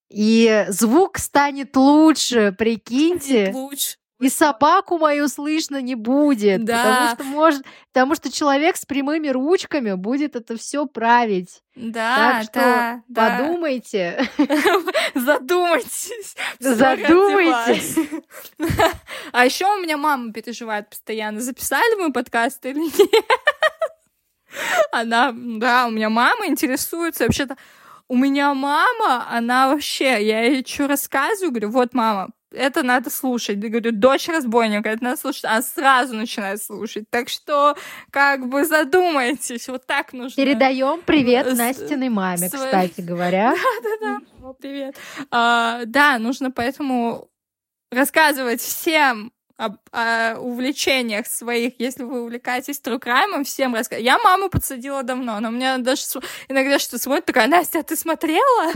[0.09, 3.51] И звук станет лучше, прикиньте.
[3.53, 3.97] Лучше.
[4.19, 6.83] И собаку мою слышно не будет, Да.
[6.83, 11.61] потому что может, потому что человек с прямыми ручками будет это все править.
[11.75, 14.29] Да, так что да, подумайте,
[15.15, 16.35] Задумайтесь.
[16.59, 17.95] Задумайтесь.
[19.31, 22.93] А еще у меня мама переживает постоянно, записали мы подкаст или нет.
[24.91, 27.23] Она, да, у меня мама интересуется.
[27.25, 27.55] Вообще-то
[28.07, 33.57] у меня мама, она вообще, я ей что рассказываю, говорю, вот, мама, это надо слушать.
[33.61, 35.45] Я говорю, дочь разбойника, это надо слушать.
[35.45, 37.05] Она сразу начинает слушать.
[37.09, 37.75] Так что,
[38.11, 39.67] как бы, задумайтесь.
[39.67, 40.35] Вот так нужно.
[40.35, 43.53] Передаем привет С- Настиной маме, своей- кстати говоря.
[43.83, 44.53] Да-да-да.
[44.59, 44.95] Привет.
[45.31, 47.29] А, да, нужно поэтому
[47.91, 54.05] рассказывать всем об о увлечениях своих, если вы увлекаетесь crime, всем рассказывать.
[54.05, 56.03] Я маму подсадила давно, она у меня даже
[56.47, 58.71] иногда что смотрит, такая, Настя, а ты смотрела?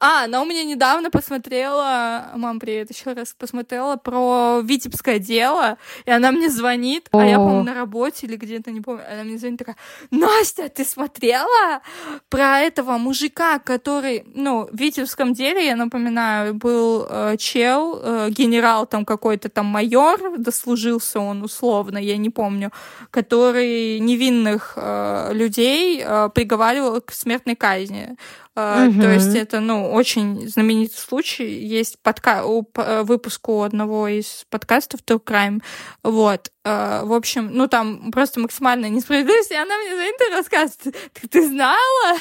[0.00, 6.10] А, она у меня недавно посмотрела, мам, привет, еще раз посмотрела про Витебское дело, и
[6.10, 9.60] она мне звонит, а я, по-моему, на работе или где-то, не помню, она мне звонит
[9.60, 9.76] такая,
[10.10, 11.80] Настя, ты смотрела
[12.28, 18.86] про этого мужика, который, ну, в Витебском деле, я напоминаю, был э, чел, э, генерал
[18.86, 20.01] там какой-то там майор,
[20.38, 22.70] дослужился он условно, я не помню,
[23.10, 28.16] который невинных э, людей э, приговаривал к смертной казни.
[28.54, 29.00] Э, Мгм.
[29.00, 31.48] То есть это, ну, очень знаменитый случай.
[31.48, 32.44] Есть подка...
[32.44, 35.62] у, э, выпуск у одного из подкастов True Crime.
[36.02, 36.50] Вот.
[36.64, 40.96] Э, В общем, ну, там просто максимальная несправедливость, и она мне за это рассказывает.
[41.14, 42.18] Ты, ты знала?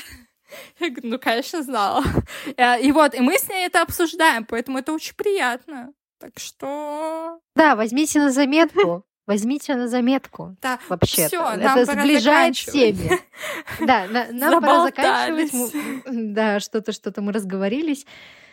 [0.79, 2.03] Я говорю, ну, конечно, знала.
[2.81, 5.93] И вот, и мы с ней это обсуждаем, поэтому это очень приятно.
[6.21, 7.39] Так что...
[7.55, 9.03] Да, возьмите на заметку.
[9.27, 10.55] Возьмите на заметку.
[10.61, 13.19] Да, Вообще, нам это сближает семьи.
[13.79, 15.53] Да, на- нам пора заканчивать.
[15.53, 16.01] Мы-
[16.33, 18.05] Да, что-то, что-то мы разговорились.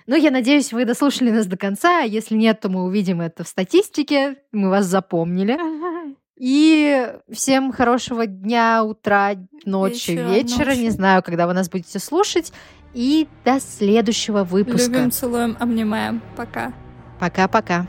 [0.07, 2.01] Но я надеюсь, вы дослушали нас до конца.
[2.01, 4.37] Если нет, то мы увидим это в статистике.
[4.53, 5.59] Мы вас запомнили.
[6.39, 9.35] И всем хорошего дня, утра,
[9.65, 10.71] ночи, Вечера, вечера.
[10.75, 10.91] Не ночи.
[10.97, 12.53] знаю, когда вы нас будете слушать.
[12.95, 14.91] И до следующего выпуска.
[14.93, 16.23] Любим, целуем, обнимаем.
[16.37, 16.73] Пока.
[17.19, 17.87] Пока-пока.